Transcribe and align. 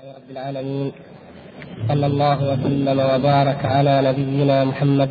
رب 0.00 0.30
العالمين. 0.30 0.92
صلى 1.88 2.06
الله 2.06 2.38
وسلم 2.50 2.98
وبارك 3.00 3.64
على 3.64 4.02
نبينا 4.08 4.64
محمد 4.64 5.10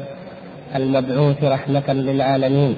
المبعوث 0.76 1.44
رحمة 1.44 1.88
للعالمين. 1.90 2.76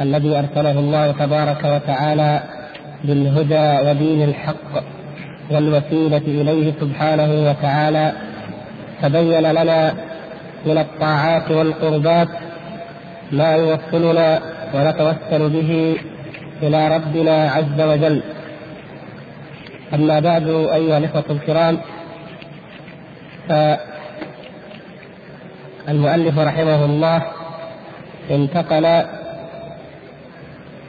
الذي 0.00 0.38
أرسله 0.38 0.78
الله 0.78 1.12
تبارك 1.12 1.64
وتعالى 1.64 2.40
بالهدى 3.04 3.88
ودين 3.88 4.22
الحق 4.28 4.72
والوسيلة 5.50 6.26
إليه 6.40 6.72
سبحانه 6.80 7.50
وتعالى 7.50 8.12
تبين 9.02 9.46
لنا 9.58 9.94
من 10.66 10.78
الطاعات 10.78 11.50
والقربات 11.50 12.28
ما 13.32 13.50
يوصلنا 13.56 14.40
ونتوسل 14.74 15.50
به 15.50 15.96
إلى 16.62 16.80
ربنا 16.96 17.50
عز 17.50 17.80
وجل. 17.80 18.22
أما 19.94 20.20
بعد 20.20 20.48
أيها 20.48 20.98
الإخوة 20.98 21.24
الكرام 21.30 21.78
فالمؤلف 25.86 26.38
رحمه 26.38 26.84
الله 26.84 27.22
انتقل 28.30 29.04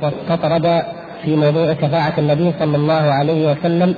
واستطرد 0.02 0.84
في 1.24 1.36
موضوع 1.36 1.74
شفاعة 1.74 2.14
النبي 2.18 2.54
صلى 2.60 2.76
الله 2.78 2.94
عليه 2.94 3.52
وسلم 3.52 3.96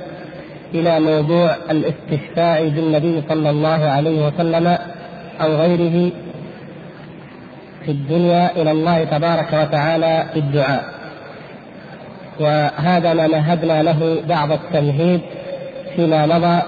إلى 0.74 1.00
موضوع 1.00 1.56
الاستشفاع 1.70 2.60
بالنبي 2.60 3.22
صلى 3.28 3.50
الله 3.50 3.90
عليه 3.90 4.26
وسلم 4.26 4.78
أو 5.40 5.56
غيره 5.56 6.12
في 7.84 7.90
الدنيا 7.90 8.62
إلى 8.62 8.70
الله 8.70 9.04
تبارك 9.04 9.52
وتعالى 9.52 10.26
في 10.32 10.38
الدعاء. 10.38 10.99
وهذا 12.40 13.14
ما 13.14 13.26
مهدنا 13.26 13.82
له 13.82 14.22
بعض 14.28 14.52
التمهيد 14.52 15.20
فيما 15.96 16.26
مضى 16.26 16.62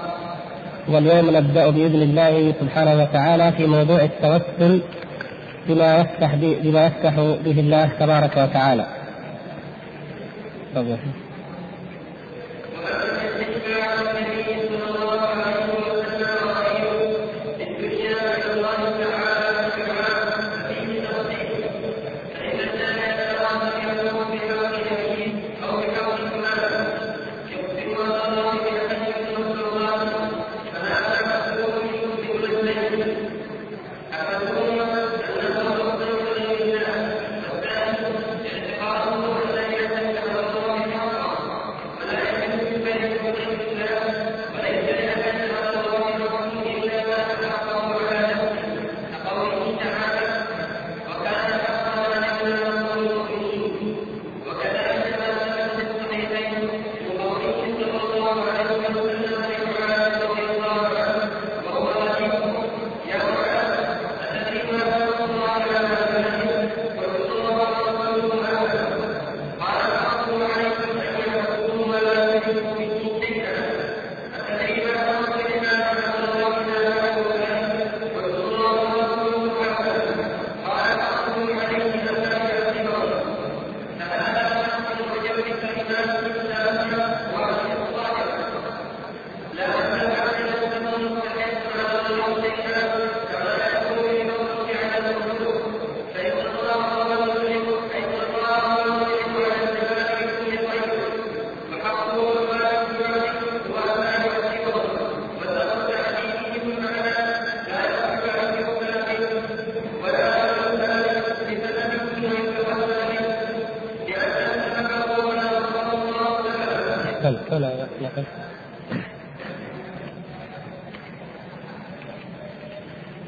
واليوم 0.87 1.37
نبدأ 1.37 1.69
بإذن 1.69 2.01
الله 2.01 2.53
سبحانه 2.59 3.01
وتعالى 3.01 3.51
في 3.51 3.67
موضوع 3.67 4.01
التوسل 4.01 4.81
بما 5.67 5.97
يفتح 5.97 6.35
بما 6.35 6.85
يفتح 6.85 7.15
به 7.45 7.59
الله 7.59 7.89
تبارك 7.99 8.37
وتعالى. 8.37 8.85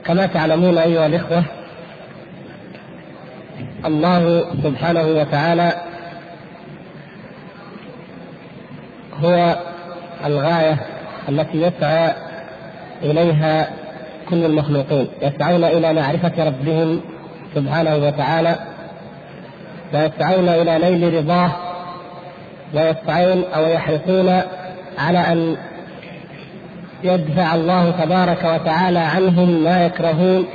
كما 0.05 0.25
تعلمون 0.25 0.77
أيها 0.77 1.05
الإخوة 1.05 1.43
الله 3.85 4.45
سبحانه 4.63 5.03
وتعالى 5.03 5.73
هو 9.23 9.55
الغاية 10.25 10.77
التي 11.29 11.61
يسعى 11.61 12.13
إليها 13.03 13.69
كل 14.29 14.45
المخلوقين. 14.45 15.07
يسعون 15.21 15.63
إلى 15.63 15.93
معرفة 15.93 16.45
ربهم 16.45 17.01
سبحانه 17.55 17.95
وتعالى 17.95 18.55
ويسعون 19.93 20.49
إلى 20.49 20.77
نيل 20.77 21.13
رضاه 21.13 21.51
ويسعون 22.73 23.43
أو 23.55 23.67
يحرصون 23.67 24.41
على 24.97 25.19
أن 25.19 25.57
يدفع 27.03 27.55
الله 27.55 27.91
تبارك 27.91 28.43
وتعالى 28.43 28.99
عنهم 28.99 29.63
ما 29.63 29.85
يكرهون 29.85 30.45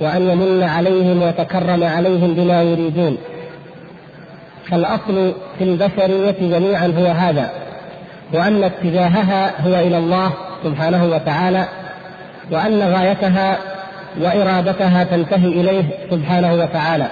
وأن 0.00 0.22
يمن 0.30 0.62
عليهم 0.62 1.22
ويتكرم 1.22 1.84
عليهم 1.84 2.34
بما 2.34 2.62
يريدون. 2.62 3.18
فالأصل 4.70 5.34
في 5.58 5.64
البشرية 5.64 6.58
جميعا 6.58 6.86
هو 6.86 7.06
هذا 7.06 7.50
وأن 8.32 8.64
اتجاهها 8.64 9.66
هو 9.66 9.74
إلى 9.74 9.98
الله 9.98 10.32
سبحانه 10.64 11.04
وتعالى 11.04 11.64
وأن 12.50 12.82
غايتها 12.82 13.58
وإرادتها 14.20 15.04
تنتهي 15.04 15.48
إليه 15.48 15.84
سبحانه 16.10 16.54
وتعالى. 16.54 17.06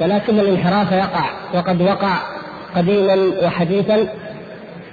ولكن 0.00 0.40
الانحراف 0.40 0.92
يقع 0.92 1.24
وقد 1.54 1.82
وقع 1.82 2.16
قديما 2.76 3.16
وحديثا 3.42 4.08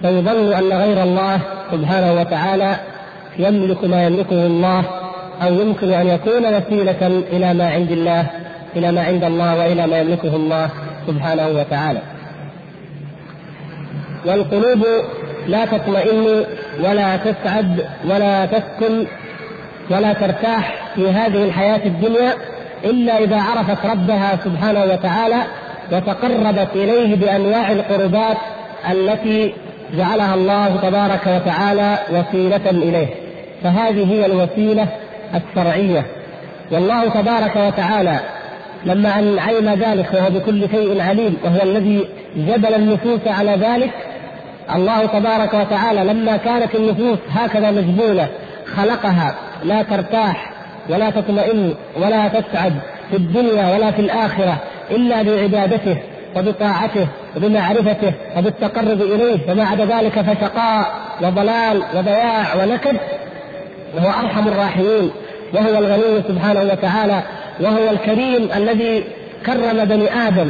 فيظن 0.02 0.54
أن 0.54 0.74
غير 0.74 1.04
الله 1.04 1.40
سبحانه 1.72 2.14
وتعالى 2.14 2.76
يملك 3.38 3.84
ما 3.84 4.06
يملكه 4.06 4.46
الله 4.46 4.84
أو 5.42 5.54
يمكن 5.54 5.94
أن 5.94 6.08
يكون 6.08 6.46
وسيلة 6.56 7.24
إلى 7.32 7.54
ما 7.54 7.70
عند 7.70 7.92
الله 7.92 8.26
إلى 8.76 8.92
ما 8.92 9.02
عند 9.02 9.24
الله 9.24 9.58
وإلى 9.60 9.88
ما 9.88 10.00
يملكه 10.00 10.36
الله 10.36 10.70
سبحانه 11.08 11.48
وتعالى. 11.48 12.00
والقلوب 14.26 14.86
لا 15.48 15.66
تطمئن 15.66 16.46
ولا 16.84 17.18
تسعد 17.18 17.86
ولا 18.06 18.46
تسكن 18.46 19.06
ولا 19.90 20.14
ترتاح 20.14 20.94
في 20.96 21.10
هذه 21.10 21.44
الحياة 21.44 21.86
الدنيا 21.86 22.34
إلا 22.84 23.18
إذا 23.18 23.42
عرفت 23.42 23.86
ربها 23.86 24.40
سبحانه 24.44 24.84
وتعالى 24.84 25.42
وتقربت 25.92 26.70
إليه 26.76 27.16
بأنواع 27.16 27.72
القربات 27.72 28.38
التي 28.92 29.54
جعلها 29.94 30.36
الله 30.36 30.76
تبارك 30.76 31.28
وتعالى 31.28 31.98
وسيلة 32.12 32.70
إليه. 32.70 33.08
فهذه 33.64 34.12
هي 34.12 34.26
الوسيلة 34.26 34.88
الشرعية. 35.36 36.06
والله 36.72 37.10
تبارك 37.10 37.56
وتعالى 37.56 38.20
لما 38.86 39.20
أن 39.20 39.40
علم 39.40 39.70
ذلك 39.70 40.14
وهو 40.14 40.30
بكل 40.30 40.70
شيء 40.70 41.02
عليم 41.02 41.38
وهو 41.44 41.64
الذي 41.64 42.08
جبل 42.36 42.74
النفوس 42.74 43.20
على 43.28 43.52
ذلك 43.52 43.92
الله 44.76 45.06
تبارك 45.06 45.54
وتعالى 45.54 46.04
لما 46.04 46.38
كانت 46.38 46.76
النفوس 46.76 47.18
هكذا 47.32 47.72
مجبولة 47.72 48.28
خلقها 48.76 49.36
لا 49.64 49.84
ترتاح 49.84 50.52
ولا 50.90 51.10
تطمئن 51.10 51.74
ولا 52.02 52.28
تسعد 52.28 52.74
في 53.10 53.18
الدنيا 53.18 53.76
ولا 53.76 53.92
في 53.92 54.00
الآخرة 54.02 54.58
إلا 54.92 55.22
بعبادته. 55.22 55.98
وبطاعته 56.36 57.08
وبمعرفته 57.38 58.14
وبالتقرب 58.38 59.02
إليه 59.02 59.52
وما 59.52 59.64
عدا 59.64 59.86
ذلك 59.86 60.22
فشقاء 60.22 60.92
وضلال 61.22 61.84
وضياع 61.96 62.56
ونكد. 62.56 62.98
وهو 63.98 64.10
أرحم 64.10 64.48
الراحمين. 64.48 65.12
وهو 65.54 65.70
الغني 65.70 66.24
سبحانه 66.28 66.60
وتعالى. 66.60 67.24
وهو 67.62 67.90
الكريم 67.90 68.50
الذي 68.56 69.04
كرم 69.46 69.86
بني 69.86 70.28
آدم. 70.28 70.50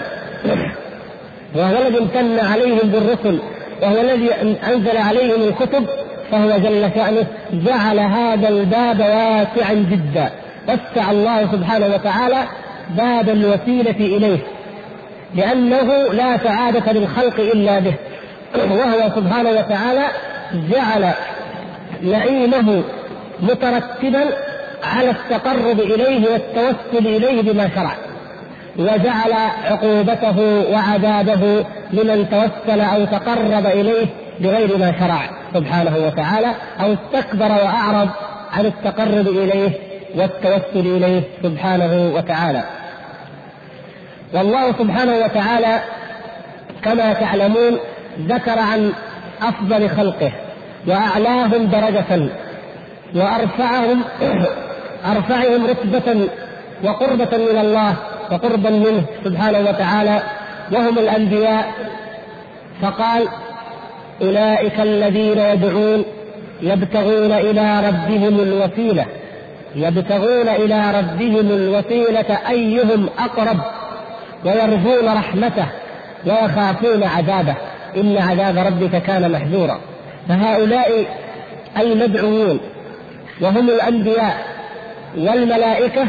وهو 1.56 1.78
الذي 1.78 1.98
امتن 1.98 2.40
عليهم 2.46 2.80
بالرسل. 2.84 3.40
وهو 3.82 4.02
الذي 4.02 4.30
أنزل 4.68 4.98
عليهم 4.98 5.42
الكتب. 5.42 5.86
فهو 6.32 6.58
جل 6.58 6.90
شأنه 6.96 7.28
جعل 7.54 8.00
هذا 8.00 8.50
الباب 8.50 9.00
واسعا 9.00 9.74
جدا. 9.74 10.30
وسع 10.68 11.12
الله 11.12 11.52
سبحانه 11.52 11.86
وتعالى 11.86 12.44
باب 12.90 13.30
الوسيلة 13.30 14.18
إليه. 14.18 14.38
لأنه 15.36 16.14
لا 16.14 16.38
سعادة 16.38 16.92
للخلق 16.92 17.40
إلا 17.40 17.80
به 17.80 17.94
وهو 18.56 19.10
سبحانه 19.16 19.50
وتعالى 19.50 20.06
جعل 20.72 21.14
نعيمه 22.02 22.84
مترتبا 23.42 24.26
على 24.84 25.10
التقرب 25.10 25.80
إليه 25.80 26.28
والتوسل 26.32 27.08
إليه 27.08 27.42
بما 27.42 27.70
شرع 27.76 27.92
وجعل 28.78 29.34
عقوبته 29.66 30.64
وعذابه 30.72 31.66
لمن 31.94 32.30
توسل 32.30 32.82
أو 32.82 33.06
تقرب 33.06 33.66
إليه 33.66 34.06
بغير 34.40 34.78
ما 34.78 34.94
شرع 35.00 35.30
سبحانه 35.54 35.98
وتعالى 35.98 36.52
أو 36.82 36.94
استكبر 36.94 37.52
وأعرض 37.52 38.10
عن 38.54 38.66
التقرب 38.66 39.28
إليه 39.28 39.72
والتوسل 40.16 40.88
إليه 40.88 41.22
سبحانه 41.44 42.12
وتعالى. 42.16 42.64
والله 44.34 44.72
سبحانه 44.72 45.18
وتعالى 45.18 45.80
كما 46.84 47.14
تعلمون 47.14 47.80
ذكر 48.20 48.60
عن 48.60 48.92
أفضل 49.42 49.90
خلقه 49.90 50.32
وأعلاهم 50.88 51.66
درجة 51.66 52.30
وأرفعهم 53.16 54.04
أرفعهم 55.16 55.66
رتبة 55.66 56.28
وقربة 56.84 57.38
من 57.38 57.58
الله 57.60 57.96
وقربا 58.32 58.70
منه 58.70 59.04
سبحانه 59.24 59.60
وتعالى 59.60 60.22
وهم 60.72 61.00
الأنبياء 61.00 61.66
فقال 62.82 63.28
أولئك 64.22 64.80
الذين 64.80 65.38
يدعون 65.38 66.06
يبتغون 66.62 67.32
إلى 67.32 67.88
ربهم 67.88 68.40
الوسيلة 68.40 69.06
يبتغون 69.76 70.48
إلى 70.48 70.92
ربهم 71.00 71.52
الوسيلة 71.52 72.40
أيهم 72.50 73.10
أقرب؟ 73.20 73.58
ويرجون 74.46 75.18
رحمته 75.18 75.66
ويخافون 76.26 77.04
عذابه. 77.04 77.56
إن 77.98 78.18
عذاب 78.18 78.58
ربك 78.58 79.02
كان 79.02 79.32
محذورا. 79.32 79.80
فهؤلاء 80.30 81.06
المدعوون 81.80 82.60
وهم 83.42 83.70
الأنبياء 83.70 84.38
والملائكة 85.18 86.08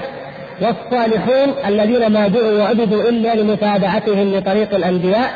والصالحون 0.60 1.54
الذين 1.66 2.12
ما 2.12 2.28
دعوا 2.28 2.58
وعبدوا 2.58 3.08
إلا 3.08 3.34
لمتابعتهم 3.34 4.34
لطريق 4.34 4.74
الأنبياء. 4.74 5.30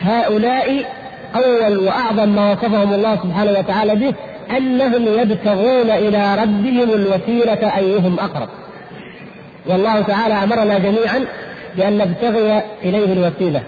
هؤلاء 0.00 0.84
أول 1.36 1.78
وأعظم 1.78 2.28
ما 2.28 2.52
وصفهم 2.52 2.92
الله 2.92 3.16
سبحانه 3.16 3.50
وتعالى 3.50 3.94
به 3.94 4.14
أنهم 4.56 5.20
يبتغون 5.20 5.90
إلى 5.90 6.34
ربهم 6.42 6.90
الوسيلة 6.90 7.76
أيهم 7.76 8.18
أقرب. 8.18 8.48
والله 9.66 10.00
تعالى 10.00 10.34
أمرنا 10.34 10.78
جميعا 10.78 11.24
بان 11.76 11.98
نبتغي 11.98 12.62
إليه 12.84 13.12
الوسيلة. 13.12 13.62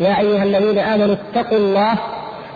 يا 0.00 0.20
أيها 0.20 0.42
الذين 0.42 0.78
آمنوا 0.78 1.14
اتقوا 1.14 1.58
الله 1.58 1.94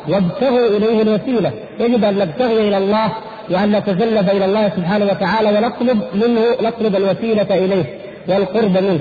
وابتغوا 0.09 0.67
إليه 0.67 1.03
الوسيلة، 1.03 1.53
يجب 1.81 2.05
أن 2.05 2.19
نبتغي 2.19 2.69
إلى 2.69 2.79
الله 2.79 3.13
وأن 3.51 3.77
نتزلف 3.77 4.31
إلى 4.31 4.45
الله 4.45 4.69
سبحانه 4.77 5.05
وتعالى 5.05 5.49
ونطلب 5.49 6.03
منه 6.15 6.41
نطلب 6.63 6.97
الوسيلة 6.97 7.65
إليه 7.65 7.85
والقرب 8.29 8.79
منه. 8.79 9.01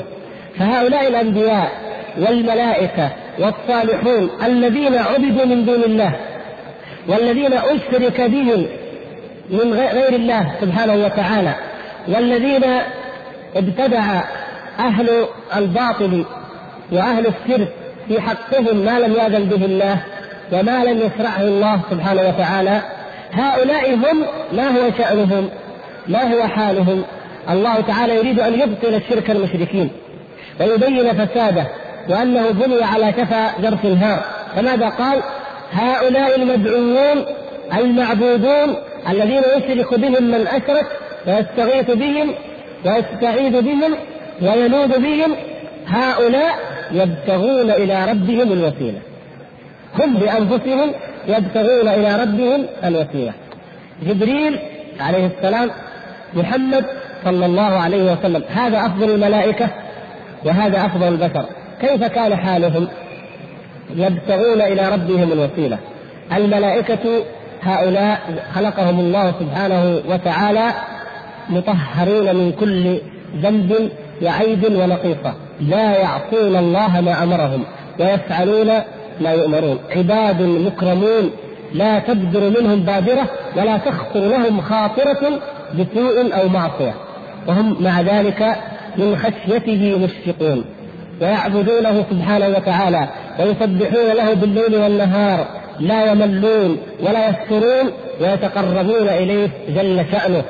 فهؤلاء 0.59 1.07
الأنبياء 1.07 1.71
والملائكة 2.17 3.09
والصالحون 3.39 4.29
الذين 4.45 4.95
عبدوا 4.95 5.45
من 5.45 5.65
دون 5.65 5.83
الله 5.83 6.15
والذين 7.07 7.53
أشرك 7.53 8.21
بهم 8.21 8.65
من 9.49 9.73
غير 9.73 10.15
الله 10.15 10.51
سبحانه 10.61 11.05
وتعالى 11.05 11.55
والذين 12.07 12.63
ابتدع 13.55 14.21
أهل 14.79 15.25
الباطل 15.55 16.25
وأهل 16.91 17.27
الشرك 17.27 17.67
في 18.07 18.21
حقهم 18.21 18.77
ما 18.77 18.99
لم 18.99 19.13
يأذن 19.13 19.45
به 19.45 19.65
الله 19.65 20.03
وما 20.51 20.83
لم 20.83 20.97
يشرعه 20.97 21.41
الله 21.41 21.79
سبحانه 21.91 22.21
وتعالى 22.21 22.81
هؤلاء 23.31 23.95
هم 23.95 24.25
ما 24.53 24.67
هو 24.67 24.91
شأنهم 24.97 25.49
ما 26.07 26.33
هو 26.33 26.47
حالهم. 26.47 27.03
الله 27.49 27.81
تعالى 27.81 28.15
يريد 28.15 28.39
أن 28.39 28.53
يبطل 28.53 28.95
الشرك 28.95 29.31
المشركين 29.31 29.89
ويبين 30.59 31.25
فساده 31.25 31.67
وأنه 32.09 32.51
بني 32.51 32.83
على 32.83 33.11
كفى 33.11 33.47
جرف 33.61 33.85
الهار. 33.85 34.23
فماذا 34.55 34.89
قال؟ 34.89 35.21
هؤلاء 35.71 36.35
المدعوون 36.35 37.25
المعبودون 37.77 38.75
الذين 39.09 39.41
يشرك 39.57 39.99
بهم 39.99 40.23
من 40.23 40.47
أشرك 40.47 40.85
ويستغيث 41.27 41.91
بهم 41.91 42.33
ويستعيذ 42.85 43.61
بهم 43.61 43.95
ويلوذ 44.41 44.99
بهم 44.99 45.35
هؤلاء 45.87 46.55
يبتغون 46.91 47.71
إلى 47.71 48.05
ربهم 48.05 48.51
الوسيلة. 48.51 48.99
هم 49.99 50.13
بأنفسهم 50.13 50.91
يبتغون 51.27 51.87
إلى 51.87 52.21
ربهم 52.23 52.65
الوسيلة. 52.83 53.33
جبريل 54.03 54.59
عليه 54.99 55.25
السلام 55.25 55.69
محمد 56.33 56.85
صلى 57.23 57.45
الله 57.45 57.61
عليه 57.61 58.11
وسلم 58.11 58.43
هذا 58.49 58.85
أفضل 58.85 59.09
الملائكة 59.09 59.69
وهذا 60.45 60.85
أفضل 60.85 61.07
البشر. 61.07 61.45
كيف 61.81 62.03
كان 62.03 62.35
حالهم؟ 62.35 62.87
يبتغون 63.95 64.61
إلى 64.61 64.89
ربهم 64.89 65.31
الوسيلة. 65.31 65.77
الملائكة 66.33 67.23
هؤلاء 67.61 68.19
خلقهم 68.55 68.99
الله 68.99 69.33
سبحانه 69.39 70.01
وتعالى 70.09 70.71
مطهرين 71.49 72.35
من 72.35 72.51
كل 72.51 72.97
ذنب 73.41 73.89
وعيب 74.21 74.63
ونقيصة 74.63 75.33
لا 75.61 75.97
يعصون 75.99 76.55
الله 76.55 77.01
ما 77.01 77.23
أمرهم. 77.23 77.63
ويفعلون 77.99 78.67
ما 79.21 79.31
يؤمرون. 79.31 79.79
عباد 79.95 80.41
مكرمون. 80.41 81.31
لا 81.73 81.99
تبدر 81.99 82.61
منهم 82.61 82.79
بادرة 82.79 83.29
ولا 83.57 83.77
تخطر 83.77 84.19
لهم 84.19 84.61
خاطرة 84.61 85.39
بسوء 85.73 86.39
أو 86.41 86.49
معصية. 86.49 86.93
وهم 87.47 87.83
مع 87.83 88.01
ذلك 88.01 88.55
من 88.97 89.15
خشيته 89.15 89.99
مشفقون. 90.03 90.65
ويعبدونه 91.21 92.05
سبحانه 92.09 92.47
وتعالى. 92.47 93.07
ويسبحون 93.39 94.15
له 94.17 94.33
بالليل 94.33 94.75
والنهار. 94.75 95.47
لا 95.79 96.11
يملون 96.11 96.77
ولا 96.99 97.29
يفترون. 97.29 97.91
ويتقربون 98.21 99.07
إليه 99.07 99.49
جل 99.69 100.05
شأنه. 100.11 100.43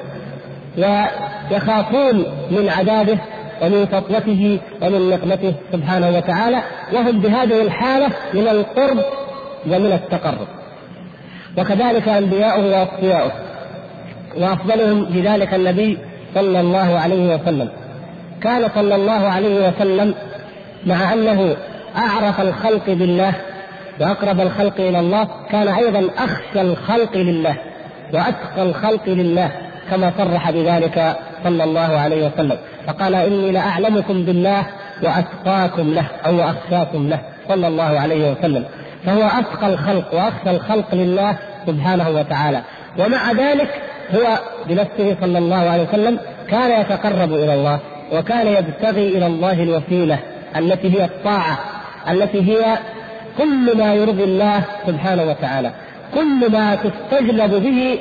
ويخافون 1.51 2.25
من 2.51 2.69
عذابه 2.69 3.17
ومن 3.61 3.87
سطوته 3.91 4.59
ومن 4.81 5.09
نقمته 5.09 5.53
سبحانه 5.71 6.09
وتعالى 6.09 6.61
وهم 6.93 7.19
بهذه 7.19 7.61
الحالة 7.61 8.09
من 8.33 8.47
القرب 8.47 8.97
ومن 9.67 9.91
التقرب. 9.91 10.47
وكذلك 11.57 12.07
أنبياؤه 12.09 12.65
وأصفياؤه 12.65 13.31
وأفضلهم 14.37 15.05
بذلك 15.05 15.53
النبي 15.53 15.97
صلى 16.35 16.59
الله 16.59 16.99
عليه 16.99 17.35
وسلم. 17.35 17.69
كان 18.41 18.69
صلى 18.75 18.95
الله 18.95 19.27
عليه 19.27 19.67
وسلم 19.67 20.13
مع 20.85 21.13
أنه 21.13 21.55
أعرف 21.97 22.41
الخلق 22.41 22.85
بالله 22.87 23.33
وأقرب 23.99 24.41
الخلق 24.41 24.73
إلى 24.79 24.99
الله 24.99 25.27
كان 25.49 25.67
أيضا 25.67 26.09
أخشى 26.17 26.61
الخلق 26.61 27.17
لله 27.17 27.55
وأتقى 28.13 28.63
الخلق 28.63 29.01
لله 29.07 29.51
كما 29.89 30.11
صرح 30.17 30.51
بذلك 30.51 31.15
صلى 31.43 31.63
الله 31.63 31.99
عليه 31.99 32.27
وسلم. 32.27 32.57
فقال 32.88 33.15
إني 33.15 33.51
لأعلمكم 33.51 34.25
بالله 34.25 34.65
وأتقاكم 35.03 35.94
له 35.94 36.06
أو 36.25 36.39
أخشاكم 36.41 37.10
له 37.10 37.20
صلى 37.48 37.67
الله 37.67 38.00
عليه 38.00 38.32
وسلم. 38.32 38.65
فهو 39.06 39.24
أتقى 39.24 39.67
الخلق 39.74 40.13
وأخشى 40.13 40.51
الخلق 40.51 40.96
لله 40.96 41.38
سبحانه 41.67 42.10
وتعالى. 42.10 42.62
ومع 43.00 43.32
ذلك 43.32 43.82
هو 44.15 44.39
بنفسه 44.67 45.15
صلى 45.22 45.38
الله 45.38 45.70
عليه 45.70 45.84
وسلم 45.84 46.20
كان 46.50 46.82
يتقرب 46.82 47.34
إلى 47.34 47.53
الله 47.53 47.79
وكان 48.13 48.48
يبتغي 48.48 49.08
إلى 49.08 49.27
الله 49.27 49.63
الوسيلة 49.63 50.20
التي 50.58 51.00
هي 51.00 51.06
الطاعة 51.06 51.60
التي 52.10 52.41
هي 52.41 52.77
كل 53.38 53.77
ما 53.77 53.94
يرضي 53.94 54.24
الله 54.24 54.62
سبحانه 54.88 55.24
وتعالى. 55.24 55.72
كل 56.13 56.51
ما 56.51 56.75
تستجلب 56.75 57.51
به 57.63 58.00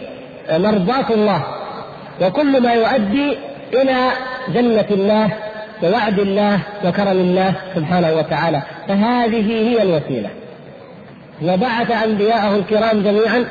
مرضاة 0.59 1.11
الله. 1.11 1.43
وكل 2.23 2.62
ما 2.62 2.73
يؤدي 2.73 3.38
إلى 3.75 4.11
جنة 4.54 4.86
الله 4.90 5.30
ووعد 5.82 6.18
الله 6.18 6.60
وكرم 6.84 7.08
الله 7.08 7.54
سبحانه 7.74 8.12
وتعالى. 8.12 8.62
فهذه 8.88 9.68
هي 9.68 9.82
الوسيلة. 9.82 10.30
وبعث 11.42 11.90
انبياءه 11.90 12.56
الكرام 12.56 13.02
جميعا 13.02 13.44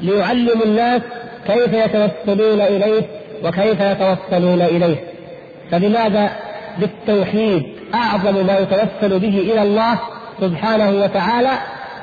ليعلموا 0.00 0.64
الناس 0.64 1.02
كيف 1.46 1.72
يتوسلون 1.72 2.60
إليه 2.60 3.02
وكيف 3.44 3.80
يتوصلون 3.80 4.62
إليه. 4.62 4.96
فلماذا؟ 5.70 6.30
بالتوحيد. 6.78 7.62
أعظم 7.94 8.46
ما 8.46 8.58
يتوسل 8.58 9.18
به 9.18 9.38
إلى 9.38 9.62
الله 9.62 9.98
سبحانه 10.40 10.90
وتعالى 10.90 11.50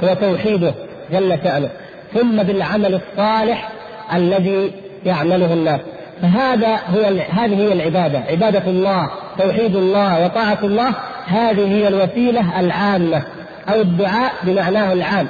هو 0.03 0.13
توحيده 0.13 0.73
جل 1.11 1.37
شأنه. 1.43 1.69
ثم 2.13 2.43
بالعمل 2.43 3.01
الصالح 3.01 3.69
الذي 4.13 4.71
يعمله 5.05 5.53
الناس. 5.53 5.79
فهذا 6.21 6.79
هو 6.95 7.01
هذه 7.29 7.55
هي 7.55 7.73
العبادة. 7.73 8.19
عبادة 8.29 8.63
الله 8.67 9.09
توحيد 9.39 9.75
الله 9.75 10.25
وطاعة 10.25 10.59
الله. 10.63 10.89
هذه 11.27 11.67
هي 11.75 11.87
الوسيلة 11.87 12.59
العامة 12.59 13.21
أو 13.69 13.81
الدعاء 13.81 14.31
بمعناه 14.43 14.93
العام. 14.93 15.27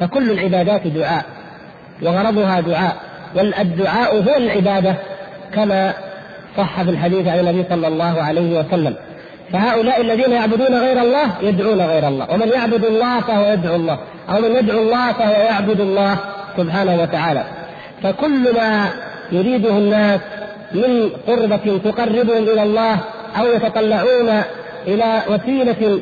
فكل 0.00 0.30
العبادات 0.30 0.86
دعاء 0.86 1.24
وغرضها 2.02 2.60
دعاء. 2.60 2.96
والدعاء 3.34 4.16
هو 4.16 4.36
العبادة 4.36 4.94
كما 5.54 5.92
صح 6.56 6.82
في 6.82 6.90
الحديث 6.90 7.28
عن 7.28 7.38
النبي 7.38 7.64
صلى 7.70 7.88
الله 7.88 8.22
عليه 8.22 8.58
وسلم. 8.58 8.94
فهؤلاء 9.52 10.00
الذين 10.00 10.32
يعبدون 10.32 10.74
غير 10.74 11.00
الله 11.02 11.26
يدعون 11.42 11.80
غير 11.80 12.08
الله. 12.08 12.30
ومن 12.30 12.48
يعبد 12.48 12.84
الله 12.84 13.20
فهو 13.20 13.52
يدعو 13.52 13.76
الله. 13.76 13.98
أو 14.30 14.40
من 14.40 14.56
يدعو 14.56 14.82
الله 14.82 15.12
فهو 15.12 15.32
يعبد 15.32 15.80
الله 15.80 16.16
سبحانه 16.56 17.02
وتعالى. 17.02 17.44
فكل 18.02 18.54
ما 18.54 18.86
يريده 19.32 19.70
الناس 19.70 20.20
من 20.72 21.10
قربة 21.26 21.80
تقربهم 21.84 22.42
إلى 22.42 22.62
الله 22.62 22.98
أو 23.38 23.46
يتطلعون 23.46 24.42
إلى 24.86 25.22
وسيلة 25.28 26.00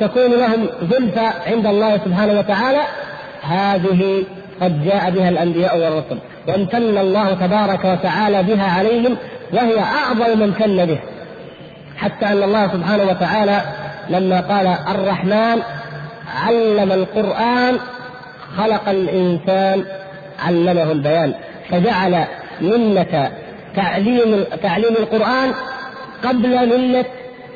تكون 0.00 0.30
لهم 0.30 0.66
زلفى 0.90 1.26
عند 1.46 1.66
الله 1.66 1.96
سبحانه 2.04 2.38
وتعالى 2.38 2.80
هذه 3.42 4.24
قد 4.60 4.84
جاء 4.84 5.10
بها 5.10 5.28
الأنبياء 5.28 5.78
والرسل 5.78 6.18
وامتن 6.48 6.98
الله 6.98 7.34
تبارك 7.34 7.84
وتعالى 7.84 8.42
بها 8.42 8.78
عليهم 8.78 9.16
وهي 9.52 9.78
أعظم 9.78 10.38
من 10.38 10.42
امتن 10.42 10.86
به 10.86 10.98
حتى 11.96 12.26
أن 12.26 12.42
الله 12.42 12.68
سبحانه 12.68 13.04
وتعالى 13.04 13.60
لما 14.10 14.40
قال 14.40 14.66
الرحمن 14.66 15.62
علم 16.46 16.92
القرآن 16.92 17.78
خلق 18.56 18.88
الإنسان 18.88 19.84
علمه 20.46 20.92
البيان 20.92 21.34
فجعل 21.70 22.24
منة 22.60 23.30
تعليم 23.76 24.44
تعليم 24.62 24.94
القرآن 24.98 25.50
قبل 26.24 26.78
منة 26.78 27.04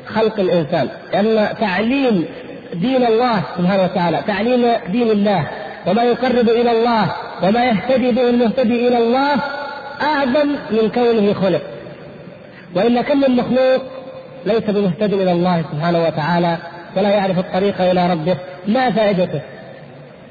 خلق 0.07 0.39
الإنسان. 0.39 0.89
لأن 1.13 1.57
تعليم 1.59 2.25
دين 2.73 3.05
الله 3.05 3.41
سبحانه 3.57 3.83
وتعالى 3.83 4.21
تعليم 4.27 4.65
دين 4.91 5.11
الله 5.11 5.47
وما 5.87 6.03
يقرب 6.03 6.49
إلى 6.49 6.71
الله 6.71 7.11
وما 7.43 7.65
يهتدي 7.65 8.11
به 8.11 8.29
المهتدي 8.29 8.87
إلى 8.87 8.97
الله 8.97 9.35
أعظم 10.01 10.49
من 10.71 10.89
كونه 10.95 11.33
خلق. 11.33 11.61
وإلا 12.75 13.01
كم 13.01 13.19
من 13.19 13.35
مخلوق 13.35 13.83
ليس 14.45 14.63
بمهتد 14.63 15.13
إلى 15.13 15.31
الله 15.31 15.63
سبحانه 15.71 16.03
وتعالى 16.03 16.57
ولا 16.97 17.09
يعرف 17.09 17.39
الطريق 17.39 17.81
إلى 17.81 18.11
ربه 18.11 18.37
ما 18.67 18.91
فائدته؟ 18.91 19.41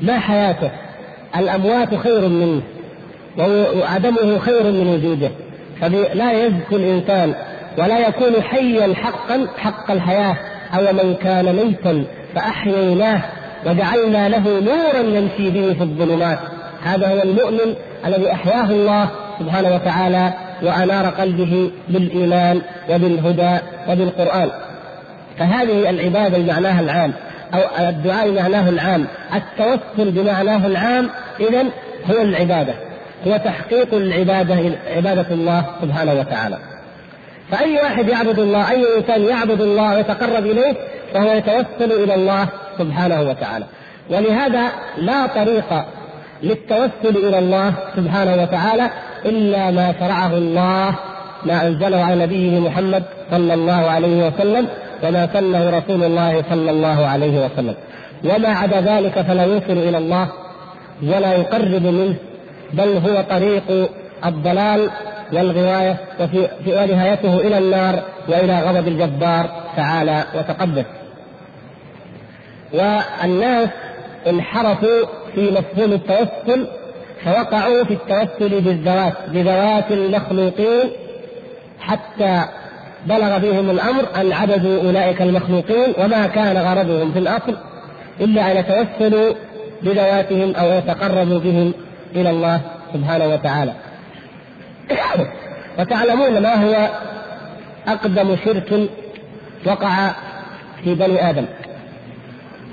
ما 0.01 0.19
حياته؟ 0.19 0.71
الأموات 1.37 1.95
خير 1.95 2.29
منه. 2.29 2.63
وعدمه 3.39 4.39
خير 4.39 4.63
من 4.63 4.87
وجوده. 4.87 5.31
فلا 5.81 6.33
يزكو 6.33 6.77
الإنسان 6.77 7.35
ولا 7.79 7.99
يكون 8.09 8.43
حيا 8.43 8.95
حقا 8.95 9.47
حق 9.59 9.91
الحياة. 9.91 10.37
أو 10.75 10.93
من 10.93 11.15
كان 11.15 11.57
ميتا 11.57 12.05
فأحييناه 12.35 13.21
وجعلنا 13.67 14.29
له 14.29 14.61
نورا 14.61 15.19
يمشي 15.19 15.51
به 15.51 15.75
في 15.75 15.83
الظلمات. 15.83 16.39
هذا 16.85 17.09
هو 17.09 17.23
المؤمن 17.23 17.75
الذي 18.07 18.33
أحياه 18.33 18.71
الله 18.71 19.09
سبحانه 19.39 19.75
وتعالى 19.75 20.33
وأنار 20.63 21.07
قلبه 21.07 21.71
بالإيمان 21.89 22.63
وبالهدى 22.91 23.59
وبالقرآن. 23.89 24.51
فهذه 25.39 25.91
العبادة 25.91 26.39
بمعناها 26.39 26.81
العام 26.81 27.13
أو 27.55 27.89
الدعاء 27.89 28.31
بمعناه 28.31 28.69
العام 28.69 29.07
التوسل 29.35 30.11
بمعناه 30.11 30.67
العام 30.67 31.11
إذا 31.41 31.63
هو 32.11 32.23
العبادة. 32.23 32.75
هو 33.27 33.37
تحقيق 33.37 33.95
العبادة 33.95 34.79
عبادة 34.97 35.27
الله 35.31 35.65
سبحانه 35.83 36.13
وتعالى. 36.13 36.59
فأي 37.51 37.75
واحد 37.75 38.09
يعبد 38.09 38.39
الله 38.39 38.71
أي 38.71 38.85
إنسان 38.99 39.23
يعبد 39.23 39.61
الله 39.61 39.95
ويتقرب 39.95 40.47
إليه 40.47 40.75
فهو 41.15 41.33
يتوسل 41.33 41.93
إلى 42.05 42.15
الله 42.15 42.49
سبحانه 42.79 43.23
وتعالى. 43.23 43.65
ولهذا 44.11 44.63
لا 44.99 45.27
طريق 45.27 45.85
للتوسل 46.43 47.17
إلى 47.29 47.39
الله 47.39 47.75
سبحانه 47.97 48.43
وتعالى 48.43 48.91
إلا 49.25 49.71
ما 49.71 49.95
شرعه 50.01 50.35
الله 50.35 50.95
ما 51.45 51.67
أنزله 51.67 52.05
على 52.05 52.25
نبيه 52.25 52.61
محمد 52.61 53.03
صلى 53.31 53.55
الله 53.55 53.91
عليه 53.91 54.27
وسلم 54.27 54.69
وما 55.03 55.29
سنه 55.33 55.71
رسول 55.79 56.05
الله 56.05 56.45
صلى 56.51 56.71
الله 56.71 57.07
عليه 57.07 57.47
وسلم. 57.47 57.75
وما 58.25 58.49
عدا 58.49 58.81
ذلك 58.81 59.21
فلا 59.21 59.45
يوصل 59.45 59.79
إلى 59.89 59.99
الله 59.99 60.29
ولا 61.03 61.33
يقرب 61.33 61.83
منه 61.83 62.15
بل 62.73 62.97
هو 62.97 63.25
طريق 63.31 63.91
الضلال 64.25 64.91
والغواية 65.33 65.97
وفي 66.21 66.49
ونهايته 66.67 67.37
إلى 67.37 67.59
النار 67.59 68.03
وإلى 68.29 68.61
غضب 68.61 68.89
الجبار 68.89 69.51
تعالى 69.77 70.25
وتقدس. 70.35 70.85
والناس 72.73 73.69
انحرفوا 74.27 75.07
في 75.35 75.51
مفهوم 75.51 75.93
التوسل 75.93 76.67
فوقعوا 77.25 77.85
في 77.85 77.95
التوسل 77.95 78.61
بالذوات 78.61 79.15
بذوات 79.29 79.93
المخلوقين 79.93 80.91
حتى 81.81 82.43
بلغ 83.07 83.39
بهم 83.39 83.71
الأمر 83.71 84.07
أن 84.17 84.33
عبدوا 84.33 84.83
أولئك 84.83 85.23
المخلوقين 85.23 85.95
وما 85.99 86.27
كان 86.27 86.57
غرضهم 86.57 87.13
في 87.13 87.19
الأصل 87.19 87.57
إلا 88.21 88.53
أن 88.53 88.57
يتوسلوا 88.57 89.35
بذواتهم 89.83 90.55
أو 90.55 90.79
يتقربوا 90.79 91.39
بهم 91.39 91.73
إلى 92.15 92.31
الله 92.31 92.61
سبحانه 92.95 93.27
وتعالى. 93.27 93.73
وتعلمون 95.79 96.43
ما 96.43 96.55
هو 96.55 96.91
أقدم 97.89 98.37
شرك 98.45 98.89
وقع 99.67 100.11
في 100.85 100.95
بني 100.95 101.31
آدم. 101.31 101.47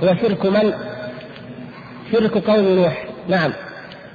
هو 0.03 0.15
شرك 0.21 0.45
من؟ 0.45 0.73
شرك 2.11 2.37
قوم 2.49 2.65
نوح، 2.65 3.05
نعم. 3.27 3.51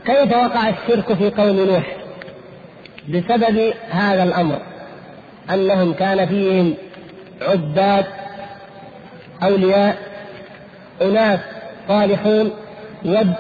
كيف 0.07 0.33
وقع 0.33 0.69
الشرك 0.69 1.13
في 1.15 1.31
قوم 1.31 1.57
نوح؟ 1.61 1.97
بسبب 3.09 3.73
هذا 3.91 4.23
الأمر 4.23 4.59
أنهم 5.51 5.93
كان 5.93 6.27
فيهم 6.27 6.75
عباد 7.43 8.07
أولياء 9.43 9.97
أناس 11.03 11.41
صالحون 11.89 12.51
ود 13.05 13.35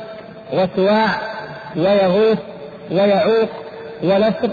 وسواع 0.53 1.34
ويغوث 1.76 2.38
ويعوق 2.90 3.49
ونصر 4.02 4.50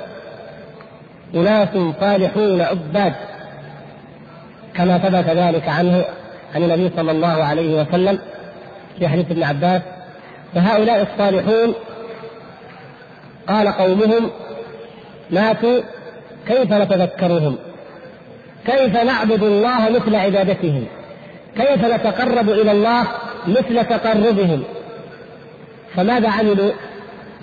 أناس 1.35 1.69
صالحون 1.99 2.61
عباد 2.61 3.13
كما 4.75 4.97
ثبت 4.97 5.37
ذلك 5.37 5.69
عنه 5.69 6.05
عن 6.55 6.63
النبي 6.63 6.91
صلى 6.95 7.11
الله 7.11 7.43
عليه 7.43 7.81
وسلم 7.81 8.19
في 8.99 9.07
حديث 9.07 9.31
ابن 9.31 9.43
عباس 9.43 9.81
فهؤلاء 10.55 11.07
الصالحون 11.11 11.73
قال 13.47 13.67
قومهم 13.67 14.29
ماتوا 15.31 15.81
كيف 16.47 16.73
نتذكرهم؟ 16.73 17.55
كيف 18.65 19.03
نعبد 19.03 19.43
الله 19.43 19.89
مثل 19.89 20.15
عبادتهم؟ 20.15 20.85
كيف 21.55 21.85
نتقرب 21.85 22.49
إلى 22.49 22.71
الله 22.71 23.07
مثل 23.47 23.85
تقربهم؟ 23.85 24.63
فماذا 25.95 26.29
عملوا؟ 26.29 26.71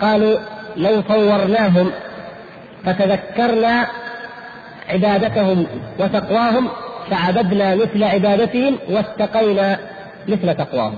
قالوا 0.01 0.39
لو 0.77 1.03
صورناهم 1.07 1.91
فتذكرنا 2.85 3.87
عبادتهم 4.89 5.65
وتقواهم 5.99 6.67
فعبدنا 7.11 7.75
مثل 7.75 8.03
عبادتهم 8.03 8.77
واتقينا 8.89 9.79
مثل 10.27 10.53
تقواهم. 10.53 10.95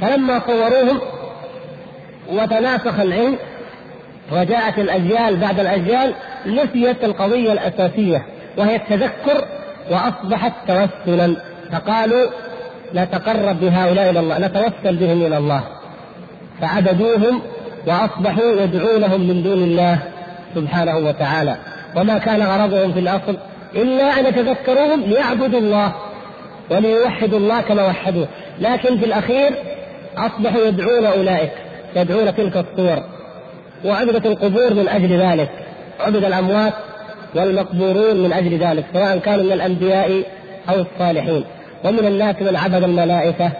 فلما 0.00 0.40
صوروهم 0.46 1.00
وتناسخ 2.32 3.00
العلم 3.00 3.38
وجاءت 4.32 4.78
الأجيال 4.78 5.36
بعد 5.36 5.60
الأجيال 5.60 6.14
نسيت 6.46 7.04
القضية 7.04 7.52
الأساسية 7.52 8.26
وهي 8.56 8.76
التذكر 8.76 9.44
وأصبحت 9.90 10.52
توسلا. 10.68 11.36
فقالوا 11.72 12.26
نتقرب 12.94 13.60
بهؤلاء 13.60 14.10
إلى 14.10 14.20
الله 14.20 14.38
نتوسل 14.38 14.96
بهم 14.96 15.26
إلى 15.26 15.38
الله. 15.38 15.62
فعبدوهم 16.60 17.42
وأصبحوا 17.86 18.52
يدعونهم 18.62 19.20
من 19.20 19.42
دون 19.42 19.58
الله 19.58 19.98
سبحانه 20.54 20.96
وتعالى. 20.96 21.56
وما 21.96 22.18
كان 22.18 22.42
غرضهم 22.42 22.92
في 22.92 22.98
الأصل 22.98 23.36
إلا 23.74 24.20
أن 24.20 24.26
يتذكروهم 24.26 25.00
ليعبدوا 25.00 25.60
الله 25.60 25.92
وليوحدوا 26.70 27.38
الله 27.38 27.60
كما 27.60 27.86
وحدوه. 27.86 28.28
لكن 28.60 28.98
في 28.98 29.04
الأخير 29.04 29.50
أصبحوا 30.16 30.60
يدعون 30.66 31.06
أولئك 31.06 31.52
يدعون 31.96 32.34
تلك 32.36 32.56
الصور 32.56 33.02
وعبدت 33.84 34.26
القبور 34.26 34.74
من 34.74 34.88
أجل 34.88 35.20
ذلك. 35.20 35.50
عبد 36.00 36.24
الأموات 36.24 36.72
والمقبورون 37.34 38.16
من 38.16 38.32
أجل 38.32 38.58
ذلك 38.58 38.84
سواء 38.92 39.18
كانوا 39.18 39.44
من 39.44 39.52
الأنبياء 39.52 40.22
أو 40.68 40.74
الصالحين. 40.74 41.44
ومن 41.84 42.06
الناس 42.06 42.36
من 42.42 42.56
عبد 42.56 42.84
الملائكة 42.84 43.52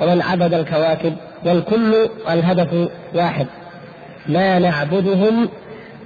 ومن 0.00 0.22
عبد 0.22 0.54
الكواكب 0.54 1.16
والكل 1.44 2.08
الهدف 2.30 2.88
واحد. 3.14 3.46
ما 4.28 4.58
نعبدهم 4.58 5.48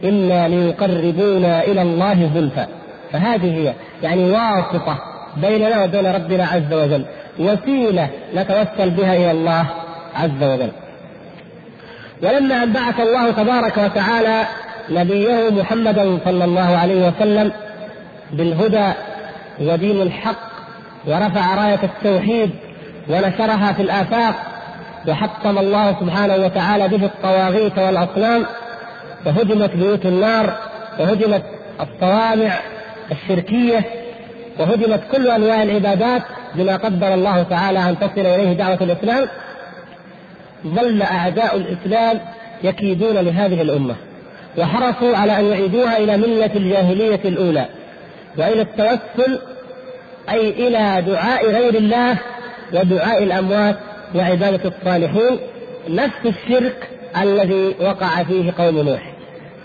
إلا 0.04 0.48
ليقربونا 0.48 1.64
إلى 1.64 1.82
الله 1.82 2.30
زلفى. 2.34 2.66
فهذه 3.12 3.54
هي 3.54 3.74
يعني 4.02 4.30
واسطة 4.30 4.98
بيننا 5.36 5.84
وبين 5.84 6.06
ربنا 6.06 6.44
عز 6.44 6.72
وجل. 6.72 7.04
وسيلة 7.38 8.08
نتوسل 8.34 8.90
بها 8.90 9.14
إلى 9.16 9.30
الله 9.30 9.66
عز 10.14 10.42
وجل. 10.42 10.70
ولما 12.22 12.62
أن 12.62 12.72
بعث 12.72 13.00
الله 13.00 13.30
تبارك 13.30 13.78
وتعالى 13.78 14.46
نبيه 14.90 15.50
محمدا 15.50 16.18
صلى 16.24 16.44
الله 16.44 16.76
عليه 16.76 17.08
وسلم 17.08 17.52
بالهدى 18.32 18.92
ودين 19.60 20.02
الحق 20.02 20.52
ورفع 21.06 21.54
راية 21.54 21.80
التوحيد 21.82 22.50
ونشرها 23.08 23.72
في 23.72 23.82
الآفاق 23.82 24.34
وحطم 25.08 25.58
الله 25.58 25.96
سبحانه 26.00 26.36
وتعالى 26.36 26.88
به 26.88 27.04
الطواغيت 27.04 27.78
والأصنام 27.78 28.46
وهدمت 29.26 29.70
بيوت 29.70 30.06
النار 30.06 30.58
وهدمت 30.98 31.42
الصوامع 31.80 32.60
الشركية 33.12 33.84
وهدمت 34.58 35.00
كل 35.12 35.28
أنواع 35.28 35.62
العبادات 35.62 36.22
بما 36.54 36.76
قدر 36.76 37.14
الله 37.14 37.42
تعالى 37.42 37.78
أن 37.78 37.98
تصل 37.98 38.20
إليه 38.20 38.52
دعوة 38.52 38.78
الإسلام. 38.80 39.28
ظل 40.66 41.02
أعداء 41.02 41.56
الإسلام 41.56 42.20
يكيدون 42.62 43.16
لهذه 43.16 43.62
الأمة 43.62 43.94
وحرصوا 44.58 45.16
على 45.16 45.38
أن 45.38 45.44
يعيدوها 45.44 45.98
إلى 45.98 46.16
ملة 46.16 46.50
الجاهلية 46.56 47.20
الأولى 47.24 47.66
وإلى 48.38 48.62
التوسل 48.62 49.38
أي 50.30 50.48
إلى 50.50 51.02
دعاء 51.06 51.50
غير 51.50 51.74
الله 51.74 52.16
ودعاء 52.72 53.22
الأموات. 53.22 53.76
وعبادة 54.14 54.68
الصالحين 54.68 55.38
نفس 55.88 56.26
الشرك 56.26 56.88
الذي 57.22 57.74
وقع 57.80 58.22
فيه 58.22 58.52
قوم 58.58 58.78
نوح. 58.78 59.12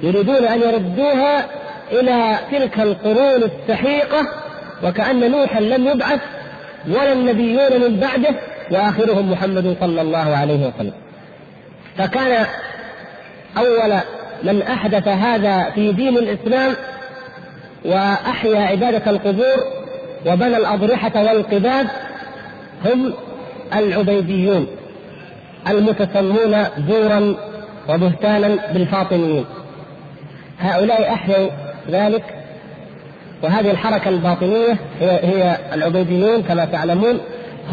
يريدون 0.02 0.46
أن 0.46 0.62
يردوها 0.62 1.46
إلى 1.92 2.38
تلك 2.52 2.80
القرون 2.80 3.44
السحيقة 3.44 4.28
وكأن 4.84 5.32
نوحا 5.32 5.60
لم 5.60 5.88
يبعث 5.88 6.20
ولا 6.88 7.14
النبيون 7.14 7.82
من 7.82 8.00
بعده 8.00 8.36
وآخرهم 8.72 9.32
محمد 9.32 9.76
صلى 9.80 10.02
الله 10.02 10.36
عليه 10.38 10.68
وسلم. 10.68 10.94
فكان 11.98 12.46
أول 13.58 14.00
من 14.44 14.62
أحدث 14.62 15.08
هذا 15.08 15.70
في 15.76 15.92
دين 15.92 16.18
الإسلام 16.18 16.76
وأحيا 17.86 18.60
عبادة 18.60 19.12
القبور 19.12 19.64
وبنى 20.26 20.58
الأضرحة 20.58 21.12
والقباب 21.16 21.88
هم 22.86 23.14
العبيديون 23.76 24.68
المتسمون 25.70 26.66
زورا 26.90 27.36
وبهتانا 27.90 28.74
بالفاطميين. 28.74 29.46
هؤلاء 30.60 31.14
أحيوا 31.14 31.50
ذلك 31.90 32.24
وهذه 33.44 33.72
الحركة 33.72 34.10
الباطنية 34.10 34.78
هي, 35.00 35.10
هي 35.10 35.58
العبيديون 35.74 36.44
كما 36.44 36.66
تعلمون 36.66 37.20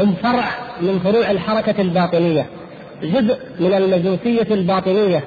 هم 0.00 0.14
فرع 0.22 0.44
من 0.80 0.98
فروع 1.04 1.30
الحركة 1.30 1.80
الباطنية 1.80 2.46
جزء 3.02 3.38
من 3.60 3.74
المجوسية 3.74 4.54
الباطنية 4.54 5.24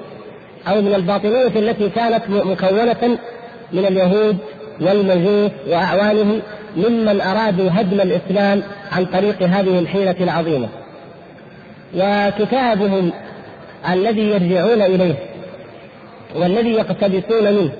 أو 0.68 0.82
من 0.82 0.94
الباطنية 0.94 1.46
التي 1.46 1.88
كانت 1.88 2.22
مكونة 2.28 3.18
من 3.72 3.84
اليهود 3.86 4.36
والمجوس 4.80 5.50
وأعوانهم 5.68 6.40
ممن 6.78 7.20
أرادوا 7.20 7.70
هدم 7.72 8.00
الإسلام 8.00 8.62
عن 8.92 9.04
طريق 9.04 9.42
هذه 9.42 9.78
الحيلة 9.78 10.14
العظيمة. 10.20 10.68
وكتابهم 11.96 13.12
الذي 13.92 14.30
يرجعون 14.30 14.82
إليه 14.82 15.14
والذي 16.36 16.70
يقتبسون 16.70 17.52
منه 17.52 17.70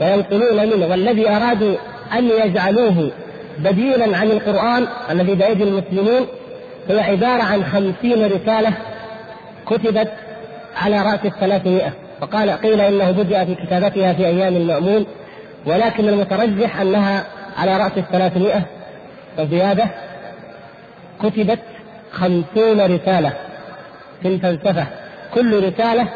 وينقلون 0.00 0.68
منه 0.68 0.86
والذي 0.86 1.28
أرادوا 1.28 1.76
أن 2.18 2.30
يجعلوه 2.44 3.10
بديلا 3.58 4.16
عن 4.16 4.30
القرآن 4.30 4.86
الذي 5.10 5.34
بأيدي 5.34 5.64
المسلمين 5.64 6.26
هو 6.90 6.98
عبارة 6.98 7.42
عن 7.42 7.64
خمسين 7.64 8.26
رسالة 8.26 8.72
كتبت 9.66 10.08
على 10.76 11.02
رأس 11.02 11.20
الثلاثمائة. 11.24 11.92
وقال 12.22 12.50
قيل 12.50 12.80
إنه 12.80 13.10
بدأ 13.10 13.44
في 13.44 13.54
كتابتها 13.54 14.12
في 14.12 14.26
أيام 14.26 14.56
المأمون 14.56 15.06
ولكن 15.66 16.08
المترجح 16.08 16.80
أنها 16.80 17.24
على 17.56 17.76
رأس 17.76 17.92
الثلاثمائة 17.96 18.62
وزيادة 19.38 19.84
كتبت 21.22 21.58
خمسون 22.12 22.80
رسالة 22.80 23.32
في 24.22 24.28
الفلسفة 24.28 24.86
كل 25.34 25.64
رسالة 25.68 26.08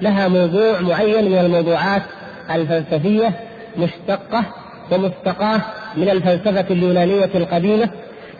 لها 0.00 0.28
موضوع 0.28 0.80
معين 0.80 1.30
من 1.30 1.38
الموضوعات 1.38 2.02
الفلسفية 2.50 3.30
مشتقة 3.76 4.44
ومستقاة 4.90 5.60
من 5.96 6.08
الفلسفة 6.08 6.64
اليونانية 6.70 7.30
القديمة 7.34 7.88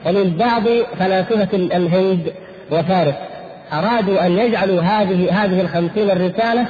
ومن 0.07 0.37
بعض 0.37 0.63
فلاسفة 0.99 1.57
الهند 1.57 2.33
وفارس. 2.71 3.15
أرادوا 3.73 4.27
أن 4.27 4.39
يجعلوا 4.39 4.83
هذه 4.83 5.45
هذه 5.45 5.61
الخمسين 5.61 6.11
الرسالة 6.11 6.67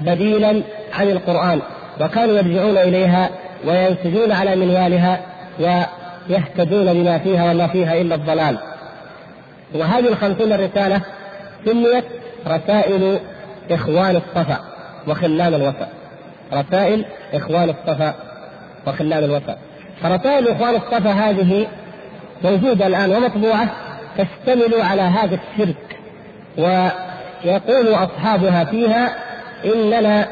بديلا 0.00 0.62
عن 0.98 1.10
القرآن 1.10 1.60
وكانوا 2.00 2.36
يرجعون 2.36 2.76
إليها 2.76 3.30
وينسجون 3.66 4.32
على 4.32 4.56
منوالها 4.56 5.20
ويهتدون 5.60 6.94
بما 6.94 7.18
فيها 7.18 7.52
وما 7.52 7.66
فيها 7.66 8.00
إلا 8.00 8.14
الضلال. 8.14 8.58
وهذه 9.74 10.08
الخمسون 10.08 10.52
الرسالة 10.52 11.00
سميت 11.64 12.04
رسائل 12.46 13.18
إخوان 13.70 14.16
الصفا 14.16 14.58
وخلان 15.08 15.54
الوفا. 15.54 15.88
رسائل 16.52 17.04
إخوان 17.34 17.70
الصفا 17.70 18.14
وخلان 18.86 19.24
الوفا. 19.24 19.56
فرسائل 20.02 20.48
إخوان 20.48 20.74
الصفا 20.74 21.10
هذه 21.10 21.66
موجودة 22.44 22.86
الآن 22.86 23.12
ومطبوعة 23.12 23.68
تشتمل 24.18 24.80
على 24.80 25.02
هذا 25.02 25.38
الشرك 25.38 25.96
ويقول 26.58 27.94
أصحابها 27.94 28.64
فيها 28.64 29.16
إننا 29.64 30.28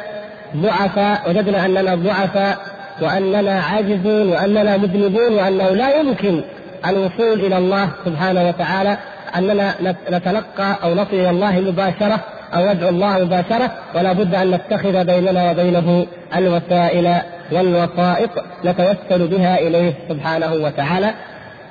ضعفاء 0.57 1.31
وجدنا 1.31 1.67
أننا 1.67 1.95
ضعفاء 1.95 2.59
وأننا 3.03 3.61
عاجزون 3.61 4.29
وأننا 4.33 4.77
مذنبون 4.77 5.33
وأنه 5.33 5.69
لا 5.71 6.01
يمكن 6.01 6.43
الوصول 6.87 7.41
إلى 7.41 7.59
الله 7.59 7.89
سبحانه 8.05 8.49
وتعالى 8.49 8.97
أننا 9.37 9.75
نتلقى 10.11 10.77
أو 10.83 10.95
نصل 10.95 11.13
إلى 11.13 11.31
الله 11.31 11.61
مباشرة 11.61 12.21
أو 12.55 12.73
ندعو 12.73 12.89
الله 12.89 13.19
مباشرة 13.19 13.71
ولا 13.95 14.13
بد 14.13 14.35
أن 14.35 14.51
نتخذ 14.51 15.05
بيننا 15.05 15.51
وبينه 15.51 16.07
الوسائل 16.37 17.17
والوسائط 17.53 18.31
نتوسل 18.65 19.27
بها 19.27 19.59
إليه 19.59 19.93
سبحانه 20.09 20.53
وتعالى. 20.53 21.11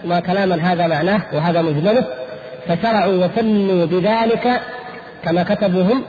ما 0.05 0.19
كلاما 0.19 0.55
هذا 0.55 0.87
معناه 0.87 1.21
وهذا 1.33 1.61
مجمله. 1.61 2.03
فشرعوا 2.67 3.25
وسنوا 3.25 3.85
بذلك 3.85 4.61
كما 5.23 5.43
كتبوا 5.43 5.83
هم 5.83 6.03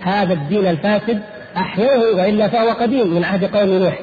هذا 0.00 0.32
الدين 0.32 0.66
الفاسد 0.66 1.22
أحيوه 1.56 2.16
وإلا 2.16 2.48
فهو 2.48 2.70
قديم 2.70 3.14
من 3.14 3.24
عهد 3.24 3.56
قوم 3.56 3.68
نوح. 3.68 3.98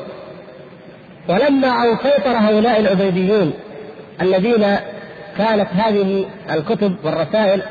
ولما 1.29 1.67
أن 1.67 1.97
سيطر 2.03 2.31
هؤلاء 2.31 2.79
العبيديون 2.79 3.53
الذين 4.21 4.77
كانت 5.37 5.67
هذه 5.73 6.25
الكتب 6.51 6.95
والرسائل 7.03 7.61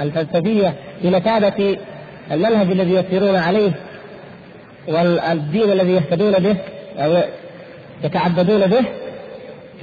الفلسفية 0.00 0.74
بمثابة 1.02 1.78
المنهج 2.32 2.70
الذي 2.70 2.94
يسيرون 2.94 3.36
عليه 3.36 3.72
والدين 4.88 5.72
الذي 5.72 5.92
يهتدون 5.92 6.32
به 6.32 6.56
أو 6.98 7.22
يتعبدون 8.04 8.66
به 8.66 8.84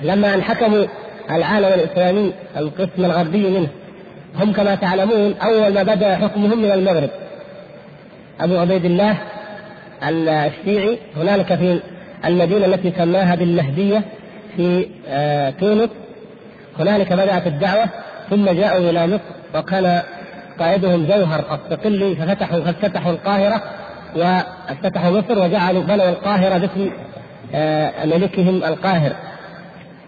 لما 0.04 0.34
أن 0.34 0.42
حكموا 0.42 0.86
العالم 1.32 1.68
الإسلامي 1.68 2.34
القسم 2.58 3.06
الغربي 3.06 3.50
منه. 3.50 3.68
هم 4.40 4.54
كما 4.54 4.76
تعلمون 4.76 5.36
أول 5.44 5.74
ما 5.74 5.84
بدأ 5.84 6.16
حكمهم 6.16 6.62
من 6.62 6.72
المغرب. 6.72 7.10
أبو 8.42 8.58
عبيد 8.58 8.86
الله 8.86 9.18
الشيعي 10.04 10.98
هنالك 11.18 11.56
في 11.56 11.80
المدينة 12.26 12.66
التي 12.66 12.94
سماها 12.98 13.36
بالمهدية 13.36 14.04
في 14.56 14.88
آه، 15.08 15.50
تونس. 15.50 15.90
هنالك 16.80 17.14
بدأت 17.14 17.48
الدعوة 17.48 17.86
ثم 18.30 18.46
جاءوا 18.46 18.90
إلى 18.90 19.08
مصر 19.08 19.22
وكان 19.56 20.02
قائدهم 20.60 21.06
جوهر 21.06 21.40
الصقلي 21.52 22.16
ففتحوا 22.16 22.60
فافتتحوا 22.60 23.12
القاهرة 23.12 23.62
وافتتحوا 24.16 25.12
مصر 25.20 25.40
وجعلوا 25.40 25.84
بنوا 25.84 26.10
القاهرة 26.10 26.58
باسم 26.58 26.92
آه، 27.56 28.06
ملكهم 28.06 28.64
القاهر. 28.64 29.12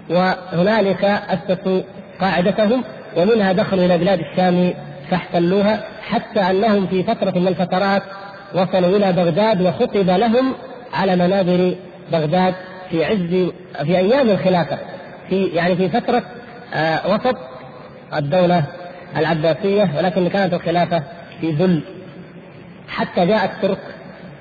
وهنالك 0.09 1.03
أسسوا 1.05 1.81
قاعدتهم 2.21 2.83
ومنها 3.17 3.51
دخلوا 3.51 3.85
إلى 3.85 3.97
بلاد 3.97 4.19
الشام 4.19 4.73
فاحتلوها 5.11 5.83
حتى 6.01 6.39
أنهم 6.39 6.87
في 6.87 7.03
فترة 7.03 7.39
من 7.39 7.47
الفترات 7.47 8.03
وصلوا 8.53 8.97
إلى 8.97 9.13
بغداد 9.13 9.61
وخطب 9.61 10.09
لهم 10.09 10.55
على 10.93 11.15
منابر 11.15 11.75
بغداد 12.11 12.53
في 12.89 13.05
عز 13.05 13.51
في 13.85 13.97
أيام 13.97 14.29
الخلافة 14.29 14.77
في 15.29 15.45
يعني 15.45 15.75
في 15.75 15.89
فترة 15.89 16.23
آه 16.73 17.13
وسط 17.13 17.35
الدولة 18.15 18.63
العباسية 19.17 19.91
ولكن 19.97 20.29
كانت 20.29 20.53
الخلافة 20.53 21.03
في 21.41 21.51
ذل. 21.51 21.81
حتى 22.87 23.25
جاء 23.25 23.45
الترك 23.45 23.79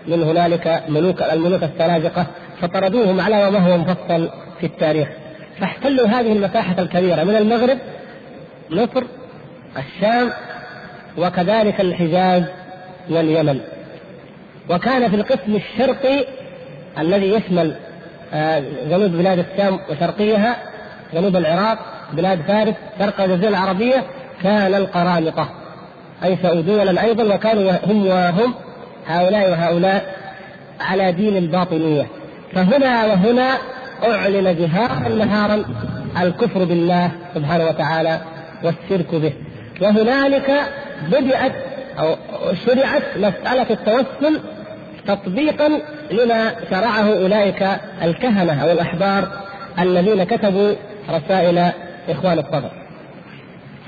من 0.06 0.22
هنالك 0.22 0.82
ملوك 0.88 1.22
الملوك 1.22 1.62
السلاجقة 1.62 2.26
فطردوهم 2.60 3.20
على 3.20 3.50
ما 3.50 3.58
هو 3.58 3.78
مفصل 3.78 4.30
في 4.60 4.66
التاريخ. 4.66 5.08
فاحتلوا 5.60 6.06
هذه 6.06 6.32
المساحة 6.32 6.82
الكبيرة 6.82 7.24
من 7.24 7.36
المغرب 7.36 7.78
مصر 8.70 9.02
الشام 9.76 10.32
وكذلك 11.18 11.80
الحجاز 11.80 12.42
واليمن. 13.10 13.60
وكان 14.70 15.10
في 15.10 15.16
القسم 15.16 15.56
الشرقي 15.56 16.24
الذي 16.98 17.32
يشمل 17.34 17.74
آه، 18.34 18.62
جنوب 18.90 19.10
بلاد 19.10 19.38
الشام 19.38 19.78
وشرقيها 19.90 20.56
جنوب 21.14 21.36
العراق 21.36 21.78
بلاد 22.12 22.40
فارس 22.48 22.74
شرق 22.98 23.20
الجزيرة 23.20 23.48
العربية 23.48 24.04
كان 24.42 24.74
القرامطة. 24.74 25.48
أنشأوا 26.24 26.60
دولا 26.60 27.02
أيضا 27.02 27.34
وكانوا 27.34 27.72
هم 27.86 28.06
وهم 28.06 28.54
هؤلاء 29.06 29.50
وهؤلاء 29.50 30.16
على 30.80 31.12
دين 31.12 31.36
الباطنية. 31.36 32.06
فهنا 32.52 33.06
وهنا 33.06 33.48
أعلن 34.04 34.56
جهارا 34.56 35.08
نهارا 35.08 35.64
الكفر 36.22 36.64
بالله 36.64 37.10
سبحانه 37.34 37.66
وتعالى 37.66 38.20
والشرك 38.64 39.14
به. 39.14 39.32
وهنالك 39.80 40.50
بدأت 41.08 41.52
أو 41.98 42.16
شرعت 42.66 43.02
مسألة 43.16 43.66
التوسل 43.70 44.40
تطبيقا 45.08 45.80
لما 46.10 46.54
شرعه 46.70 47.08
أولئك 47.22 47.66
الكهنة 48.02 48.62
أو 48.62 48.72
الأحبار 48.72 49.28
الذين 49.78 50.24
كتبوا 50.24 50.74
رسائل 51.10 51.72
إخوان 52.08 52.38
الصدر 52.38 52.70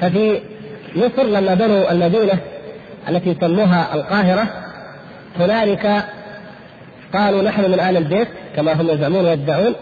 ففي 0.01 0.41
مصر 0.97 1.23
لما 1.23 1.55
بنوا 1.55 1.93
المدينة 1.93 2.39
التي 3.09 3.37
سموها 3.41 3.95
القاهرة 3.95 4.47
هنالك 5.41 6.05
قالوا 7.15 7.43
نحن 7.43 7.63
من 7.63 7.81
آل 7.81 7.97
البيت 7.97 8.29
كما 8.57 8.73
هم 8.73 8.91
يزعمون 8.91 9.25
ويدعون 9.25 9.75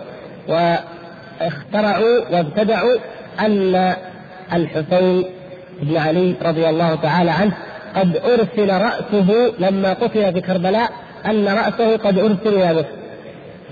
واخترعوا 0.48 2.18
وابتدعوا 2.32 2.94
أن 3.40 3.94
الحسين 4.52 5.24
بن 5.82 5.96
علي 5.96 6.34
رضي 6.42 6.68
الله 6.68 6.94
تعالى 6.94 7.30
عنه 7.30 7.52
قد 7.96 8.16
أرسل 8.16 8.70
رأسه 8.70 9.52
لما 9.58 9.92
قتل 9.92 10.32
في 10.32 10.40
كربلاء 10.40 10.90
أن 11.30 11.48
رأسه 11.48 11.96
قد 11.96 12.18
أرسل 12.18 12.48
إلى 12.48 12.74
مصر 12.74 12.88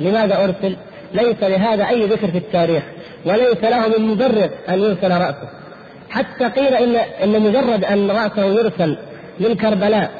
لماذا 0.00 0.44
أرسل؟ 0.44 0.76
ليس 1.14 1.42
لهذا 1.42 1.88
أي 1.88 2.06
ذكر 2.06 2.30
في 2.30 2.38
التاريخ 2.38 2.82
وليس 3.24 3.62
له 3.62 3.88
من 3.88 4.06
مبرر 4.06 4.50
أن 4.68 4.78
يرسل 4.78 5.10
رأسه 5.10 5.48
حتى 6.10 6.44
قيل 6.44 6.74
إن 6.74 6.96
إن 6.96 7.40
مجرد 7.42 7.84
أن 7.84 8.10
رأسه 8.10 8.44
يرسل 8.44 8.96
من 9.40 9.54
كربلاء 9.54 10.10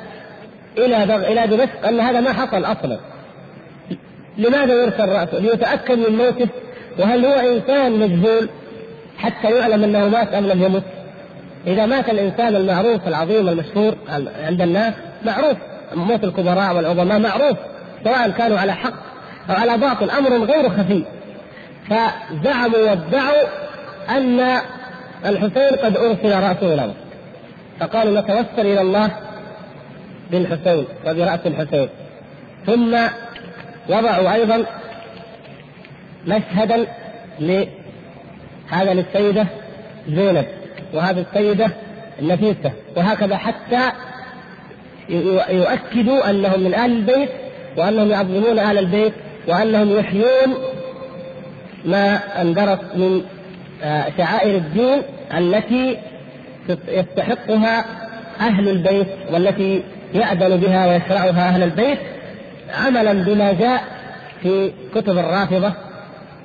إلى. 0.79 1.05
إلى 1.05 1.46
دمشق 1.46 1.87
أن 1.88 2.01
هذا 2.01 2.20
ما 2.20 2.33
حصل 2.33 2.64
أصلا 2.64 2.99
لماذا 4.38 4.75
يرسل 4.75 5.09
رأسه؟ 5.09 5.38
ليتأكد 5.38 5.99
من 5.99 6.16
موته 6.16 6.49
وهل 6.99 7.27
هو 7.27 7.33
إنسان 7.33 7.92
مجهول 7.92 8.49
حتى 9.18 9.51
يعلم 9.51 9.85
أنه 9.85 10.09
مات 10.09 10.35
أم 10.35 10.46
لم 10.46 10.62
يمت؟ 10.62 10.83
إذا 11.66 11.87
مات 11.87 12.09
الإنسان 12.09 12.57
المعروف 12.57 13.09
العظيم 13.09 13.49
المشهور 13.49 13.94
عند 14.44 14.61
الناس 14.61 14.94
معروف 15.25 15.57
موت 15.94 16.25
الكبراء 16.25 16.77
والعظماء 16.77 17.18
معروف 17.18 17.59
سواء 18.05 18.31
كانوا 18.31 18.59
على 18.59 18.72
حق 18.72 18.94
أو 19.51 19.55
على 19.55 19.79
باطل 19.79 20.11
أمر 20.11 20.44
غير 20.44 20.70
خفي. 20.70 21.05
فزعموا 21.90 22.79
وادعوا 22.79 23.42
أن 24.09 24.59
الحسين 25.27 25.77
قد 25.85 25.96
أرسل 25.96 26.42
رأسه 26.42 26.75
إلى 26.75 26.87
مصر 26.87 27.07
فقالوا 27.81 28.20
نتوسل 28.20 28.66
إلى 28.66 28.81
الله 28.81 29.11
بالحسين 30.31 30.85
وبرأس 31.07 31.40
الحسين. 31.46 31.88
ثم 32.66 32.96
وضعوا 33.88 34.35
أيضا 34.35 34.64
مشهدا 36.27 36.87
لهذا 37.40 38.94
للسيدة 38.94 39.46
زينب 40.09 40.46
وهذه 40.94 41.25
السيدة 41.31 41.70
النفيسة 42.18 42.72
وهكذا 42.96 43.37
حتى 43.37 43.92
يؤكدوا 45.51 46.31
أنهم 46.31 46.61
من 46.61 46.75
آل 46.75 46.92
البيت 46.92 47.29
وأنهم 47.77 48.11
يعظمون 48.11 48.59
آل 48.59 48.79
البيت 48.79 49.12
وأنهم 49.49 49.99
يحيون 49.99 50.55
ما 51.85 52.21
اندرس 52.42 52.79
من 52.95 53.23
آه، 53.83 54.07
شعائر 54.19 54.57
الدين 54.57 55.03
التي 55.38 55.99
يستحقها 56.88 57.85
أهل 58.40 58.69
البيت 58.69 59.07
والتي 59.33 59.83
يأذن 60.14 60.57
بها 60.57 60.87
ويشرعها 60.87 61.49
أهل 61.49 61.62
البيت 61.62 61.99
عملا 62.75 63.12
بما 63.12 63.53
جاء 63.53 63.85
في 64.42 64.73
كتب 64.95 65.19
الرافضة 65.19 65.73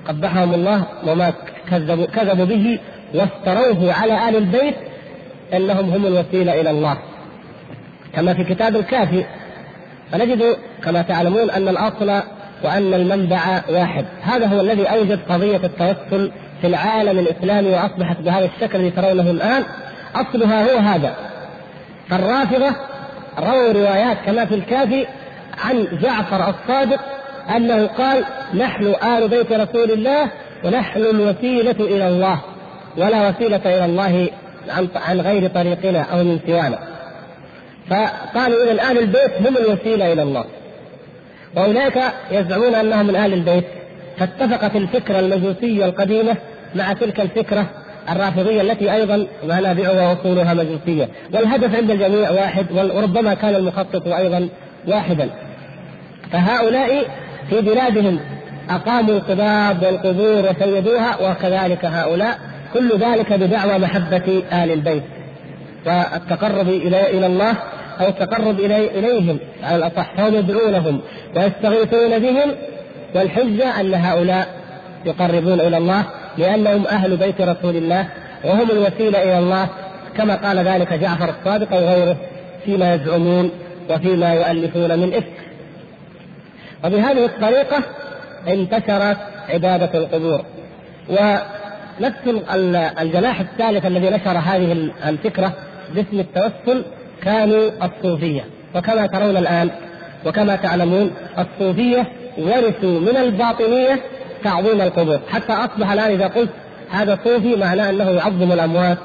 قبحهم 0.08 0.54
الله 0.54 0.84
وما 1.08 1.34
كذبوا, 1.70 2.06
كذبوا 2.06 2.46
به 2.46 2.80
وافتروه 3.14 3.94
على 3.94 4.30
آل 4.30 4.36
البيت 4.36 4.76
أنهم 5.54 5.90
هم 5.90 6.06
الوسيلة 6.06 6.62
إلى 6.62 6.70
الله. 6.70 6.98
كما 8.16 8.34
في 8.34 8.44
كتاب 8.44 8.76
الكافي. 8.76 9.26
فنجد 10.12 10.58
كما 10.84 11.02
تعلمون 11.02 11.50
أن 11.50 11.68
الأصل 11.68 12.22
وأن 12.64 12.94
المنبع 12.94 13.62
واحد. 13.70 14.06
هذا 14.22 14.48
هو 14.48 14.62
الذي 14.62 14.86
أوجد 14.86 15.20
قضية 15.30 15.62
التوسل 15.64 16.32
في 16.62 16.68
العالم 16.68 17.20
الإسلامي 17.20 17.70
وأصبحت 17.70 18.18
بهذا 18.18 18.50
الشكل 18.56 18.80
الذي 18.80 18.90
ترونه 18.90 19.32
الآن. 19.32 19.64
أصلها 20.16 20.74
هو 20.74 20.78
هذا. 20.78 21.16
فالرافضة 22.10 22.76
رووا 23.40 23.72
روايات 23.72 24.18
كما 24.26 24.46
في 24.46 24.56
الكافي 24.56 25.06
عن 25.64 25.88
جعفر 26.02 26.50
الصادق 26.50 27.00
أنه 27.56 27.88
قال 27.88 28.24
نحن 28.54 28.94
آل 29.04 29.28
بيت 29.28 29.52
رسول 29.52 29.92
الله 29.92 30.28
ونحن 30.66 31.00
الوسيلة 31.00 31.76
إلى 31.80 32.08
الله. 32.08 32.40
ولا 32.98 33.30
وسيلة 33.30 33.62
إلى 33.66 33.86
الله 33.86 34.30
عن 34.96 35.22
غير 35.22 35.50
طريقنا 35.50 36.02
أو 36.02 36.24
من 36.24 36.40
سوانا. 36.48 36.91
فقالوا 37.92 38.64
إذا 38.64 38.92
آل 38.92 38.98
البيت 38.98 39.32
هم 39.48 39.58
الوسيلة 39.58 40.14
إلى 40.14 40.24
الله. 40.24 40.46
وأولئك 41.56 41.98
يزعمون 42.32 42.76
أنهم 42.76 43.08
من 43.08 43.16
آل 43.16 43.34
البيت 43.34 43.64
فاتفقت 44.18 44.76
الفكرة 44.76 45.20
المجوسية 45.20 45.86
القديمة 45.86 46.36
مع 46.76 46.94
تلك 46.94 47.20
الفكرة 47.20 47.66
الرافضية 48.10 48.62
التي 48.62 48.94
أيضا 48.94 49.28
منابعها 49.44 50.10
وأصولها 50.10 50.54
مجوسية. 50.54 51.10
والهدف 51.34 51.76
عند 51.76 51.92
الجميع 51.92 52.32
واحد 52.32 52.66
وربما 52.72 53.34
كان 53.34 53.56
المخطط 53.56 54.08
أيضا 54.08 54.50
واحدا. 54.88 55.30
فهؤلاء 56.32 57.06
في 57.50 57.62
بلادهم 57.62 58.20
أقاموا 58.70 59.16
القباب 59.16 59.84
والقبور 59.84 60.50
وسيدوها 60.50 61.30
وكذلك 61.30 61.86
هؤلاء 61.86 62.40
كل 62.74 62.98
ذلك 62.98 63.34
بدعوى 63.34 63.78
محبة 63.78 64.44
آل 64.52 64.72
البيت 64.72 65.04
والتقرب 65.86 66.70
إلى 66.70 67.10
إلى 67.10 67.26
الله 67.26 67.56
أو 68.02 68.08
التقرب 68.08 68.60
إلي 68.60 69.00
إليهم 69.00 69.40
على 69.64 69.76
الأصح 69.76 70.16
فهم 70.18 70.36
يدعونهم 70.36 71.02
ويستغيثون 71.36 72.20
بهم 72.20 72.52
والحجة 73.16 73.80
أن 73.80 73.94
هؤلاء 73.94 74.48
يقربون 75.06 75.60
إلى 75.60 75.78
الله 75.78 76.06
لأنهم 76.38 76.88
أهل 76.88 77.18
بيت 77.18 77.42
رسول 77.42 77.76
الله 77.76 78.08
وهم 78.46 78.72
الوسيلة 78.72 79.24
إلى 79.24 79.40
الله 79.40 79.70
كما 80.18 80.36
قال 80.36 80.60
ذلك 80.60 80.94
جعفر 80.94 81.30
الصادق 81.40 81.74
وغيره 81.74 82.16
فيما 82.66 82.94
يزعمون 82.94 83.52
وفيما 83.90 84.34
يؤلفون 84.34 85.00
من 85.00 85.14
إفك. 85.14 85.42
وبهذه 86.86 87.26
الطريقة 87.26 87.84
انتشرت 88.48 89.18
عبادة 89.50 90.00
القبور. 90.00 90.42
ونفس 91.10 92.44
الجناح 93.02 93.40
الثالث 93.40 93.86
الذي 93.86 94.10
نشر 94.10 94.38
هذه 94.38 94.92
الفكرة 95.08 95.54
باسم 95.96 96.20
التوسل 96.20 96.84
كانوا 97.24 97.72
الصوفية. 97.84 98.46
وكما 98.76 99.08
ترون 99.08 99.38
الآن 99.38 99.70
وكما 100.26 100.56
تعلمون 100.56 101.12
الصوفية 101.40 102.08
ورثوا 102.38 103.00
من 103.00 103.18
الباطنية 103.18 104.00
تعظيم 104.44 104.82
القبور. 104.82 105.20
حتى 105.30 105.54
أصبح 105.54 105.92
الآن 105.92 106.12
إذا 106.12 106.28
قلت 106.28 106.50
هذا 106.90 107.20
صوفي 107.24 107.56
معناه 107.56 107.90
أنه 107.90 108.10
يعظم 108.10 108.52
الأموات 108.52 108.98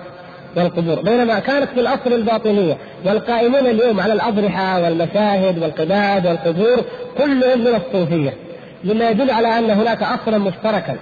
والقبور. 0.57 1.02
بينما 1.02 1.38
كانت 1.38 1.68
في 1.74 1.81
الأصل 1.81 2.12
الباطنية 2.12 2.76
والقائمون 3.05 3.66
اليوم 3.66 4.00
على 4.00 4.12
الأضرحة 4.12 4.83
والمشاهد 4.83 5.59
والقباب 5.59 6.24
والقبور 6.24 6.85
كلهم 7.18 7.61
من 7.61 7.81
الصوفية. 7.87 8.35
مما 8.85 9.11
يدل 9.11 9.31
على 9.31 9.59
أن 9.59 9.70
هناك 9.70 10.02
أصلا 10.02 10.38
مشتركا. 10.38 10.96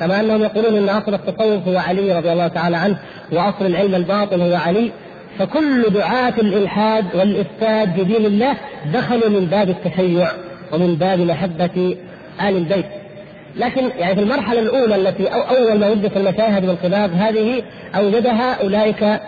كما 0.00 0.20
أنهم 0.20 0.42
يقولون 0.42 0.76
إن 0.76 0.88
أصل 0.88 1.14
التصوف 1.14 1.68
هو 1.68 1.78
علي 1.78 2.18
رضي 2.18 2.32
الله 2.32 2.48
تعالى 2.48 2.76
عنه 2.76 2.98
وأصل 3.32 3.66
العلم 3.66 3.94
الباطن 3.94 4.40
هو 4.40 4.54
علي. 4.54 4.90
فكل 5.38 5.82
دعاة 5.90 6.34
الإلحاد 6.38 7.04
والإفساد 7.14 7.94
في 7.94 8.04
دين 8.04 8.26
الله 8.26 8.56
دخلوا 8.92 9.28
من 9.28 9.46
باب 9.46 9.68
التشيع 9.68 10.28
ومن 10.72 10.94
باب 10.94 11.20
محبة 11.20 11.96
آل 12.40 12.56
البيت. 12.56 12.86
لكن 13.56 13.90
يعني 13.98 14.14
في 14.14 14.20
المرحلة 14.20 14.60
الأولى 14.60 14.96
التي 14.96 15.26
أو 15.26 15.40
أول 15.40 15.78
ما 15.78 15.88
وجدت 15.90 16.16
المشاهد 16.16 16.68
والقباب 16.68 17.12
هذه 17.12 17.62
أوجدها 17.94 18.62
أولئك 18.62 19.20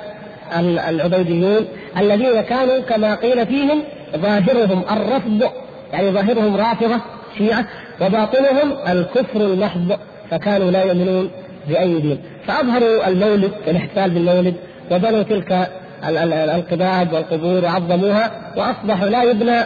العبيديون 0.88 1.66
الذين 1.98 2.40
كانوا 2.40 2.78
كما 2.78 3.14
قيل 3.14 3.46
فيهم 3.46 3.82
ظاهرهم 4.16 4.84
الرفض 4.90 5.50
يعني 5.92 6.10
ظاهرهم 6.10 6.56
رافضة 6.56 7.00
شيعة 7.38 7.66
وباطنهم 8.00 8.72
الكفر 8.88 9.40
المحض 9.40 9.98
فكانوا 10.30 10.70
لا 10.70 10.84
يؤمنون 10.84 11.30
بأي 11.68 12.00
دين. 12.00 12.18
فأظهروا 12.46 13.08
المولد 13.08 13.52
الاحتفال 13.68 14.10
بالمولد 14.10 14.54
وبنوا 14.90 15.22
تلك 15.22 15.68
القباب 16.04 17.12
والقبور 17.12 17.64
وعظموها 17.64 18.30
وأصبحوا 18.56 19.08
لا 19.08 19.22
يبنى 19.22 19.60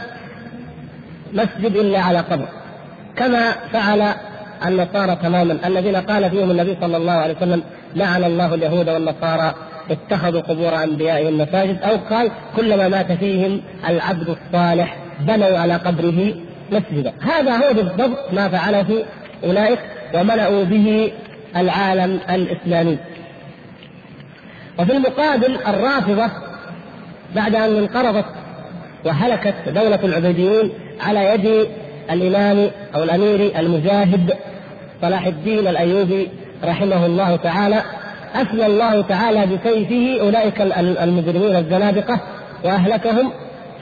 مسجد 1.32 1.76
إلا 1.76 2.00
على 2.00 2.18
قبر. 2.18 2.48
كما 3.16 3.50
فعل 3.72 4.14
النصارى 4.66 5.16
تماما. 5.22 5.58
الذين 5.66 5.96
قال 5.96 6.30
فيهم 6.30 6.50
النبي 6.50 6.76
صلى 6.80 6.96
الله 6.96 7.12
عليه 7.12 7.36
وسلم 7.36 7.62
لعن 7.96 8.24
الله 8.24 8.54
اليهود 8.54 8.88
والنصارى 8.88 9.54
اتخذوا 9.90 10.40
قبور 10.40 10.82
انبيائهم 10.84 11.38
مساجد 11.38 11.82
أو 11.82 11.96
قال 12.10 12.30
كلما 12.56 12.88
مات 12.88 13.12
فيهم 13.12 13.60
العبد 13.88 14.28
الصالح 14.28 14.96
بنوا 15.20 15.58
على 15.58 15.74
قبره 15.74 16.34
مسجدا. 16.72 17.12
هذا 17.20 17.56
هو 17.56 17.74
بالضبط 17.74 18.32
ما 18.32 18.48
فعله 18.48 19.04
أولئك 19.44 19.78
وملأوا 20.14 20.64
به 20.64 21.12
العالم 21.56 22.20
الإسلامي. 22.30 22.98
وفي 24.78 24.92
المقابل 24.92 25.58
الرافضة 25.68 26.30
بعد 27.34 27.54
أن 27.54 27.76
انقرضت 27.76 28.24
وهلكت 29.04 29.54
دولة 29.66 29.98
العبيديين 30.04 30.70
على 31.00 31.24
يد 31.24 31.68
الإمام 32.10 32.70
أو 32.94 33.02
الأمير 33.02 33.58
المجاهد 33.58 34.36
صلاح 35.02 35.26
الدين 35.26 35.66
الأيوبي 35.68 36.28
رحمه 36.64 37.06
الله 37.06 37.36
تعالى. 37.36 37.82
أثنى 38.34 38.66
الله 38.66 39.02
تعالى 39.02 39.46
بسيفه 39.46 40.20
أولئك 40.20 40.60
المجرمين 40.80 41.56
الزنادقة 41.56 42.20
وأهلكهم. 42.64 43.32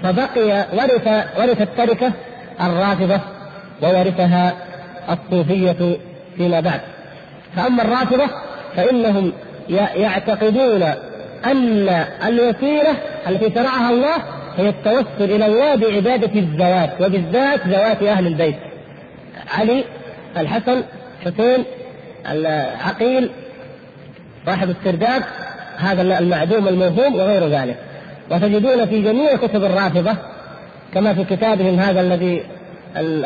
فبقي 0.03 0.67
ورث 0.73 1.09
ورث 1.39 1.61
التركة 1.61 2.13
الرافضة 2.61 3.21
وورثها 3.83 4.55
الصوفية 5.11 5.97
فيما 6.37 6.61
بعد. 6.61 6.81
فأما 7.57 7.83
الرافضة 7.83 8.27
فإنهم 8.77 9.33
يعتقدون 9.71 10.83
أن 11.47 11.89
الوسيلة 12.27 12.95
التي 13.29 13.55
شرعها 13.55 13.91
الله 13.91 14.17
هي 14.57 14.69
التوسل 14.69 15.35
إلى 15.35 15.47
الله 15.47 15.75
بعبادة 15.75 16.41
الذوات 16.41 16.91
وبالذات 17.01 17.67
ذوات 17.67 18.03
أهل 18.03 18.27
البيت. 18.27 18.57
علي 19.59 19.85
الحسن 20.37 20.83
حسين 21.25 21.65
العقيل 22.31 23.31
صاحب 24.47 24.71
السرداب 24.71 25.23
هذا 25.79 26.19
المعدوم 26.19 26.69
الموهوم 26.69 27.15
وغير 27.15 27.49
ذلك. 27.49 27.77
وتجدون 28.31 28.87
في 28.87 29.03
جميع 29.03 29.37
كتب 29.37 29.65
الرافضة 29.65 30.17
كما 30.95 31.15
في 31.15 31.25
كتابهم 31.25 31.81
هذا 31.81 32.01
الذي 32.01 32.43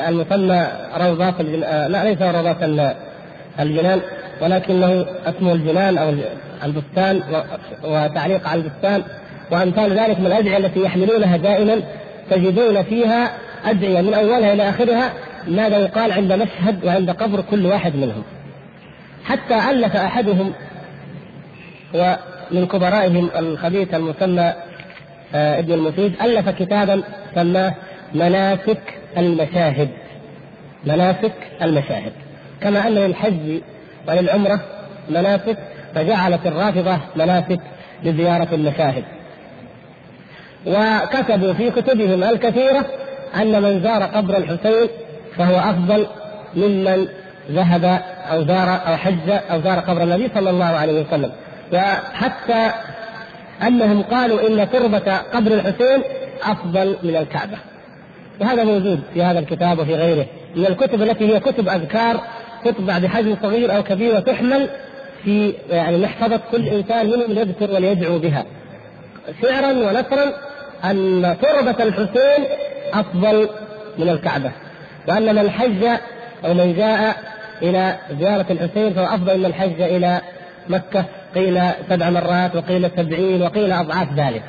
المسمى 0.09 0.67
روضات 0.97 1.41
لا 1.41 2.05
ليس 2.05 2.23
روضات 2.23 2.57
الجنان. 3.61 4.01
ولكنه 4.41 5.07
اسمه 5.27 5.53
الجنان 5.53 5.99
أو 5.99 6.15
البستان 6.65 7.23
وتعليق 7.85 8.49
على 8.49 8.61
البستان 8.61 9.03
وأمثال 9.51 9.99
ذلك 9.99 10.21
من 10.21 10.27
الأدعية 10.27 10.57
التي 10.57 10.81
يحملونها 10.81 11.37
دائما 11.37 11.81
تجدون 12.31 12.83
فيها 12.83 13.33
أدعية 13.65 14.01
من 14.01 14.15
أولها 14.15 14.53
إلى 14.53 14.69
آخرها 14.69 15.13
ماذا 15.49 15.79
يقال 15.79 16.13
عند 16.13 16.33
مشهد 16.33 16.85
وعند 16.85 17.11
قبر 17.11 17.41
كل 17.51 17.67
واحد 17.67 17.97
منهم. 17.97 18.23
حتى 19.25 19.71
ألف 19.71 19.97
أحدهم 19.97 20.53
ومن 21.95 22.67
كبرائهم 22.67 23.29
الخبيث 23.39 23.95
المسمى 23.95 24.53
آه، 25.35 25.59
ابن 25.59 25.73
المفيد 25.73 26.13
ألف 26.23 26.49
كتابا 26.49 27.03
سماه 27.35 27.75
مناسك 28.15 28.81
المشاهد. 29.19 29.89
مناسك 30.87 31.33
المشاهد. 31.63 32.13
كما 32.61 32.87
أن 32.87 32.95
للحج 32.95 33.61
وللعمرة 34.09 34.61
مناسك 35.11 35.59
فجعلت 35.95 36.47
الرافضة 36.47 36.99
مناسك 37.17 37.61
لزيارة 38.05 38.49
المشاهد. 38.53 39.05
وكتبوا 40.67 41.53
في 41.53 41.71
كتبهم 41.71 42.23
الكثيرة 42.23 42.87
أن 43.37 43.63
من 43.63 43.83
زار 43.83 44.03
قبر 44.03 44.37
الحسين 44.37 44.89
فهو 45.37 45.59
أفضل 45.59 46.07
ممن 46.57 47.09
ذهب 47.51 48.03
أو 48.31 48.45
زار 48.45 48.81
أو 48.87 48.97
حج 48.97 49.31
أو 49.51 49.61
زار 49.61 49.79
قبر 49.79 50.03
النبي 50.03 50.31
صلى 50.35 50.51
الله 50.51 50.65
عليه 50.65 51.03
وسلم. 51.03 51.33
وحتى 51.73 52.71
أنهم 53.63 54.03
قالوا 54.03 54.49
إن 54.49 54.71
تربة 54.71 55.17
قبر 55.17 55.53
الحسين 55.53 56.03
أفضل 56.43 56.97
من 57.03 57.17
الكعبة. 57.17 57.57
وهذا 58.41 58.65
موجود 58.65 59.01
في 59.15 59.23
هذا 59.23 59.39
الكتاب 59.39 59.79
وفي 59.79 59.95
غيره. 59.95 60.27
من 60.57 60.67
الكتب 60.67 61.03
التي 61.03 61.35
هي 61.35 61.41
كتب 61.41 61.69
أذكار 61.69 62.21
تطبع 62.65 62.99
بحجم 62.99 63.37
صغير 63.43 63.77
أو 63.77 63.83
كبير 63.83 64.17
وتحمل 64.17 64.69
في 65.25 65.55
يعني 65.71 65.99
محفظة 65.99 66.41
كل 66.53 66.69
إنسان 66.69 67.07
منهم 67.07 67.39
يذكر 67.39 67.75
وليدعو 67.75 68.19
بها. 68.19 68.45
شعرا 69.43 69.73
ونثرا 69.73 70.33
أن 70.85 71.37
تربه 71.43 71.85
الحسين 71.85 72.45
أفضل 72.93 73.49
من 73.99 74.09
الكعبة 74.09 74.51
وان 75.09 75.35
من 75.35 75.51
حج 75.51 75.85
أو 76.45 76.55
من 76.55 76.75
جاء 76.77 77.17
إلى 77.63 77.97
زيارة 78.21 78.47
الحسين 78.51 78.95
فهو 78.95 79.05
أفضل 79.05 79.39
من 79.39 79.55
حج 79.55 79.81
إلى 79.81 80.21
مكة 80.69 81.05
قيل 81.35 81.61
سبع 81.91 82.11
مرات 82.11 82.57
وقيل 82.57 82.91
سبعين 82.97 83.43
وقيل 83.43 83.73
أضعاف 83.73 84.09
ذلك. 84.17 84.45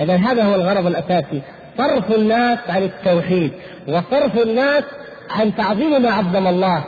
اذا 0.00 0.16
هذا 0.16 0.42
هو 0.42 0.54
الغرض 0.54 0.86
الأساسي. 0.86 1.42
صرف 1.78 2.14
الناس 2.14 2.58
عن 2.68 2.82
التوحيد 2.82 3.52
وصرف 3.88 4.42
الناس 4.42 4.84
عن 5.30 5.56
تعظيم 5.56 6.02
ما 6.02 6.10
عظم 6.10 6.46
الله. 6.46 6.84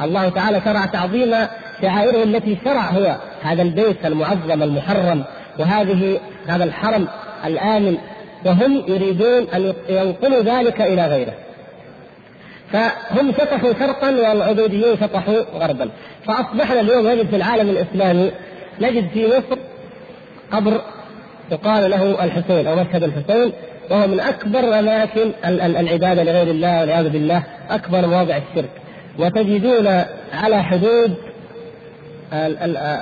الله 0.00 0.28
تعالى 0.28 0.60
شرع 0.64 0.86
تعظيم 0.86 1.34
شعائره 1.82 2.22
التي 2.22 2.58
شرع 2.64 2.90
هو 2.90 3.16
هذا 3.42 3.62
البيت 3.62 4.06
المعظم 4.06 4.62
المحرم 4.62 5.24
وهذه 5.58 6.20
هذا 6.46 6.64
الحرم 6.64 7.08
الآمن 7.44 7.96
وهم 8.44 8.82
يريدون 8.88 9.46
أن 9.54 9.74
ينقلوا 9.88 10.42
ذلك 10.42 10.80
إلى 10.80 11.06
غيره. 11.06 11.32
فهم 12.72 13.32
فتحوا 13.32 13.72
شرقا 13.72 14.10
والعبيديون 14.10 14.96
فتحوا 14.96 15.40
غربا. 15.54 15.88
فأصبحنا 16.26 16.80
اليوم 16.80 17.08
نجد 17.08 17.26
في 17.26 17.36
العالم 17.36 17.68
الإسلامي 17.70 18.30
نجد 18.80 19.08
في 19.08 19.26
مصر 19.26 19.58
قبر 20.52 20.80
يقال 21.50 21.90
له 21.90 22.24
الحسين 22.24 22.66
أو 22.66 22.76
مشهد 22.76 23.02
الحسين 23.02 23.52
وهو 23.90 24.06
من 24.06 24.20
أكبر 24.20 24.78
أماكن 24.78 25.30
العبادة 25.44 26.22
لغير 26.22 26.50
الله 26.50 26.80
والعياذ 26.80 27.08
بالله 27.08 27.42
أكبر 27.70 28.06
مواضع 28.06 28.36
الشرك. 28.36 28.70
وتجدون 29.18 29.86
على 30.32 30.62
حدود 30.62 31.14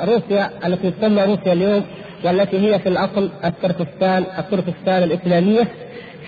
روسيا 0.05 0.51
التي 0.67 0.91
تسمى 0.91 1.23
روسيا 1.25 1.53
اليوم 1.53 1.85
والتي 2.25 2.59
هي 2.59 2.79
في 2.79 2.89
الأصل 2.89 3.31
التركستان 3.45 4.25
التركستان 4.39 5.03
الإسلامية 5.03 5.69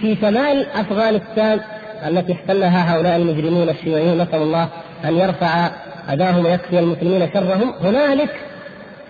في 0.00 0.16
شمال 0.20 0.66
أفغانستان 0.74 1.60
التي 2.06 2.32
احتلها 2.32 2.94
هؤلاء 2.94 3.16
المجرمون 3.16 3.68
الشيوعيون. 3.68 4.18
نسأل 4.18 4.42
الله 4.42 4.68
أن 5.04 5.16
يرفع 5.16 5.70
أذاهم 6.12 6.46
ويكفي 6.46 6.78
المسلمين 6.78 7.30
شرهم. 7.34 7.74
هنالك 7.82 8.30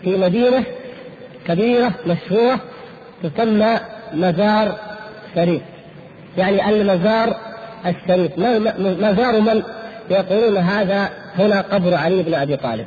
في 0.03 0.17
مدينة 0.17 0.65
كبيرة 1.47 1.91
مشهورة 2.07 2.61
تسمى 3.23 3.81
مزار 4.13 4.79
شريف. 5.35 5.63
يعني 6.39 6.69
المزار 6.69 7.37
الشريف. 7.87 8.39
مزار 8.79 9.41
من؟ 9.41 9.63
يقولون 10.11 10.57
هذا 10.57 11.11
هنا 11.39 11.61
قبر 11.61 11.95
علي 11.95 12.23
بن 12.23 12.35
أبي 12.35 12.57
طالب. 12.57 12.87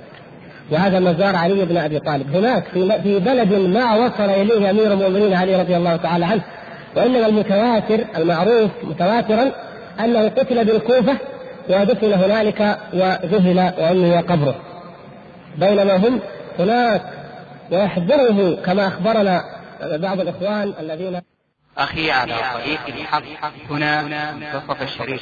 وهذا 0.71 0.99
مزار 0.99 1.35
علي 1.35 1.65
بن 1.65 1.77
أبي 1.77 1.99
طالب. 1.99 2.35
هناك 2.35 2.63
في 2.63 3.01
في 3.03 3.19
بلد 3.19 3.53
ما 3.53 3.95
وصل 3.95 4.29
إليه 4.29 4.69
أمير 4.69 4.93
المؤمنين 4.93 5.33
علي 5.33 5.55
رضي 5.55 5.77
الله 5.77 5.95
تعالى 5.95 6.25
عنه. 6.25 6.41
وإنما 6.95 7.27
المتواتر 7.27 8.05
المعروف 8.17 8.71
متواترا 8.83 9.51
أنه 9.99 10.29
قتل 10.29 10.65
بالكوفة 10.65 11.17
ودفن 11.69 12.13
هنالك 12.13 12.77
وذهل 12.93 13.73
وانه 13.77 14.21
قبره 14.21 14.55
بينما 15.57 15.95
هم 15.95 16.19
هناك 16.59 17.01
ويحضره 17.71 18.55
كما 18.65 18.87
أخبرنا 18.87 19.43
بعض 19.81 20.19
الإخوان 20.19 20.73
الذين 20.79 21.21
أخي 21.77 22.11
على 22.11 22.33
طريق 22.53 22.79
الحق 22.87 23.23
هنا 23.69 24.01
منتصف 24.33 24.81
الشريف. 24.81 25.21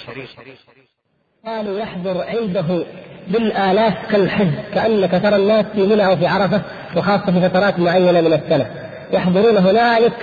قالوا 1.45 1.79
يحضر 1.79 2.23
عنده 2.27 2.85
بالآلاف 3.27 3.93
كالحج 4.11 4.47
كأنك 4.73 5.11
ترى 5.23 5.35
الناس 5.35 5.65
في 5.75 5.87
منى 5.87 6.05
أو 6.05 6.15
في 6.15 6.27
عرفة 6.27 6.61
وخاصة 6.97 7.25
في 7.25 7.49
فترات 7.49 7.79
معينة 7.79 8.21
من 8.21 8.33
السنة. 8.33 8.65
يحضرون 9.13 9.57
هنالك 9.57 10.13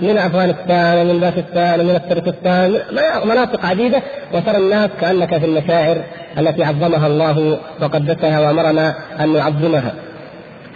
من 0.00 0.18
أفغانستان 0.18 0.98
ومن 0.98 1.20
باكستان 1.20 1.80
ومن 1.80 2.00
تركستان 2.08 2.78
مناطق 3.24 3.66
عديدة 3.66 4.02
وترى 4.34 4.56
الناس 4.56 4.90
كأنك 5.00 5.38
في 5.38 5.46
المشاعر 5.46 6.02
التي 6.38 6.64
عظمها 6.64 7.06
الله 7.06 7.58
وقدسها 7.80 8.40
وأمرنا 8.40 8.94
أن 9.20 9.32
نعظمها. 9.32 9.94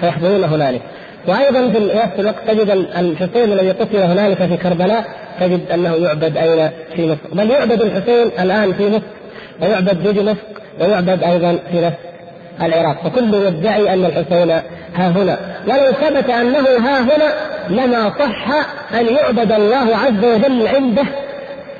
فيحضرون 0.00 0.44
هنالك. 0.44 0.80
وأيضا 1.28 1.70
في 1.70 1.78
نفس 1.78 2.18
الوقت 2.18 2.36
تجد 2.48 2.70
الحسين 2.70 3.52
الذي 3.52 3.70
قتل 3.70 3.96
هنالك 3.96 4.46
في 4.46 4.56
كربلاء 4.56 5.04
تجد 5.40 5.70
أنه 5.70 5.94
يعبد 5.94 6.36
أين؟ 6.36 6.70
في 6.96 7.06
مصر. 7.06 7.34
بل 7.34 7.50
يعبد 7.50 7.82
الحسين 7.82 8.26
الآن 8.40 8.72
في 8.72 8.88
مصر. 8.88 9.15
ويعبد 9.62 10.02
دمشق 10.02 10.36
ويعبد 10.80 11.22
أيضا 11.22 11.58
في 11.72 11.90
العراق. 12.62 13.08
فكله 13.08 13.46
يدعي 13.46 13.94
أن 13.94 14.04
الحسين 14.04 14.50
ها 14.94 15.08
هنا. 15.08 15.38
ولو 15.66 15.92
ثبت 15.92 16.30
أنه 16.30 16.58
ها 16.58 17.00
هنا 17.00 17.32
لما 17.68 18.10
صح 18.18 18.48
أن 18.94 19.06
يعبد 19.06 19.52
الله 19.52 19.96
عز 19.96 20.24
وجل 20.24 20.66
عنده 20.66 21.04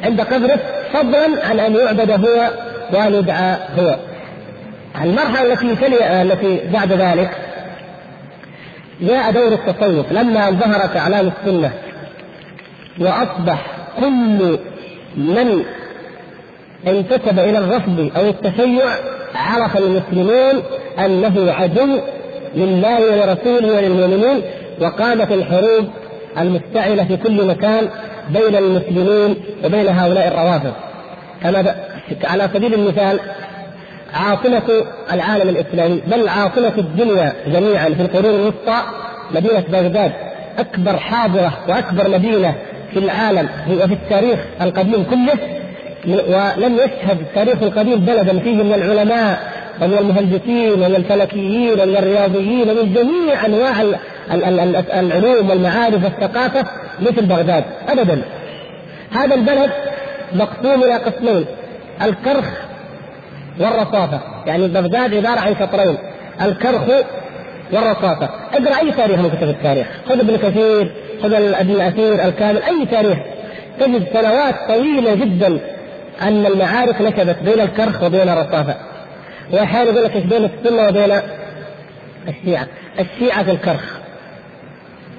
عند 0.05 0.21
قبره 0.21 0.59
فضلا 0.93 1.47
عن 1.49 1.61
أن 1.61 1.77
يعبد 1.77 2.11
هو 2.11 2.51
وأن 2.93 3.15
يدعى 3.15 3.57
هو. 3.79 3.97
المرحلة 5.05 5.53
التي 5.53 5.77
تلي 5.77 6.23
التي 6.23 6.61
بعد 6.73 6.93
ذلك 6.93 7.31
جاء 9.01 9.31
دور 9.31 9.53
التصوف. 9.53 10.13
لما 10.13 10.51
ظهرت 10.51 10.97
أعلام 10.97 11.31
السنة 11.41 11.73
وأصبح 13.01 13.67
كل 14.01 14.59
من 15.17 15.65
انتسب 16.87 17.39
إلى 17.39 17.59
الرفض 17.59 18.11
أو 18.17 18.29
التشيع 18.29 18.85
عرف 19.35 19.77
المسلمون 19.77 20.63
أنه 20.99 21.53
عدو 21.53 21.99
لله 22.55 23.01
ولرسوله 23.01 23.77
وللمؤمنين 23.77 24.43
وقامت 24.81 25.33
الحروب 25.33 25.89
المشتعله 26.39 27.05
في 27.05 27.17
كل 27.17 27.47
مكان 27.47 27.89
بين 28.31 28.57
المسلمين 28.57 29.37
وبين 29.65 29.89
هؤلاء 29.89 30.29
الروافض. 30.29 30.73
كما 31.43 31.75
على 32.25 32.49
سبيل 32.55 32.75
المثال 32.75 33.21
عاصمة 34.15 34.85
العالم 35.13 35.49
الإسلامي 35.49 36.03
بل 36.07 36.29
عاصمة 36.29 36.73
الدنيا 36.79 37.33
جميعا 37.47 37.89
في 37.89 38.03
القرون 38.03 38.35
الوسطى 38.35 38.83
مدينة 39.35 39.65
بغداد 39.69 40.13
أكبر 40.59 40.97
حاضرة 40.97 41.53
وأكبر 41.69 42.09
مدينة 42.09 42.55
في 42.93 42.99
العالم 42.99 43.49
وفي 43.71 43.95
التاريخ 43.95 44.39
القديم 44.63 45.05
كله 45.11 45.39
ولم 46.09 46.75
يشهد 46.75 47.21
التاريخ 47.21 47.63
القديم 47.63 48.01
بلدا 48.01 48.39
فيه 48.39 48.63
من 48.63 48.75
العلماء 48.75 49.39
ومن 49.83 49.99
المهندسين 49.99 50.73
ومن 50.73 50.95
الفلكيين 50.97 51.81
ومن 51.81 51.97
الرياضيين 51.97 52.71
ومن 52.71 52.95
جميع 52.95 53.47
أنواع 53.47 53.73
العلوم 55.01 55.51
والمعارف 55.51 56.05
والثقافة 56.05 56.65
مثل 57.01 57.27
بغداد 57.27 57.65
ابدا. 57.89 58.23
هذا 59.13 59.35
البلد 59.35 59.71
مقسوم 60.33 60.85
إلى 60.85 60.95
قسمين 60.95 61.45
الكرخ 62.03 62.47
والرصافة. 63.61 64.21
يعني 64.47 64.69
بغداد 64.69 65.15
عبارة 65.15 65.41
عن 65.41 65.55
شطرين 65.61 65.97
الكرخ 66.43 66.83
والرصافة. 67.73 68.29
اقرأ 68.55 68.81
أي 68.81 68.93
تاريخ 68.93 69.19
من 69.19 69.31
كتب 69.31 69.49
التاريخ. 69.49 69.87
خذ 70.09 70.19
ابن 70.19 70.37
كثير 70.37 70.91
خذ 71.23 71.33
ابن 71.35 71.71
الاثير 71.71 72.25
الكامل 72.25 72.63
أي 72.63 72.87
تاريخ. 72.87 73.19
تجد 73.81 74.07
سنوات 74.13 74.55
طويلة 74.69 75.15
جدا 75.15 75.59
أن 76.23 76.47
المعارك 76.47 77.01
نكبت 77.01 77.37
بين 77.45 77.61
الكرخ 77.61 78.03
وبين 78.03 78.29
الرصافة. 78.29 78.75
واحيانا 79.53 79.91
يقول 79.91 80.05
لك 80.05 80.17
بين 80.17 80.45
السنة 80.45 80.89
وبين 80.89 81.21
الشيعة؟ 82.29 82.67
الشيعة 83.01 83.45
في 83.45 83.51
الكرخ 83.51 83.99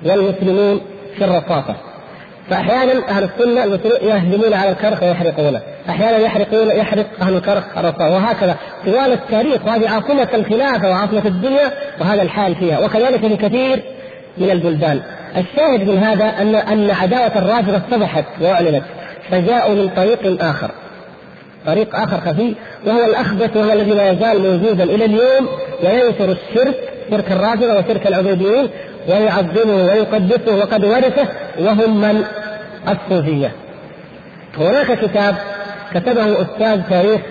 والمسلمين 0.05 0.81
في 1.17 1.25
الرصافة. 1.25 1.75
فأحيانا 2.49 3.09
أهل 3.09 3.23
السنة 3.23 3.79
يهجمون 4.01 4.53
على 4.53 4.69
الكرخ 4.69 5.03
ويحرقونه، 5.03 5.61
أحيانا 5.89 6.17
يحرقون 6.17 6.67
يحرق 6.67 7.05
أهل 7.21 7.35
الكرخ 7.35 7.77
الرصافة. 7.77 8.09
وهكذا. 8.09 8.55
طوال 8.85 9.11
التاريخ 9.11 9.65
وهذه 9.65 9.89
عاصمة 9.89 10.27
الخلافة 10.33 10.89
وعاصمة 10.89 11.25
الدنيا 11.25 11.71
وهذا 11.99 12.21
الحال 12.21 12.55
فيها. 12.55 12.79
وكذلك 12.79 13.19
في 13.19 13.35
كثير 13.35 13.83
من 14.37 14.49
البلدان. 14.49 15.01
الشاهد 15.37 15.89
من 15.89 15.97
هذا 15.97 16.25
ان 16.25 16.55
أن 16.55 16.91
عداوة 16.91 17.37
الرافضة 17.37 17.77
اتضحت 17.77 18.25
وأعلنت. 18.41 18.83
فجاءوا 19.31 19.75
من 19.75 19.89
طريق 19.89 20.43
آخر. 20.43 20.71
طريق 21.67 21.95
آخر 21.95 22.19
خفي 22.19 22.55
وهو 22.85 23.05
الأخبث 23.05 23.57
وهو 23.57 23.73
الذي 23.73 23.91
لا 23.91 24.11
يزال 24.11 24.41
موجودا 24.41 24.83
إلى 24.83 25.05
اليوم 25.05 25.47
وينشر 25.83 26.31
الشرك 26.31 26.75
شرك 27.11 27.31
الرافضه 27.31 27.77
وشرك 27.77 28.07
العبيديين 28.07 28.69
ويعظمه 29.09 29.75
ويقدسه 29.75 30.55
وقد 30.55 30.85
ورثه 30.85 31.27
وهم 31.59 32.01
من 32.01 32.23
الصوفية. 32.87 33.51
هناك 34.57 34.99
كتاب 34.99 35.35
كتبه 35.93 36.41
أستاذ 36.41 36.81
تاريخ 36.89 37.21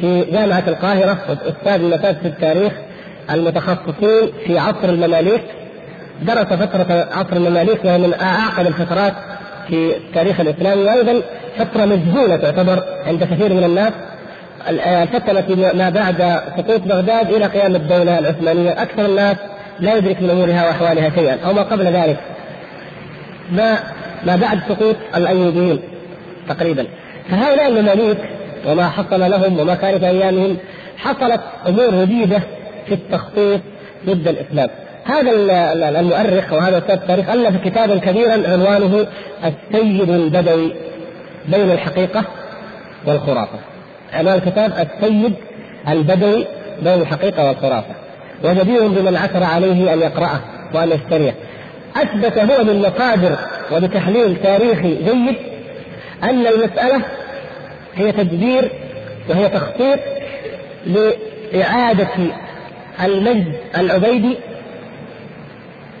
في 0.00 0.24
جامعة 0.32 0.64
القاهرة 0.68 1.18
أستاذ 1.28 1.78
من 1.82 1.92
اساتذه 1.92 2.26
التاريخ 2.26 2.72
المتخصصين 3.30 4.32
في 4.46 4.58
عصر 4.58 4.84
المماليك 4.84 5.42
درس 6.22 6.46
فترة 6.46 7.08
عصر 7.12 7.32
المماليك 7.32 7.84
وهي 7.84 7.98
من 7.98 8.14
أعقد 8.14 8.66
الفترات 8.66 9.12
في 9.70 9.96
التاريخ 9.96 10.40
الإسلامي 10.40 10.82
وأيضا 10.82 11.22
فترة 11.58 11.84
مجهولة 11.84 12.36
تعتبر 12.36 12.84
عند 13.06 13.24
كثير 13.24 13.54
من 13.54 13.64
الناس. 13.64 13.92
الفترة 14.68 15.30
التي 15.30 15.54
ما 15.54 15.90
بعد 15.90 16.40
سقوط 16.56 16.80
بغداد 16.80 17.32
إلى 17.32 17.46
قيام 17.46 17.76
الدولة 17.76 18.18
العثمانية 18.18 18.82
أكثر 18.82 19.06
الناس 19.06 19.36
لا 19.80 19.96
يدرك 19.96 20.22
من 20.22 20.30
أمورها 20.30 20.66
وأحوالها 20.66 21.10
شيئا 21.10 21.38
أو 21.46 21.52
ما 21.52 21.62
قبل 21.62 21.84
ذلك. 21.84 22.18
ما 23.52 23.78
ما 24.26 24.36
بعد 24.36 24.60
سقوط 24.68 24.96
الأيوبيين 25.16 25.80
تقريبا. 26.48 26.86
فهؤلاء 27.30 27.68
المماليك 27.68 28.18
وما 28.66 28.88
حصل 28.88 29.30
لهم 29.30 29.60
وما 29.60 29.74
كان 29.74 29.98
في 29.98 30.06
أيامهم 30.06 30.56
حصلت 30.98 31.40
أمور 31.68 32.04
جديدة 32.04 32.42
في 32.86 32.94
التخطيط 32.94 33.60
ضد 34.06 34.28
الإسلام. 34.28 34.70
هذا 35.10 35.30
المؤرخ 36.00 36.52
وهذا 36.52 36.78
أستاذ 36.78 36.94
التاريخ 36.94 37.30
ألف 37.30 37.64
كتابا 37.64 37.98
كبيرا 37.98 38.32
عنوانه 38.32 39.06
السيد 39.44 40.10
البدوي 40.10 40.72
بين 41.48 41.70
الحقيقة 41.70 42.24
والخرافة. 43.06 43.58
عنوان 44.12 44.34
الكتاب 44.34 44.72
السيد 44.72 45.34
البدوي 45.88 46.46
بين 46.82 46.94
الحقيقة 46.94 47.48
والخرافة. 47.48 47.94
وجدير 48.44 48.88
بمن 48.88 49.16
عثر 49.16 49.42
عليه 49.42 49.92
أن 49.92 49.98
يقرأه 49.98 50.40
وأن 50.74 50.90
يشتريه. 50.90 51.34
أثبت 51.96 52.38
هو 52.38 52.64
من 52.64 52.78
مصادر 52.80 53.36
وبتحليل 53.72 54.36
تاريخي 54.42 54.94
جيد 54.94 55.36
أن 56.22 56.46
المسألة 56.46 57.02
هي 57.96 58.12
تدبير 58.12 58.70
وهي 59.28 59.48
تخطيط 59.48 59.98
لإعادة 60.86 62.08
المجد 63.04 63.54
العبيدي 63.76 64.36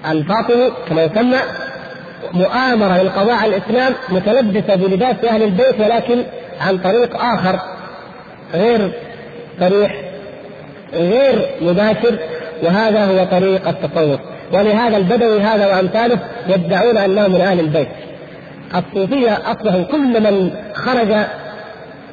الفاطمي 0.08 0.70
كما 0.88 1.04
يسمى 1.04 1.38
مؤامرة 2.32 3.02
للقضاء 3.02 3.34
على 3.34 3.56
الإسلام 3.56 3.92
متلبسة 4.08 4.74
بلباس 4.74 5.16
أهل 5.24 5.42
البيت 5.42 5.80
ولكن 5.80 6.22
عن 6.60 6.78
طريق 6.78 7.16
آخر 7.16 7.60
غير 8.54 8.92
صريح 9.60 9.94
غير 10.92 11.50
مباشر 11.60 12.18
وهذا 12.62 13.04
هو 13.04 13.24
طريق 13.24 13.68
التصوف. 13.68 14.20
ولهذا 14.52 14.96
البدوي 14.96 15.40
هذا 15.40 15.66
وأمثاله 15.66 16.18
يدعون 16.48 16.96
أنهم 16.96 17.32
من 17.32 17.40
أهل 17.40 17.60
البيت. 17.60 17.88
الصوفية 18.74 19.32
أصبحوا 19.32 19.82
كل 19.82 20.20
من 20.22 20.50
خرج 20.74 21.24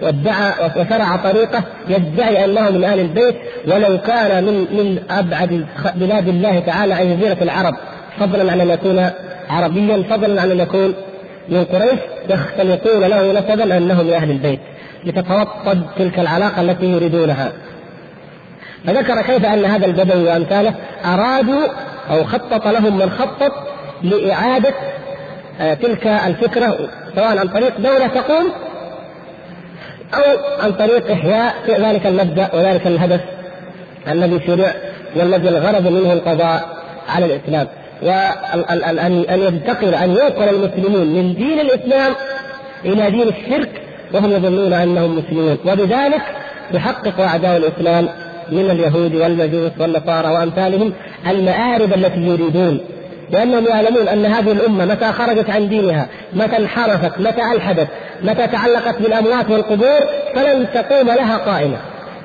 وادعى 0.02 0.52
وشرع 0.78 1.16
طريقه 1.16 1.64
يدعي 1.90 2.46
انه 2.46 2.70
من 2.70 2.84
أهل 2.84 3.00
البيت 3.00 3.36
ولو 3.68 4.02
كان 4.02 4.44
من 4.44 4.54
من 4.54 5.00
أبعد 5.10 5.66
بلاد 5.96 6.28
الله 6.28 6.60
تعالى 6.60 6.94
عن 6.94 7.18
جزيرة 7.18 7.38
العرب. 7.42 7.76
فضلا 8.19 8.52
عن 8.52 8.62
أن 8.62 8.69
يكون 8.69 9.10
عربيا 9.50 10.04
فضلا 10.10 10.42
عن 10.42 10.52
أن 10.52 10.60
يكون 10.60 10.94
من 11.50 11.65
قريش 11.65 12.00
يختلطون 12.30 13.04
له 13.04 13.32
نسبا 13.32 13.78
انه 13.78 14.04
من 14.04 14.13
أهل 14.13 14.32
البيت. 14.32 14.60
لتتوطد 15.06 15.82
تلك 15.98 16.19
العلاقة 16.19 16.62
التي 16.62 16.86
يريدونها. 16.86 17.52
فذكر 18.88 19.21
كيف 19.21 19.46
أن 19.46 19.65
هذا 19.65 19.86
البدوي 19.86 20.24
وأمثاله 20.24 20.74
أرادوا 21.06 21.67
أو 22.10 22.24
خطط 22.24 22.67
لهم 22.67 22.98
من 22.98 23.10
خطط 23.10 23.52
لإعادة 24.04 24.74
آه، 25.60 25.74
تلك 25.74 26.08
الفكرة 26.08 26.78
سواء 27.15 27.38
عن 27.38 27.48
طريق 27.48 27.78
دولة 27.78 28.08
تقوم 28.08 28.52
أو 30.14 30.22
عن 30.60 30.72
طريق 30.72 31.12
إحياء 31.12 31.54
ذلك 31.68 32.08
المبدأ 32.08 32.50
وذلك 32.54 32.88
الهدف 32.88 33.22
الذي 34.08 34.40
شرع 34.48 34.74
والذي 35.16 35.50
الغرض 35.50 35.88
منه 35.88 36.14
القضاء 36.14 36.66
على 37.10 37.26
الإسلام. 37.26 37.68
وان 38.04 39.26
ان 39.30 39.40
ينتقل 39.40 39.96
أن 39.96 40.10
ينقل 40.10 40.50
المسلمون 40.50 41.08
من 41.08 41.34
دين 41.34 41.60
الإسلام 41.60 42.14
إلى 42.86 43.12
دين 43.12 43.28
الشرك 43.28 43.70
وهم 44.14 44.32
يظنون 44.32 44.74
أنهم 44.74 45.18
مسلمون. 45.18 45.58
وبذلك 45.66 46.22
يحقق 46.74 47.20
أعداء 47.22 47.58
الإسلام 47.58 48.10
من 48.52 48.72
اليهود 48.72 49.16
والمجوس 49.16 49.72
والنصارى 49.80 50.34
وأمثالهم 50.34 50.94
المآرب 51.28 51.94
التي 51.94 52.20
يريدون. 52.20 52.80
لأنهم 53.32 53.66
يعلمون 53.66 54.08
أن 54.08 54.26
هذه 54.26 54.52
الأمة 54.52 54.86
متى 54.86 55.12
خرجت 55.12 55.50
عن 55.50 55.70
دينها 55.70 56.08
متى 56.34 56.58
انحرفت 56.58 57.20
متى 57.20 57.42
ألحدت 57.56 57.88
متى 58.24 58.48
تعلقت 58.48 59.02
بالأموات 59.02 59.50
والقبور 59.50 60.00
فلن 60.36 60.68
تقوم 60.74 61.08
لها 61.08 61.38
قائمة 61.38 61.78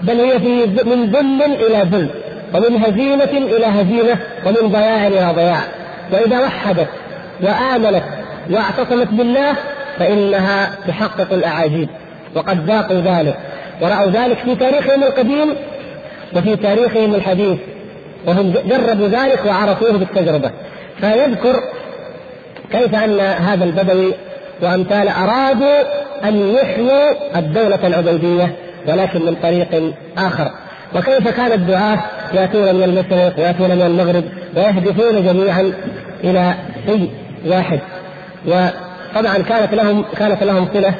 بل 0.03 0.21
هي 0.21 0.39
في 0.39 0.67
من 0.85 1.11
ذل 1.11 1.43
إلى 1.43 1.83
ذل 1.91 2.09
ومن 2.55 2.85
هزيمة 2.85 3.25
إلى 3.25 3.67
هزيمة 3.67 4.19
ومن 4.47 4.73
ضياع 4.73 5.07
إلى 5.07 5.33
ضياع. 5.37 5.61
وإذا 6.13 6.41
وحدت 6.41 6.89
وآمنت 7.43 8.03
واعتصمت 8.51 9.09
بالله 9.09 9.55
فإنها 9.99 10.71
تحقق 10.89 11.33
الأعاجيب. 11.33 11.89
وقد 12.35 12.67
ذاقوا 12.67 13.01
ذلك 13.01 13.37
ورأوا 13.81 14.11
ذلك 14.11 14.39
في 14.39 14.55
تاريخهم 14.55 15.03
القديم 15.03 15.55
وفي 16.37 16.57
تاريخهم 16.57 17.15
الحديث 17.15 17.59
وهم 18.27 18.55
جربوا 18.67 19.09
ذلك 19.09 19.41
وعرفوه 19.47 19.93
بالتجربة. 19.93 20.51
فيذكر 21.01 21.63
كيف 22.73 22.95
أن 22.95 23.21
هذا 23.21 23.65
البدوي 23.65 24.13
وأمثاله 24.63 25.25
أرادوا 25.25 25.81
أن 26.25 26.55
يحيوا 26.55 27.39
الدولة 27.39 27.87
العبيدية 27.87 28.55
ولكن 28.89 29.27
من 29.27 29.37
طريق 29.43 29.95
آخر. 30.19 30.51
وكيف 30.95 31.29
كان 31.29 31.53
الدعاة 31.53 31.99
يأتون 32.35 32.75
من 32.75 32.83
المشرق 32.83 33.39
ويأتون 33.39 33.71
من 33.71 33.83
المغرب 33.83 34.25
ويهدفون 34.57 35.25
جميعا 35.25 35.73
إلى 36.25 36.55
شيء 36.87 37.11
واحد؟ 37.47 37.81
وطبعا 38.47 39.39
كانت 39.39 39.75
لهم 39.75 40.05
كانت 40.19 40.43
لهم 40.43 40.69
صلة 40.75 40.95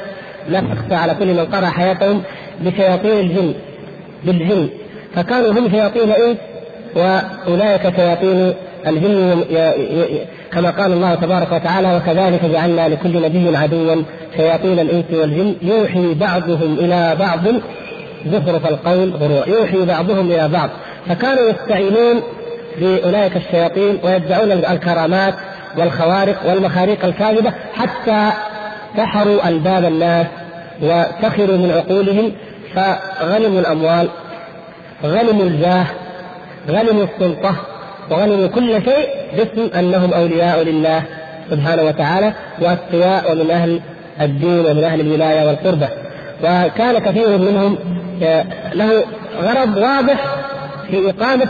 لا 0.49 0.59
تخفى 0.59 0.95
على 0.95 1.15
كل 1.19 1.27
من 1.27 1.45
قرأ 1.45 1.65
حياتهم 1.65 2.23
بشياطين 2.61 3.19
الجن 3.19 3.53
بالجن. 4.23 4.69
فكانوا 5.15 5.51
هم 5.51 5.71
شياطين 5.71 6.11
إنس 6.11 6.37
وأولئك 6.95 7.95
شياطين 7.95 8.53
الجن 8.87 9.43
كما 10.55 10.69
قال 10.69 10.93
الله 10.93 11.15
تبارك 11.15 11.51
وتعالى 11.51 11.95
وكذلك 11.95 12.45
جعلنا 12.45 12.89
لكل 12.89 13.21
نبي 13.21 13.57
عدوا 13.57 14.03
شياطين 14.37 14.79
الإنس 14.79 15.05
والجن 15.11 15.55
يوحي 15.61 16.13
بعضهم 16.13 16.77
إلى 16.79 17.15
بعض 17.19 17.39
زخرف 18.31 18.65
القول 18.67 19.13
غرور. 19.15 19.47
يوحي 19.47 19.85
بعضهم 19.85 20.31
إلى 20.31 20.47
بعض. 20.47 20.69
فكانوا 21.09 21.49
يستعينون 21.49 22.23
بأولئك 22.79 23.37
الشياطين 23.37 23.99
ويدعون 24.03 24.51
الكرامات 24.51 25.33
والخوارق 25.77 26.37
والمخاريق 26.45 27.05
الكاذبة 27.05 27.53
حتى 27.73 28.29
سحروا 28.97 29.47
ألباب 29.47 29.85
الناس 29.85 30.27
وسخروا 30.81 31.57
من 31.57 31.71
عقولهم 31.71 32.31
فغنموا 32.75 33.59
الأموال 33.59 34.07
غنموا 35.03 35.43
الجاه 35.43 35.85
غنموا 36.69 37.03
السلطة 37.03 37.55
وغنموا 38.13 38.47
كل 38.47 38.83
شيء 38.85 39.07
باسم 39.37 39.79
أنهم 39.79 40.13
أولياء 40.13 40.63
لله 40.63 41.03
سبحانه 41.49 41.83
وتعالى 41.83 42.33
وأتقياء 42.61 43.31
ومن 43.31 43.51
أهل 43.51 43.79
الدين 44.21 44.59
ومن 44.65 44.83
أهل 44.83 45.01
الولاية 45.01 45.47
والقربة. 45.47 45.87
وكان 46.43 46.99
كثير 46.99 47.37
منهم 47.37 47.77
آه، 48.23 48.45
له 48.73 49.03
غرض 49.41 49.77
واضح 49.77 50.35
في 50.89 51.09
إقامة 51.09 51.47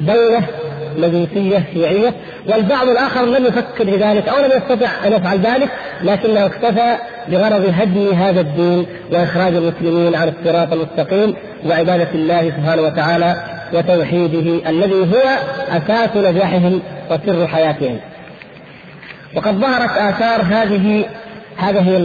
دولة 0.00 0.40
مجوسيه 0.98 1.64
شيعيه 1.74 2.14
والبعض 2.46 2.88
الآخر 2.88 3.24
لم 3.24 3.46
يفكر 3.46 3.84
في 3.84 3.96
ذلك 3.96 4.28
أو 4.28 4.38
لم 4.38 4.50
يستطع 4.56 4.88
أن 5.06 5.12
يفعل 5.12 5.38
ذلك 5.38 5.68
لكنه 6.02 6.46
اكتفى 6.46 6.96
بغرض 7.28 7.72
هدم 7.78 8.12
هذا 8.14 8.40
الدين 8.40 8.86
وإخراج 9.12 9.54
المسلمين 9.54 10.14
عن 10.14 10.28
الصراط 10.28 10.72
المستقيم 10.72 11.34
وعبادة 11.66 12.08
الله 12.14 12.50
سبحانه 12.50 12.82
وتعالى 12.82 13.34
وتوحيده 13.74 14.70
الذي 14.70 15.00
هو 15.00 15.22
أساس 15.68 16.16
نجاحهم 16.16 16.82
وسر 17.10 17.46
حياتهم. 17.46 17.98
وقد 19.36 19.54
ظهرت 19.54 19.90
آثار 19.90 20.42
هذه 20.42 21.04
هذه 21.56 21.96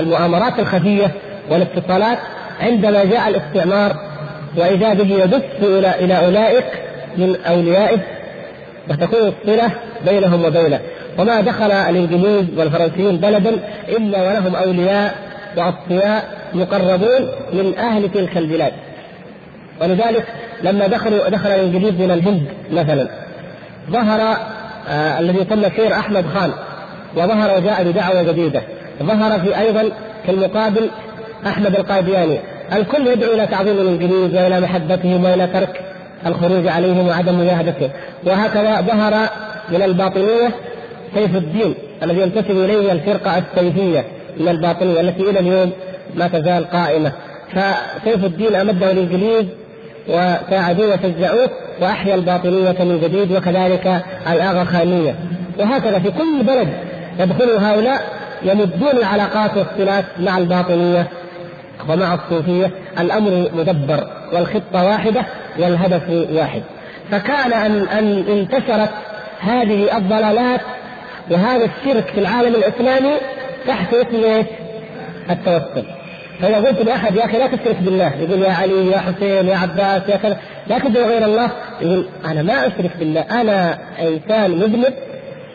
المؤامرات 0.00 0.58
الخفية 0.58 1.10
والاتصالات 1.50 2.18
عندما 2.60 3.04
جاء 3.04 3.28
الاستعمار 3.28 3.96
وإذا 4.56 4.94
به 4.94 5.14
يدس 5.24 5.42
إلى 5.62 6.04
إلى 6.04 6.26
أولئك 6.26 6.64
من 7.16 7.36
أوليائه 7.46 7.98
وتكون 8.90 9.28
الصلة 9.28 9.70
بينهم 10.06 10.44
وبينه 10.44 10.80
وما 11.18 11.40
دخل 11.40 11.72
الإنجليز 11.72 12.44
والفرنسيون 12.56 13.16
بلدا 13.16 13.52
إلا 13.88 14.22
ولهم 14.22 14.54
أولياء 14.54 15.14
وأصفياء 15.56 16.24
مقربون 16.54 17.28
من 17.52 17.78
أهل 17.78 18.10
تلك 18.10 18.36
البلاد 18.36 18.72
ولذلك 19.80 20.24
لما 20.62 20.86
دخلوا 20.86 21.28
دخل 21.28 21.48
الانجليز 21.48 21.94
من 21.94 22.10
الهند 22.10 22.46
مثلا 22.72 23.08
ظهر 23.90 24.36
آه 24.88 25.18
الذي 25.18 25.44
تم 25.44 25.62
سير 25.76 25.92
أحمد 25.92 26.24
خان 26.34 26.50
وظهر 27.16 27.56
وجاء 27.58 27.84
بدعوة 27.84 28.22
جديدة. 28.22 28.62
ظهر 29.02 29.40
في 29.40 29.58
أيضا 29.58 29.82
في 30.26 30.32
المقابل 30.32 30.90
أحمد 31.46 31.76
القادياني. 31.76 32.38
الكل 32.72 33.06
يدعو 33.06 33.34
إلى 33.34 33.46
تعظيم 33.46 33.78
الإنجليز 33.78 34.34
وإلى 34.34 34.60
محبتهم 34.60 35.24
وإلى 35.24 35.46
ترك 35.46 35.80
الخروج 36.26 36.66
عليهم 36.66 37.08
وعدم 37.08 37.40
مجاهدتهم. 37.40 37.90
وهكذا 38.24 38.80
ظهر 38.80 39.28
من 39.68 39.82
الباطنية 39.82 40.50
سيف 41.14 41.36
الدين 41.36 41.74
الذي 42.02 42.20
ينتسب 42.20 42.50
إليه 42.50 42.92
الفرقة 42.92 43.38
السيفية 43.38 44.04
من 44.40 44.48
الباطنية 44.48 45.00
التي 45.00 45.30
إلى 45.30 45.38
اليوم 45.38 45.72
ما 46.14 46.28
تزال 46.28 46.70
قائمة. 46.70 47.12
فسيف 47.52 48.24
الدين 48.24 48.54
أمده 48.54 48.90
الإنجليز 48.90 49.44
وساعدوه 50.08 50.94
وشجعوه 50.94 51.50
وأحيا 51.80 52.14
الباطنية 52.14 52.76
من 52.84 53.00
جديد 53.02 53.32
وكذلك 53.32 54.02
الاغا 54.30 54.64
خانيه 54.64 55.14
وهكذا 55.58 55.98
في 55.98 56.10
كل 56.10 56.42
بلد 56.42 56.68
يدخل 57.18 57.50
هؤلاء 57.50 58.02
يمدون 58.42 58.96
العلاقات 58.96 59.50
والصلات 59.56 60.04
مع 60.18 60.38
الباطنية. 60.38 61.06
ومع 61.88 62.14
الصوفية 62.14 62.70
الأمر 63.00 63.50
مدبر 63.54 64.06
والخطة 64.32 64.84
واحدة 64.84 65.26
والهدف 65.58 66.02
واحد. 66.32 66.62
فكان 67.10 67.52
ان 67.52 67.88
أن 67.88 68.24
انتشرت 68.28 68.90
هذه 69.40 69.96
الضلالات 69.96 70.60
وهذا 71.30 71.64
الشرك 71.64 72.04
في 72.04 72.20
العالم 72.20 72.54
الإسلامي 72.54 73.14
تحت 73.66 73.94
اسم 73.94 74.44
التوسل. 75.30 75.84
فإذا 76.40 76.56
قلت 76.56 76.82
لأحد 76.82 77.16
يا 77.16 77.24
أخي 77.24 77.38
لا 77.38 77.46
تشرك 77.46 77.76
بالله. 77.80 78.12
يقول 78.20 78.42
يا 78.42 78.52
علي 78.52 78.90
يا 78.90 78.98
حسين 78.98 79.48
يا 79.48 79.56
عباس 79.56 80.08
يا 80.08 80.16
كذا. 80.16 80.36
لا 80.66 80.78
تدعو 80.78 81.04
غير 81.04 81.24
الله. 81.24 81.50
يقول 81.80 82.06
أنا 82.24 82.42
ما 82.42 82.66
أشرك 82.66 82.90
بالله. 82.98 83.20
أنا 83.20 83.78
إنسان 84.00 84.50
مذنب 84.50 84.94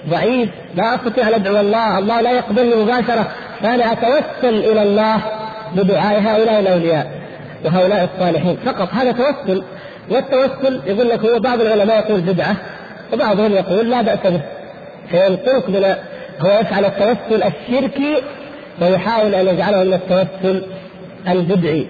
ضعيف 0.10 0.50
لا 0.76 0.96
أستطيع 0.96 1.28
أن 1.28 1.34
أدعو 1.34 1.60
الله. 1.60 1.98
الله 1.98 2.22
لا 2.22 2.32
يقبلني 2.32 2.76
مباشرة. 2.76 3.28
فأنا 3.62 3.92
أتوسل 3.92 4.56
إلى 4.72 4.84
الله 4.84 5.18
بدعاء 5.76 6.22
هؤلاء 6.22 6.60
الأولياء 6.60 7.12
وهؤلاء 7.66 8.10
الصالحين. 8.14 8.58
فقط 8.66 8.90
هذا 8.94 9.12
توسل. 9.12 9.64
والتوسل 10.10 10.82
يقول 10.86 11.10
لك 11.10 11.20
هو 11.20 11.40
بعض 11.40 11.62
العلماء 11.62 12.00
يقول 12.00 12.22
بدعة 12.22 12.56
وبعضهم 13.14 13.52
يقول 13.52 13.90
لا 13.90 14.02
بأس 14.02 14.20
به. 14.24 14.42
فينقلك 15.10 15.70
من 15.70 15.96
هو 16.40 16.60
يفعل 16.62 16.86
التوسل 16.86 17.44
الشركي 17.44 18.24
ويحاول 18.82 19.36
أن 19.36 19.48
يجعله 19.48 19.84
من 19.84 19.94
التوسل 19.94 20.64
البدعي. 21.28 21.86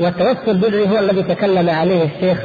والتوسل 0.00 0.48
البدعي 0.48 0.88
هو 0.88 0.98
الذي 0.98 1.22
تكلم 1.22 1.70
عليه 1.70 2.04
الشيخ 2.04 2.38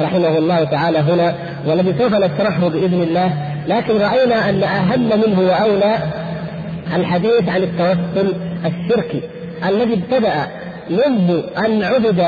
رحمه 0.00 0.38
الله 0.38 0.64
تعالى 0.64 0.98
هنا 0.98 1.34
والذي 1.66 1.94
سوف 1.98 2.12
نشرحه 2.14 2.68
بإذن 2.68 3.02
الله. 3.02 3.32
لكن 3.68 3.98
رأينا 3.98 4.48
أن 4.48 4.62
أهم 4.62 5.20
منه 5.20 5.40
وأولى 5.40 5.98
الحديث 6.94 7.48
عن 7.48 7.62
التوسل 7.62 8.34
الشركي 8.66 9.20
الذي 9.68 9.94
ابتدأ 9.94 10.46
منذ 10.90 11.42
أن 11.58 11.82
عبد 11.82 12.24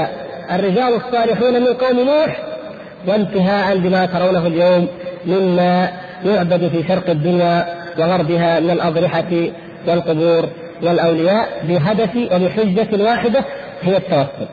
الرجال 0.50 0.94
الصالحون 0.94 1.60
من 1.60 1.66
قوم 1.66 2.00
نوح 2.00 2.42
وانتهاء 3.06 3.78
بما 3.78 4.06
ترونه 4.06 4.46
اليوم 4.46 4.88
مما 5.26 5.90
يعبد 6.24 6.68
في 6.68 6.88
شرق 6.88 7.10
الدنيا 7.10 7.66
وغربها 7.98 8.60
من 8.60 8.70
الأضرحة 8.70 9.32
والقبور. 9.86 10.48
والاولياء 10.82 11.48
بهدف 11.68 12.16
وبحجه 12.16 13.04
واحدة 13.04 13.44
هي 13.82 13.96
التوسل 13.96 14.48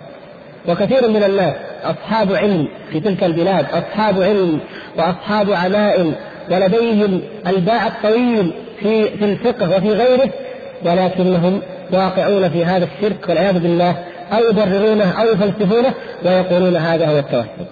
وكثير 0.67 1.09
من 1.09 1.23
الناس 1.23 1.53
أصحاب 1.83 2.33
علم 2.35 2.67
في 2.91 2.99
تلك 2.99 3.23
البلاد 3.23 3.65
أصحاب 3.73 4.21
علم 4.21 4.59
وأصحاب 4.97 5.51
عمائم 5.51 6.15
ولديهم 6.51 7.21
الباع 7.47 7.87
الطويل 7.87 8.53
في 8.79 9.17
في 9.17 9.25
الفقه 9.25 9.77
وفي 9.77 9.89
غيره 9.89 10.29
ولكنهم 10.85 11.61
واقعون 11.91 12.49
في 12.49 12.65
هذا 12.65 12.87
الشرك 12.95 13.29
والعياذ 13.29 13.59
بالله 13.59 13.95
أو 14.31 14.49
يبررونه 14.49 15.21
أو 15.21 15.27
يفلسفونه 15.27 15.93
ويقولون 16.25 16.75
هذا 16.75 17.07
هو 17.07 17.19
التوسل 17.19 17.65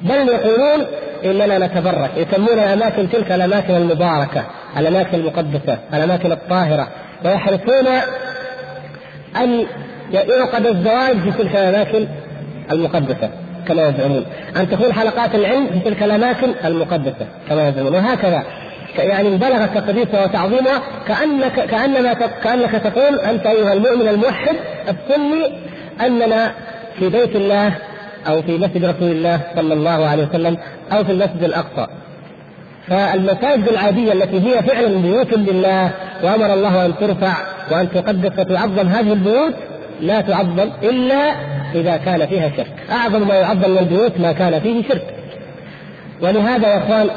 بل 0.00 0.28
يقولون 0.28 0.86
إننا 1.24 1.66
نتبرك 1.66 2.10
يسمون 2.16 2.58
الأماكن 2.58 3.10
تلك 3.10 3.32
الأماكن 3.32 3.76
المباركة 3.76 4.44
الأماكن 4.78 5.18
المقدسة 5.18 5.78
الأماكن 5.94 6.32
الطاهرة 6.32 6.88
ويحرصون 7.24 7.86
أن 9.36 9.66
يعقد 10.12 10.66
الزواج 10.66 11.18
في 11.18 11.30
تلك 11.30 11.56
الأماكن 11.56 12.08
المقدسة 12.72 13.30
كما 13.68 13.88
يزعمون. 13.88 14.24
أن 14.56 14.70
تكون 14.70 14.92
حلقات 14.92 15.34
العلم 15.34 15.66
في 15.66 15.78
تلك 15.78 16.02
الأماكن 16.02 16.54
المقدسة 16.64 17.26
كما 17.48 17.68
يزعمون. 17.68 17.94
وهكذا. 17.94 18.42
يعني 18.98 19.36
بلغ 19.36 19.66
تقديسها 19.66 20.24
وتعظيمها 20.24 20.82
كأنك 21.08 21.52
كأنما 21.52 22.12
كأنك 22.14 22.70
تقول 22.70 23.20
أنت 23.20 23.46
أيها 23.46 23.72
المؤمن 23.72 24.08
الموحد 24.08 24.56
السني 24.88 25.52
أننا 26.00 26.52
في 26.98 27.08
بيت 27.08 27.36
الله 27.36 27.74
أو 28.28 28.42
في 28.42 28.58
مسجد 28.58 28.84
رسول 28.84 29.10
الله 29.10 29.40
صلى 29.56 29.74
الله 29.74 30.06
عليه 30.06 30.26
وسلم 30.26 30.56
أو 30.92 31.04
في 31.04 31.12
المسجد 31.12 31.42
الأقصى. 31.42 31.86
فالمساجد 32.90 33.68
العادية 33.68 34.12
التي 34.12 34.40
هي 34.40 34.62
فعلا 34.62 34.88
بيوت 34.88 35.34
لله 35.34 35.90
وأمر 36.22 36.54
الله 36.54 36.86
أن 36.86 36.92
ترفع 37.00 37.34
وأن 37.70 37.88
تقدس 37.90 38.38
وتعظم 38.38 38.88
هذه 38.88 39.12
البيوت 39.12 39.54
لا 40.00 40.20
تعظم 40.20 40.70
إلا 40.82 41.32
إذا 41.74 41.96
كان 41.96 42.26
فيها 42.26 42.50
شرك. 42.56 42.74
أعظم 42.90 43.28
ما 43.28 43.34
يعظم 43.34 43.70
من 43.70 43.78
البيوت 43.78 44.20
ما 44.20 44.32
كان 44.32 44.60
فيه 44.60 44.88
شرك. 44.88 45.14
ولهذا 46.22 46.68
يا 46.68 46.78
إخوان 46.78 47.10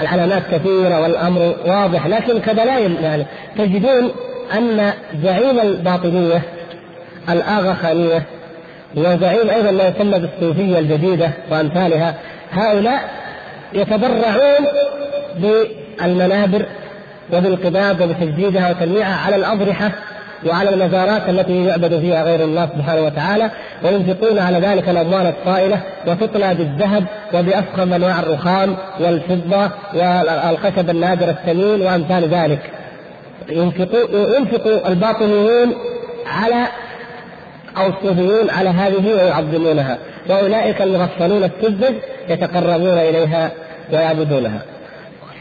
العلامات 0.00 0.42
كثيرة 0.52 1.00
والأمر 1.00 1.54
واضح 1.66 2.06
لكن 2.06 2.40
كدلائل 2.40 2.96
يعني 3.02 3.26
تجدون 3.58 4.10
أن 4.58 4.92
زعيم 5.22 5.60
الباطنية 5.60 6.42
الآغاخانية 7.28 8.22
وزعيم 8.96 9.50
أيضا 9.50 9.70
ما 9.70 9.88
يسمى 9.88 10.18
بالصوفية 10.18 10.78
الجديدة 10.78 11.30
وأمثالها 11.50 12.14
هؤلاء 12.52 13.10
يتبرعون 13.72 14.66
بالمنابر 15.38 16.66
وبالقباب 17.32 18.00
وبتجديدها 18.00 18.70
وتلميعها 18.70 19.26
على 19.26 19.36
الأضرحة 19.36 19.92
وعلى 20.46 20.70
المزارات 20.70 21.28
التي 21.28 21.64
يعبد 21.64 22.00
فيها 22.00 22.24
غير 22.24 22.44
الله 22.44 22.68
سبحانه 22.76 23.00
وتعالى 23.00 23.50
وينفقون 23.84 24.38
على 24.38 24.58
ذلك 24.58 24.88
الأموال 24.88 25.26
الطائلة 25.26 25.80
وتطلى 26.06 26.54
بالذهب 26.54 27.04
وبأفخم 27.34 27.92
أنواع 27.92 28.20
الرخام 28.20 28.76
والفضة 29.00 29.70
والخشب 29.94 30.90
النادر 30.90 31.28
الثمين 31.28 31.82
وأمثال 31.82 32.28
ذلك. 32.28 32.70
ينفق 33.48 34.86
الباطنيون 34.86 35.74
على 36.26 36.66
أو 37.76 37.86
الصوفيون 37.86 38.50
على 38.50 38.68
هذه 38.68 39.14
ويعظمونها. 39.14 39.98
وأولئك 40.28 40.82
المغفلون 40.82 41.44
السذج 41.44 41.94
يتقربون 42.28 42.98
إليها 42.98 43.50
ويعبدونها. 43.92 44.60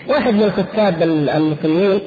واحد 0.09 0.33
من 0.33 0.43
الكتاب 0.43 1.01
المسلمين 1.35 2.01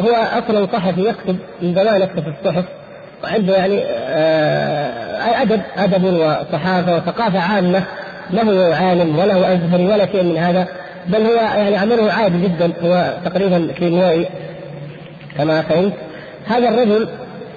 هو 0.00 0.14
أصلا 0.14 0.66
صحفي 0.72 1.00
يكتب 1.00 1.36
من 1.62 1.74
زمان 1.74 2.02
يكتب 2.02 2.22
في 2.22 2.28
الصحف 2.40 2.64
وعنده 3.24 3.56
يعني 3.56 3.80
آه، 3.84 5.42
أدب 5.42 5.60
أدب 5.76 6.04
وصحافة 6.04 6.96
وثقافة 6.96 7.40
عامة 7.40 7.82
له 8.30 8.74
عالم 8.74 9.18
وله 9.18 9.52
أزهري 9.52 9.86
ولا 9.86 10.06
شيء 10.06 10.22
من 10.22 10.38
هذا 10.38 10.68
بل 11.06 11.22
هو 11.22 11.34
يعني 11.34 11.76
عمله 11.76 12.12
عادي 12.12 12.42
جدا 12.42 12.72
هو 12.82 13.14
تقريبا 13.24 13.72
كيميائي 13.78 14.26
كما 15.38 15.62
فهمت 15.62 15.92
هذا 16.46 16.68
الرجل 16.68 17.08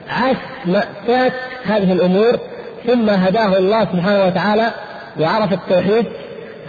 عاش 0.10 0.38
مأساة 0.66 1.32
هذه 1.66 1.94
الأمور 1.94 2.40
ثم 2.88 3.10
هداه 3.10 3.58
الله 3.58 3.82
سبحانه 3.86 4.26
وتعالى 4.26 4.72
وعرف 5.20 5.54
التوحيد 5.54 6.06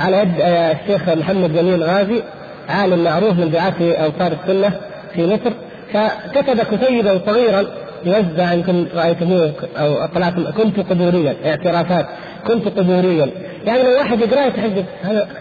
على 0.01 0.19
يد 0.19 0.41
آه، 0.41 0.73
الشيخ 0.73 1.09
محمد 1.09 1.55
جميل 1.55 1.83
غازي 1.83 2.23
عالم 2.69 3.05
معروف 3.05 3.39
من 3.39 3.51
دعاة 3.51 4.07
أنصار 4.07 4.33
السنة 4.43 4.73
في 5.15 5.27
مصر. 5.27 5.53
فكتب 5.93 6.61
كتيبا 6.77 7.21
صغيرا 7.27 7.65
يوزع 8.05 8.53
يمكن 8.53 8.87
رأيتموه 8.95 9.53
أو 9.77 10.07
طلعتم 10.07 10.51
كنت 10.51 10.81
قبوريا 10.81 11.37
اعترافات 11.47 12.07
كنت 12.47 12.69
قبوريا. 12.79 13.31
يعني 13.67 13.83
لو 13.83 13.99
واحد 13.99 14.21
يقرأ 14.21 14.47
يتحجب 14.47 14.85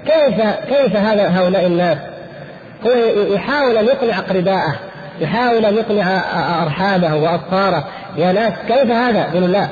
كيف 0.05 0.41
كيف 0.69 0.95
هذا 0.95 1.27
هؤلاء 1.27 1.65
الناس؟ 1.65 1.97
هو 2.85 2.91
يحاول 3.33 3.77
أن 3.77 3.85
يقنع 3.85 4.19
اقرباءه 4.19 4.75
يحاول 5.21 5.65
أن 5.65 5.75
يقنع 5.75 6.21
أرحامه 6.63 7.15
واصهاره 7.15 7.87
يا 8.17 8.31
ناس 8.31 8.53
كيف 8.67 8.91
هذا؟ 8.91 9.19
يقولوا 9.19 9.47
لا. 9.47 9.67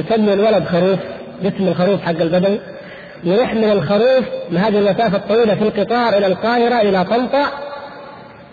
نسمي 0.00 0.32
الولد 0.32 0.64
خروف 0.64 0.98
باسم 1.42 1.68
الخروف 1.68 2.02
حق 2.02 2.20
البدوي 2.20 2.58
ونحمل 3.26 3.64
الخروف 3.64 4.24
لهذه 4.50 4.78
المسافه 4.78 5.16
الطويلة 5.16 5.54
في 5.54 5.62
القطار 5.62 6.18
إلى 6.18 6.26
القاهرة 6.26 6.80
إلى 6.80 7.04
طنطا. 7.04 7.44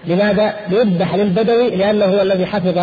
لماذا؟ 0.05 0.53
ليذبح 0.69 1.15
للبدوي 1.15 1.75
لأنه 1.75 2.05
هو 2.05 2.21
الذي 2.21 2.45
حفظ 2.45 2.77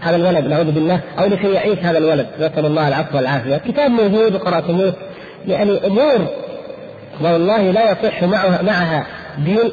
هذا 0.00 0.16
الولد 0.16 0.46
نعوذ 0.46 0.70
بالله 0.70 1.00
أو 1.18 1.26
لكي 1.26 1.52
يعيش 1.52 1.78
هذا 1.78 1.98
الولد. 1.98 2.26
نسأل 2.40 2.66
الله 2.66 2.88
العفو 2.88 3.16
والعافية، 3.16 3.56
كتاب 3.56 3.90
موجود 3.90 4.34
وقراتموه 4.34 4.92
يعني 5.48 5.86
أمور 5.86 6.26
والله 7.20 7.70
لا 7.70 7.90
يصح 7.90 8.22
معها 8.22 8.62
معها 8.62 9.06
دين 9.38 9.70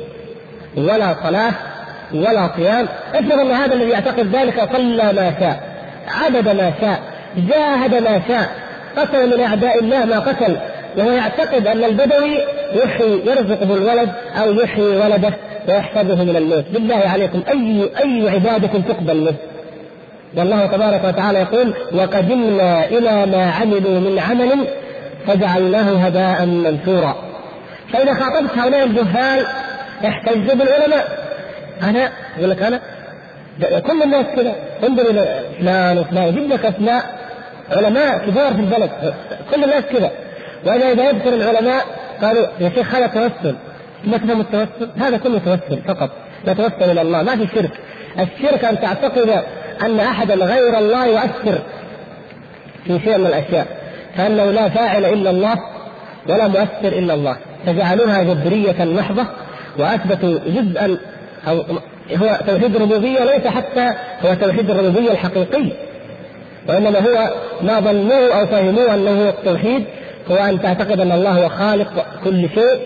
ولا 0.77 1.15
صلاة 1.23 1.51
ولا 2.13 2.49
صيام، 2.55 2.87
افرض 3.13 3.39
أن 3.39 3.51
هذا 3.51 3.73
الذي 3.73 3.89
يعتقد 3.89 4.35
ذلك 4.35 4.69
صلى 4.73 5.13
ما 5.13 5.33
شاء، 5.39 5.63
عبد 6.07 6.47
ما 6.47 6.73
شاء، 6.81 6.99
جاهد 7.37 7.95
ما 7.95 8.21
شاء، 8.27 8.49
قتل 8.97 9.37
من 9.37 9.43
أعداء 9.43 9.79
الله 9.79 10.05
ما 10.05 10.19
قتل، 10.19 10.57
وهو 10.97 11.11
يعتقد 11.11 11.67
أن 11.67 11.83
البدوي 11.83 12.39
يحيي 12.73 13.21
يرزقه 13.25 13.75
الولد 13.75 14.09
أو 14.41 14.53
يحيي 14.53 14.97
ولده 14.97 15.33
ويحفظه 15.67 16.23
من 16.23 16.35
الموت. 16.35 16.65
بالله 16.73 16.95
عليكم 16.95 17.43
أي 17.49 17.89
أي 18.03 18.29
عبادة 18.29 18.79
تقبل 18.89 19.17
منه؟ 19.17 19.35
والله 20.37 20.65
تبارك 20.65 21.03
وتعالى 21.05 21.39
يقول 21.39 21.73
وقدمنا 21.91 22.85
إلى 22.85 23.25
ما 23.25 23.51
عملوا 23.51 23.99
من 23.99 24.19
عمل 24.19 24.67
فجعلناه 25.27 26.05
هباء 26.05 26.45
منثورا. 26.45 27.15
فإذا 27.93 28.13
خاطبت 28.13 28.57
هؤلاء 28.57 28.83
الجهال 28.83 29.45
احتجوا 30.05 30.53
بالعلماء. 30.53 31.07
أنا 31.83 32.09
يقول 32.37 32.49
لك 32.49 32.61
أنا 32.61 32.79
كل 33.79 34.03
الناس 34.03 34.25
كذا. 34.35 34.55
انظر 34.87 35.09
إلى 35.09 35.39
فلان 35.59 35.97
وفلان 35.97 36.23
يجيب 36.23 36.49
لك 36.53 36.65
أسماء. 36.65 37.22
علماء 37.71 38.17
كبار 38.17 38.53
في 38.53 38.59
البلد. 38.59 38.91
كل 39.53 39.63
الناس 39.63 39.83
كذا 39.83 40.11
واذا 40.65 40.91
إذا 40.91 41.09
يذكر 41.09 41.33
العلماء 41.33 41.85
قالوا 42.21 42.47
يا 42.59 42.69
شيخ 42.69 42.95
هذا 42.95 43.07
توسل. 43.07 43.55
ما 44.03 44.15
التوسل؟ 44.15 44.89
هذا 44.97 45.17
كله 45.17 45.39
توسل 45.45 45.81
فقط. 45.87 46.09
نتوسل 46.47 46.91
إلى 46.91 47.01
الله. 47.01 47.23
ما 47.23 47.35
في 47.35 47.47
شرك. 47.55 47.71
الشرك 48.19 48.65
أن 48.65 48.79
تعتقد 48.81 49.43
أن 49.81 49.99
أحدا 49.99 50.35
غير 50.35 50.77
الله 50.77 51.05
يؤثر 51.05 51.59
في 52.85 52.99
شيء 52.99 53.17
من 53.17 53.27
الأشياء. 53.27 53.67
فإنه 54.17 54.51
لا 54.51 54.69
فاعل 54.69 55.05
إلا 55.05 55.29
الله 55.29 55.55
ولا 56.29 56.47
مؤثر 56.47 56.87
إلا 56.87 57.13
الله. 57.13 57.37
فجعلوها 57.65 58.23
جبريه 58.23 58.85
محضة 58.85 59.25
وأثبتوا 59.79 60.39
جزءا 60.47 60.97
أو 61.47 61.63
هو 62.15 62.39
توحيد 62.47 62.75
الربوبية 62.75 63.23
ليس 63.23 63.47
حتى 63.47 63.93
هو 64.25 64.33
توحيد 64.33 64.69
الربوبية 64.69 65.11
الحقيقي 65.11 65.71
وإنما 66.69 66.99
هو 66.99 67.33
ما 67.61 67.79
ظنوه 67.79 68.39
أو 68.39 68.45
فهموه 68.45 68.93
أنه 68.95 69.23
هو 69.23 69.29
التوحيد 69.29 69.83
هو 70.31 70.35
أن 70.35 70.61
تعتقد 70.61 70.99
أن 70.99 71.11
الله 71.11 71.31
هو 71.31 71.49
خالق 71.49 72.05
كل 72.23 72.49
شيء 72.55 72.79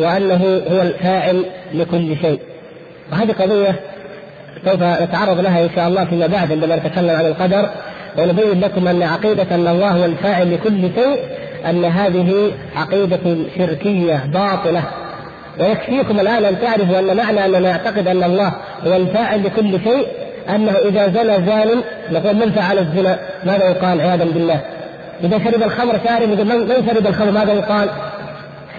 وأنه 0.00 0.62
هو 0.70 0.82
الفاعل 0.82 1.44
لكل 1.74 2.16
شيء. 2.22 2.38
وهذه 3.12 3.32
قضية 3.32 3.80
سوف 4.64 4.82
نتعرض 4.82 5.40
لها 5.40 5.64
إن 5.64 5.70
شاء 5.76 5.88
الله 5.88 6.04
فيما 6.04 6.26
بعد 6.26 6.52
عندما 6.52 6.76
نتكلم 6.76 7.10
عن 7.10 7.26
القدر. 7.26 7.68
ونبين 8.18 8.60
لكم 8.60 8.88
أن 8.88 9.02
عقيدة 9.02 9.54
أن 9.54 9.68
الله 9.68 9.90
هو 9.90 10.04
الفاعل 10.04 10.54
لكل 10.54 10.80
شيء 10.80 11.18
أن 11.70 11.84
هذه 11.84 12.52
عقيدة 12.76 13.36
شركية 13.58 14.26
باطلة. 14.32 14.82
ويكفيكم 15.60 16.20
الآن 16.20 16.44
أن 16.44 16.60
تعرفوا 16.60 16.98
أن 16.98 17.16
معنى 17.16 17.44
اننا 17.44 17.58
نعتقد 17.58 18.08
أن 18.08 18.22
الله 18.22 18.52
هو 18.86 18.96
الفاعل 18.96 19.44
لكل 19.44 19.80
شيء 19.84 20.06
أنه 20.48 20.72
إذا 20.72 21.08
زنى 21.08 21.46
زان 21.46 21.82
نقول 22.12 22.34
من 22.34 22.52
فعل 22.52 22.78
الزنا؟ 22.78 23.18
ماذا 23.44 23.64
يقال؟ 23.64 24.00
عياذا 24.00 24.24
بالله. 24.24 24.60
إذا 25.24 25.38
شرب 25.38 25.62
الخمر 25.62 26.00
شارب 26.04 26.28
من 26.28 26.86
شرب 26.88 27.06
الخمر؟ 27.06 27.30
ماذا 27.30 27.52
يقال؟ 27.52 27.88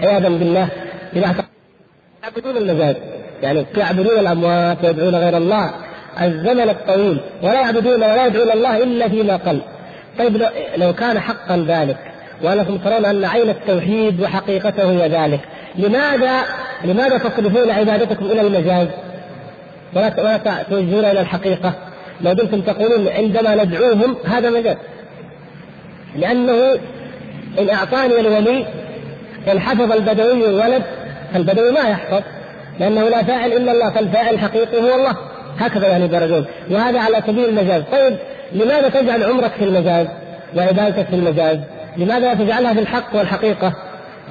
عياذا 0.02 0.28
بالله. 0.28 0.68
إذا 1.16 1.34
يعبدون 2.22 2.56
المزاج 2.56 2.96
يعني 3.42 3.66
يعبدون 3.76 4.18
الأموات 4.18 4.84
ويدعون 4.84 5.14
غير 5.14 5.36
الله. 5.36 5.70
الزمن 6.22 6.70
الطويل. 6.70 7.20
ولا 7.42 7.60
يعبدون 7.60 7.94
ولا 7.94 8.26
يدعون 8.26 8.50
الله 8.50 8.82
إلا 8.82 9.08
فيما 9.08 9.36
قل. 9.36 9.60
طيب 10.18 10.42
لو 10.76 10.92
كان 10.92 11.20
حقا 11.20 11.64
ذلك 11.68 11.96
وانكم 12.42 12.78
ترون 12.78 13.04
أن 13.04 13.24
عين 13.24 13.50
التوحيد 13.50 14.20
وحقيقته 14.20 14.90
هي 14.90 15.08
ذلك 15.08 15.40
لماذا 15.76 16.42
لماذا 16.84 17.18
تصرفون 17.18 17.70
عبادتكم 17.70 18.24
إلى 18.24 18.40
المجاز 18.40 18.86
ولا 19.94 20.12
ولا 20.18 20.36
توجهون 20.70 21.04
إلى 21.04 21.20
الحقيقة. 21.20 21.74
لو 22.20 22.32
دمتم 22.32 22.60
تقولون 22.60 23.08
عندما 23.08 23.64
ندعوهم 23.64 24.16
هذا 24.26 24.50
مجاز 24.50 24.76
لأنه 26.16 26.78
إن 27.58 27.70
أعطاني 27.70 28.20
الولي 28.20 28.66
إن 29.52 29.60
حفظ 29.60 29.92
البدوي 29.92 30.46
الولد 30.48 30.82
فالبدوي 31.32 31.72
ما 31.72 31.80
يحفظ. 31.80 32.22
لأنه 32.80 33.08
لا 33.08 33.22
فاعل 33.22 33.52
إلا 33.52 33.72
الله 33.72 33.90
فالفاعل 33.90 34.34
الحقيقي 34.34 34.82
هو 34.82 34.94
الله. 34.94 35.16
هكذا 35.58 35.88
يعني 35.88 36.08
درجون. 36.08 36.44
وهذا 36.70 37.00
على 37.00 37.22
سبيل 37.26 37.48
المجاز. 37.48 37.82
طيب 37.92 38.16
لماذا 38.52 38.88
تجعل 38.88 39.24
عمرك 39.24 39.52
في 39.52 39.64
المجاز؟ 39.64 40.06
وعبادتك 40.56 41.06
في 41.06 41.14
المجاز؟ 41.14 41.58
لماذا 41.96 42.34
تجعلها 42.34 42.74
في 42.74 42.80
الحق 42.80 43.16
والحقيقة؟ 43.16 43.72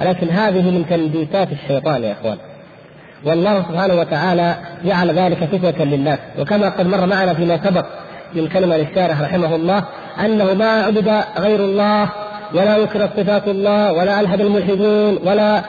ولكن 0.00 0.28
هذه 0.28 0.70
من 0.70 0.86
تلبيسات 0.90 1.48
الشيطان 1.52 2.04
يا 2.04 2.12
إخوان. 2.12 2.36
والله 3.24 3.62
سبحانه 3.62 3.94
وتعالى 3.94 4.54
جعل 4.84 5.10
ذلك 5.10 5.44
فتنة 5.44 5.84
للناس. 5.84 6.18
وكما 6.38 6.68
قد 6.68 6.86
مر 6.86 7.06
معنا 7.06 7.34
فيما 7.34 7.60
سبق 7.64 7.84
من 8.34 8.48
كلمة 8.48 8.76
للشارح 8.76 9.20
رحمه 9.20 9.54
الله 9.54 9.84
أنه 10.20 10.54
ما 10.54 10.82
عبد 10.82 11.22
غير 11.38 11.60
الله 11.60 12.08
ولا 12.54 12.78
نكرت 12.78 13.10
صفات 13.16 13.48
الله 13.48 13.92
ولا 13.92 14.20
ألحد 14.20 14.40
الملحدون 14.40 15.18
ولا 15.24 15.62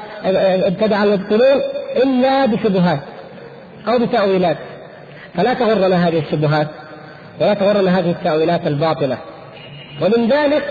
ابتدع 0.68 1.04
المبطلون 1.04 1.62
إلا 2.04 2.45
بشبهات 2.45 3.00
أو 3.88 4.00
بتأويلات. 4.00 4.58
فلا 5.36 5.54
تغرنا 5.54 6.08
هذه 6.08 6.20
الشبهات 6.20 6.68
ولا 7.41 7.54
تغرنا 7.54 8.00
هذه 8.00 8.12
التأويلات 8.12 8.68
الباطلة. 8.68 9.18
ومن 10.02 10.28
ذلك 10.28 10.64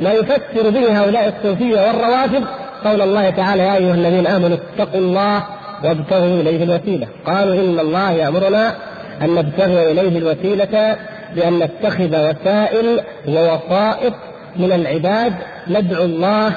ما 0.00 0.12
يفسر 0.12 0.70
به 0.70 1.02
هؤلاء 1.02 1.28
الصوفية 1.28 1.80
والروافض 1.86 2.44
قول 2.84 3.02
الله 3.02 3.30
تعالى 3.30 3.62
يا 3.62 3.76
أيها 3.76 3.94
الذين 3.94 4.26
آمنوا 4.26 4.56
اتقوا 4.56 5.00
الله 5.00 5.42
وابتغوا 5.84 6.40
إليه 6.40 6.64
الوسيلة. 6.64 7.06
قالوا 7.26 7.54
إن 7.54 7.78
الله 7.78 8.10
يأمرنا 8.10 8.74
أن 9.22 9.34
نبتغي 9.34 9.90
إليه 9.90 10.18
الوسيلة 10.18 10.96
بأن 11.36 11.58
نتخذ 11.58 12.30
وسائل 12.30 13.00
ووسائط 13.28 14.14
من 14.56 14.72
العباد 14.72 15.32
ندعو 15.68 16.04
الله 16.04 16.52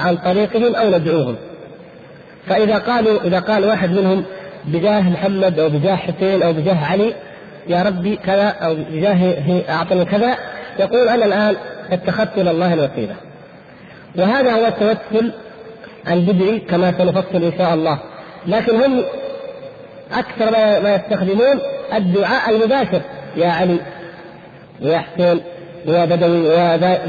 عن 0.00 0.16
طريقهم 0.16 0.74
أو 0.74 0.90
ندعوهم. 0.90 1.36
فإذا 2.46 2.78
قالوا 2.78 3.20
إذا 3.24 3.40
قال 3.40 3.64
واحد 3.64 3.90
منهم 3.90 4.24
بجاه 4.64 5.00
محمد 5.00 5.58
أو 5.58 5.68
بجاه 5.68 5.96
حسين 5.96 6.42
أو 6.42 6.52
بجاه 6.52 6.84
علي 6.84 7.14
يا 7.68 7.82
ربي 7.82 8.16
كذا 8.16 8.48
أو 8.48 8.74
بجاه 8.90 9.34
أعطني 9.68 10.04
كذا 10.04 10.34
يقول 10.78 11.08
أنا 11.08 11.24
الآن 11.24 11.56
اتخذت 11.90 12.38
إلى 12.38 12.50
الله 12.50 12.74
الوسيلة. 12.74 13.14
وهذا 14.18 14.52
هو 14.52 14.66
التوسل 14.66 15.32
البدعي 16.10 16.58
كما 16.58 16.92
سنفصل 16.98 17.44
إن 17.44 17.52
شاء 17.58 17.74
الله. 17.74 17.98
لكن 18.46 18.76
هم 18.76 19.04
أكثر 20.12 20.50
ما 20.82 20.94
يستخدمون 20.94 21.60
الدعاء 21.94 22.50
المباشر. 22.50 23.00
يا 23.36 23.48
علي 23.48 23.78
ويا 24.82 24.98
حسين 24.98 25.40
ويا 25.86 26.04
بدوي 26.04 26.50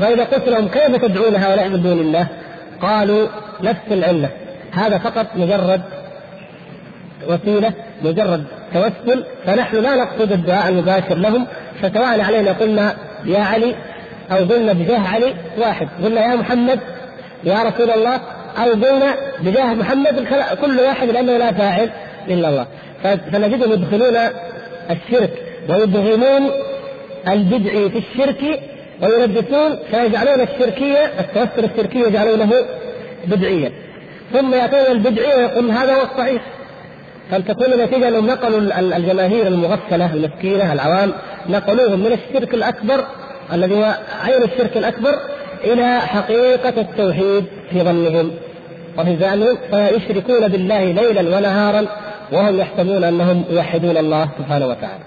فإذا 0.02 0.24
قلت 0.24 0.50
لهم 0.50 0.68
كيف 0.68 1.06
تدعون 1.06 1.36
هؤلاء 1.36 1.70
من 1.70 1.82
دون 1.82 2.00
الله؟ 2.00 2.28
قالوا 2.82 3.28
نفس 3.64 3.92
العلة. 3.92 4.30
هذا 4.72 4.98
فقط 4.98 5.26
مجرد 5.36 5.82
وسيلة 7.28 7.74
مجرد 8.04 8.44
توسل 8.74 9.26
فنحن 9.46 9.76
لا 9.76 9.96
نقصد 9.96 10.32
الدعاء 10.32 10.70
المباشر 10.70 11.16
لهم. 11.16 11.48
فسواء 11.82 12.22
علينا 12.22 12.52
قلنا 12.52 12.96
يا 13.26 13.40
علي 13.40 13.76
أو 14.32 14.38
قلنا 14.38 14.74
بجاه 14.74 15.08
علي 15.08 15.34
واحد. 15.58 15.88
قلنا 16.04 16.22
يا 16.22 16.36
محمد 16.36 16.80
يا 17.44 17.64
رسول 17.64 17.92
الله 17.92 18.20
أو 18.58 18.70
قلنا 18.70 19.16
بجاه 19.40 19.74
محمد 19.74 20.28
كل 20.62 20.80
واحد 20.80 21.10
لأنه 21.10 21.38
لا 21.38 21.52
فاعل 21.52 21.90
إلا 22.28 22.50
الله. 22.50 22.68
فنجدهم 23.04 23.72
يدخلون 23.72 24.18
الشرك 24.90 25.34
ويدغمون 25.70 26.52
البدع 27.28 27.72
في 27.72 27.98
الشرك 27.98 28.60
ويلبسون 29.02 29.80
فيجعلون 29.92 30.42
الشركية 30.42 31.12
التوسل 31.20 31.70
الشركي 31.74 32.00
يجعلونه 32.00 32.52
بدعيا 33.28 33.72
ثم 34.34 34.54
يأتون 34.54 34.92
البدعية 34.92 35.36
ويقول 35.36 35.72
هذا 35.72 35.94
هو 35.94 36.02
الصحيح. 36.02 36.42
فلتكون 37.32 37.74
النتيجة 37.74 38.08
أنهم 38.08 38.28
نقلوا 38.28 38.80
الجماهير 38.80 39.48
المغفلة 39.48 40.14
المسكينة 40.14 40.74
العوام 40.74 41.14
نقلوهم 41.50 42.00
من 42.00 42.18
الشرك 42.20 42.54
الأكبر 42.54 43.06
الذي 43.54 43.76
هو 43.76 43.98
عين 44.24 44.44
الشرك 44.44 44.78
الأكبر 44.78 45.20
إلى 45.64 46.00
حقيقة 46.00 46.82
التوحيد 46.82 47.46
في 47.70 47.80
ظنهم. 47.84 48.32
وفي 48.98 49.18
زعمهم 49.18 49.58
فيشركون 49.72 50.48
بالله 50.48 50.84
ليلا 50.92 51.38
ونهارا 51.38 51.86
وهم 52.32 52.60
يحسبون 52.60 53.04
أنهم 53.04 53.46
يوحدون 53.50 53.98
الله 53.98 54.30
سبحانه 54.38 54.68
وتعالى. 54.68 55.04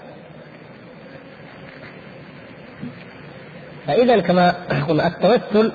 فإذا 3.87 4.19
كما 4.19 4.55
قلنا 4.89 5.07
التوسل 5.07 5.71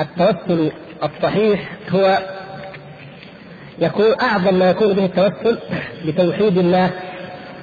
التوسل 0.00 0.72
الصحيح 1.02 1.68
هو 1.90 2.18
يكون 3.78 4.20
أعظم 4.20 4.54
ما 4.54 4.70
يكون 4.70 4.92
به 4.92 5.04
التوسل 5.04 5.58
بتوحيد 6.06 6.58
الله 6.58 6.90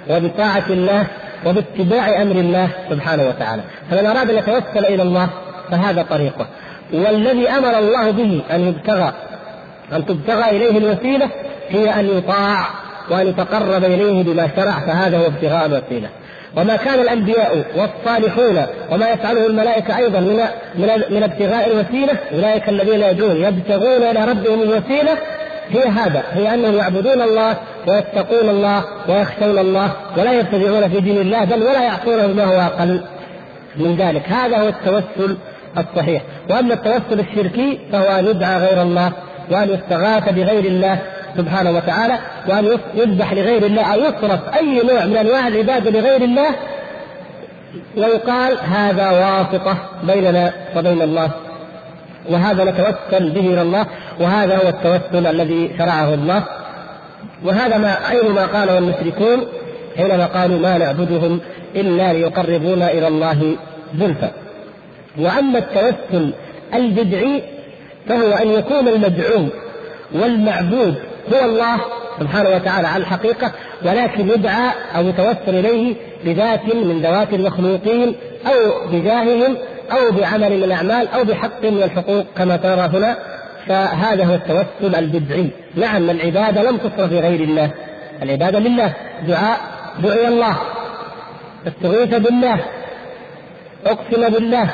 وبطاعة 0.10 0.70
الله 0.70 1.08
وباتباع 1.46 2.22
أمر 2.22 2.36
الله 2.36 2.70
سبحانه 2.90 3.28
وتعالى. 3.28 3.62
فمن 3.92 4.06
أراد 4.06 4.30
أن 4.30 4.38
يتوسل 4.38 4.86
إلى 4.86 5.04
الله 5.04 5.30
فهذا 5.72 6.04
طريقه. 6.10 6.48
والذي 6.94 7.50
أمر 7.50 7.80
الله 7.80 8.12
به 8.12 8.42
أن 8.52 8.68
يبتغى 8.68 9.14
أن 9.94 10.06
تبتغى 10.06 10.50
إليه 10.50 10.78
الوسيلة 10.78 11.30
هي 11.70 12.00
أن 12.00 12.18
يطاع 12.18 12.68
وأن 13.10 13.28
يتقرب 13.28 13.84
إليه 13.84 14.24
بما 14.24 14.50
شرع 14.56 14.80
فهذا 14.80 15.18
هو 15.18 15.26
ابتغاء 15.26 15.66
الوسيلة. 15.66 16.10
وما 16.58 16.76
كان 16.76 17.00
الأنبياء 17.00 17.66
والصالحون 17.76 18.66
وما 18.92 19.10
يفعله 19.10 19.48
الملائكة 19.48 19.98
أيضا 19.98 20.20
من 20.20 20.40
من 20.76 20.90
من 21.10 21.24
ابتغاء 21.24 21.72
الوسيلة 21.72 22.18
أولئك 22.34 22.70
الذين 22.70 23.02
يدعون 23.02 23.36
يبتغون 23.36 24.04
إلى 24.04 24.26
ربهم 24.26 24.62
الوسيلة 24.62 25.18
هي 25.70 25.84
هذا 25.84 26.24
هي 26.34 26.54
أنهم 26.54 26.76
يعبدون 26.76 27.22
الله 27.22 27.56
ويتقون 27.88 28.50
الله 28.50 28.84
ويخشون 29.10 29.58
الله 29.58 29.92
ولا 30.18 30.40
يتبعون 30.40 30.90
في 30.90 31.00
دين 31.00 31.18
الله 31.18 31.46
بل 31.46 31.64
ولا 31.64 31.84
يعصونه 31.84 32.28
ما 32.28 32.44
هو 32.44 32.62
أقل 32.62 33.02
من 33.76 33.96
ذلك. 33.96 34.30
هذا 34.30 34.58
هو 34.58 34.68
التوسل 34.68 35.38
الصحيح. 35.78 36.22
وأما 36.50 36.74
التوسل 36.74 37.20
الشركي 37.20 37.80
فهو 37.92 38.20
أن 38.20 38.26
يدعى 38.26 38.58
غير 38.58 38.82
الله 38.82 39.12
وأن 39.52 39.70
يستغاث 39.70 40.30
بغير 40.30 40.66
الله 40.66 41.00
سبحانه 41.38 41.72
وتعالى 41.72 42.18
وأن 42.48 42.78
يذبح 42.96 43.34
لغير 43.34 43.66
الله 43.66 43.94
أو 43.94 44.00
يصرف 44.00 44.40
أي 44.56 44.82
نوع 44.84 45.06
من 45.06 45.18
أنواع 45.18 45.48
العباده 45.48 45.92
لغير 45.92 46.22
الله 46.22 46.50
ويقال 47.98 48.58
هذا 48.58 49.12
واسطة 49.12 49.78
بيننا 50.04 50.54
وبين 50.76 51.02
الله 51.02 51.30
وهذا 52.30 52.64
نتوسل 52.64 53.30
به 53.30 53.40
إلى 53.40 53.62
الله 53.62 53.86
وهذا 54.20 54.58
هو 54.58 54.70
التوسل 54.70 55.28
الذي 55.28 55.72
شرعه 55.78 56.14
الله. 56.14 56.44
وهذا 57.44 57.78
ما 57.78 57.98
عين 58.10 58.32
ما 58.32 58.46
قاله 58.46 58.78
المشركون؟ 58.78 59.48
حينما 59.98 60.26
قالوا 60.26 60.60
ما 60.60 60.78
نعبدهم 60.78 61.40
إلا 61.76 62.14
ليقربونا 62.14 62.92
إلى 62.92 63.08
الله 63.08 63.56
زلفى. 64.00 64.30
وأما 65.20 65.60
التوسل 65.60 66.34
البدعي 66.74 67.44
فهو 68.08 68.32
أن 68.32 68.50
يكون 68.50 68.88
المدعو 68.88 69.46
والمعبود 70.16 70.96
هو 71.34 71.46
الله 71.46 71.78
سبحانه 72.20 72.50
وتعالى 72.50 72.88
على 72.88 73.02
الحقيقة 73.02 73.52
ولكن 73.86 74.30
يدعى 74.30 74.70
أو 74.96 75.08
يتوسل 75.08 75.56
إليه 75.60 75.96
بذات 76.26 76.76
من 76.76 77.02
ذوات 77.02 77.34
المخلوقين 77.34 78.16
أو 78.48 78.88
بجاههم 78.92 79.58
أو 79.92 80.12
بعمل 80.12 80.58
من 80.58 80.64
الأعمال 80.64 81.08
أو 81.08 81.24
بحق 81.24 81.64
من 81.64 81.84
الحقوق 81.84 82.26
كما 82.38 82.58
ترى 82.58 82.98
هنا 82.98 83.18
فهذا 83.68 84.26
هو 84.26 84.34
التوسل 84.34 84.96
البدعي. 84.96 85.50
نعم 85.76 86.10
العبادة 86.10 86.62
لم 86.62 86.78
تصرف 86.78 87.12
لغير 87.12 87.42
الله. 87.42 87.72
العبادة 88.24 88.60
لله. 88.60 88.94
دعاء 89.28 89.60
دعي 90.00 90.28
الله. 90.28 90.58
استغيث 91.68 92.16
بالله. 92.16 92.60
أقسم 93.86 94.30
بالله. 94.30 94.70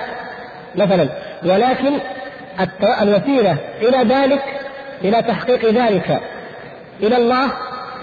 مثلا 0.76 1.08
ولكن 1.46 1.94
الوسيلة 3.02 3.58
إلى 3.82 4.16
ذلك 4.16 4.44
إلى 5.04 5.22
تحقيق 5.22 5.66
ذلك 5.66 6.20
إلى 7.04 7.18
الله 7.18 7.48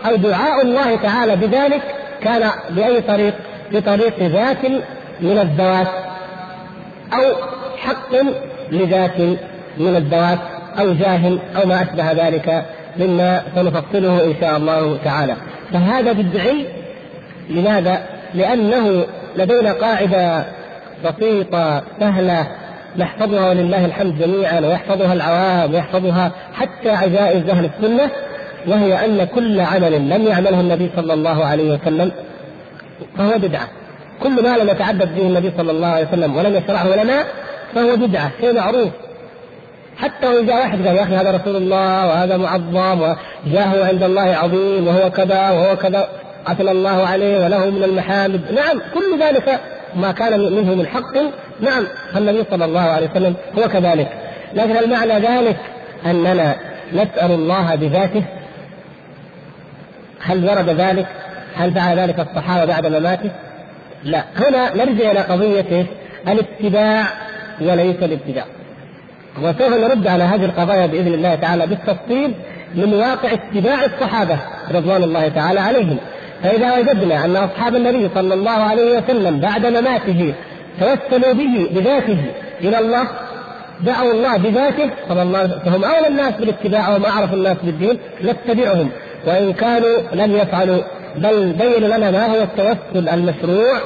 أو 0.07 0.17
دعاء 0.17 0.63
الله 0.63 0.97
تعالى 0.97 1.37
بذلك 1.37 1.83
كان 2.23 2.51
بأي 2.71 3.01
طريق؟ 3.01 3.35
بطريق 3.73 4.19
ذات 4.19 4.65
من 5.21 5.39
الذوات. 5.39 5.87
أو 7.13 7.35
حق 7.77 8.15
لذات 8.73 9.21
من 9.79 9.97
الذوات 9.97 10.39
أو 10.79 10.93
جاه 10.93 11.39
أو 11.57 11.69
ما 11.69 11.83
أشبه 11.83 12.13
ذلك 12.13 12.65
مما 12.97 13.43
سنفصله 13.55 14.25
إن 14.25 14.35
شاء 14.41 14.57
الله 14.57 14.99
تعالى 15.05 15.35
فهذا 15.73 16.13
بدعي 16.13 16.67
لماذا؟ 17.51 18.03
لأنه 18.35 19.05
لدينا 19.37 19.73
قاعدة 19.73 20.45
بسيطة 21.05 21.83
سهلة 22.01 22.47
نحفظها 22.97 23.49
ولله 23.49 23.85
الحمد 23.85 24.19
جميعا 24.19 24.61
ويحفظها 24.61 25.13
العوام 25.13 25.75
ويحفظها 25.75 26.33
حتى 26.55 26.91
عجائز 26.91 27.49
أهل 27.49 27.65
السنة 27.65 28.11
وهي 28.67 29.05
أن 29.05 29.25
كل 29.35 29.61
عمل 29.61 30.11
لم 30.11 30.27
يعمله 30.27 30.61
النبي 30.61 30.91
صلى 30.97 31.13
الله 31.13 31.45
عليه 31.45 31.73
وسلم 31.73 32.13
فهو 33.19 33.39
بدعة 33.39 33.69
كل 34.23 34.43
ما 34.43 34.57
لم 34.57 34.69
يتعبد 34.69 35.15
به 35.15 35.23
النبي 35.23 35.53
صلى 35.57 35.71
الله 35.71 35.89
عليه 35.89 36.07
وسلم 36.09 36.37
ولم 36.37 36.55
يشرعه 36.57 37.03
لنا 37.03 37.25
فهو 37.75 37.97
بدعة 37.97 38.31
شيء 38.41 38.55
معروف. 38.55 38.89
حتى 39.99 40.27
وإن 40.27 40.47
جاء 40.47 40.57
واحد 40.57 40.87
قال 40.87 40.97
يا 40.97 41.03
أخي 41.03 41.17
هذا 41.17 41.31
رسول 41.31 41.57
الله 41.57 42.07
وهذا 42.07 42.37
معظم 42.37 43.01
وجاهه 43.47 43.89
عند 43.89 44.03
الله 44.03 44.23
عظيم 44.23 44.89
وهو 44.89 45.11
كذا 45.11 45.51
وهو 45.51 45.77
كذا 45.77 46.09
قتل 46.45 46.69
الله 46.69 47.07
عليه 47.07 47.45
وله 47.45 47.71
من 47.71 47.85
المحامد 47.85 48.41
نعم 48.53 48.81
كل 48.95 49.23
ذلك 49.23 49.61
ما 49.97 50.13
كان 50.13 50.41
منه 50.41 50.75
من 50.75 50.87
حق. 50.87 51.17
نعم 51.61 51.87
فالنبي 52.15 52.45
صلى 52.51 52.65
الله 52.65 52.81
عليه 52.81 53.11
وسلم 53.11 53.35
هو 53.59 53.69
كذلك. 53.69 54.09
لكن 54.55 54.77
هل 54.77 54.91
معنى 54.91 55.13
ذلك 55.13 55.57
أننا 56.07 56.57
نسأل 56.93 57.31
الله 57.31 57.75
بذاته. 57.75 58.25
هل 60.23 60.49
ورد 60.49 60.69
ذلك؟ 60.71 61.07
هل 61.57 61.73
فعل 61.75 61.99
ذلك 61.99 62.21
الصحابة 62.21 62.65
بعد 62.65 62.87
مماته؟ 62.87 63.31
لا. 64.05 64.25
هنا 64.37 64.77
نرجع 64.77 65.11
إلى 65.11 65.21
قضية 65.21 65.87
الاتباع 66.29 67.05
وليس 67.61 67.97
الابتداع 68.03 68.45
وسوف 69.43 69.75
نرد 69.75 70.07
على 70.07 70.25
هذه 70.25 70.45
القضايا 70.45 70.87
بإذن 70.87 71.15
الله 71.15 71.35
تعالى 71.35 71.67
بالتفصيل 71.67 72.35
من 72.75 72.95
واقع 72.95 73.33
اتباع 73.33 73.85
الصحابة 73.85 74.37
رضوان 74.71 75.03
الله 75.03 75.29
تعالى 75.29 75.61
عليهم. 75.61 75.97
فإذا 76.43 76.79
وجدنا 76.79 77.25
أن 77.25 77.37
أصحاب 77.37 77.77
النبي 77.77 78.09
صلى 78.15 78.35
الله 78.35 78.51
عليه 78.51 78.99
وسلم 78.99 79.41
بعد 79.41 79.67
مماته 79.67 80.35
توسلوا 80.81 81.33
به 81.33 81.69
بذاته 81.71 82.19
إلى 82.61 82.79
الله 82.79 83.05
دعوا 83.81 84.13
الله 84.13 84.37
بذاته 84.37 84.91
فهم 85.65 85.85
أولى 85.85 86.09
الناس 86.09 86.35
بالاتباع 86.35 86.89
وهم 86.89 87.05
أعرف 87.05 87.35
الناس 87.35 87.57
بالدين 87.63 87.99
نتبعهم. 88.25 88.91
وإن 89.27 89.53
كانوا 89.53 89.99
لم 90.13 90.37
يفعلوا 90.37 90.83
بل 91.17 91.53
بين 91.53 91.85
لنا 91.85 92.11
ما 92.11 92.27
هو 92.27 92.43
التوسل 92.43 93.09
المشروع 93.09 93.79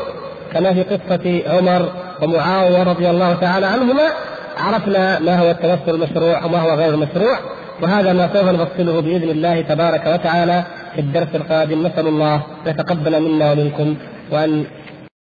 كما 0.52 0.74
في 0.74 0.82
قصة 0.82 1.42
عمر 1.46 1.88
ومعاوية 2.22 2.82
رضي 2.82 3.10
الله 3.10 3.34
تعالى 3.34 3.66
عنهما 3.66 4.02
عرفنا 4.58 5.18
ما 5.18 5.38
هو 5.38 5.50
التوسل 5.50 5.94
المشروع 5.94 6.44
وما 6.44 6.58
هو 6.58 6.74
غير 6.74 6.94
المشروع 6.94 7.38
وهذا 7.82 8.12
ما 8.12 8.28
سوف 8.34 8.48
نفصله 8.48 9.00
بإذن 9.00 9.30
الله 9.30 9.60
تبارك 9.60 10.06
وتعالى 10.06 10.64
في 10.94 11.00
الدرس 11.00 11.28
القادم. 11.34 11.86
نسأل 11.86 12.06
الله 12.06 12.34
أن 12.34 12.40
يتقبل 12.66 13.20
منا 13.22 13.52
ومنكم 13.52 13.96
وأن 14.32 14.64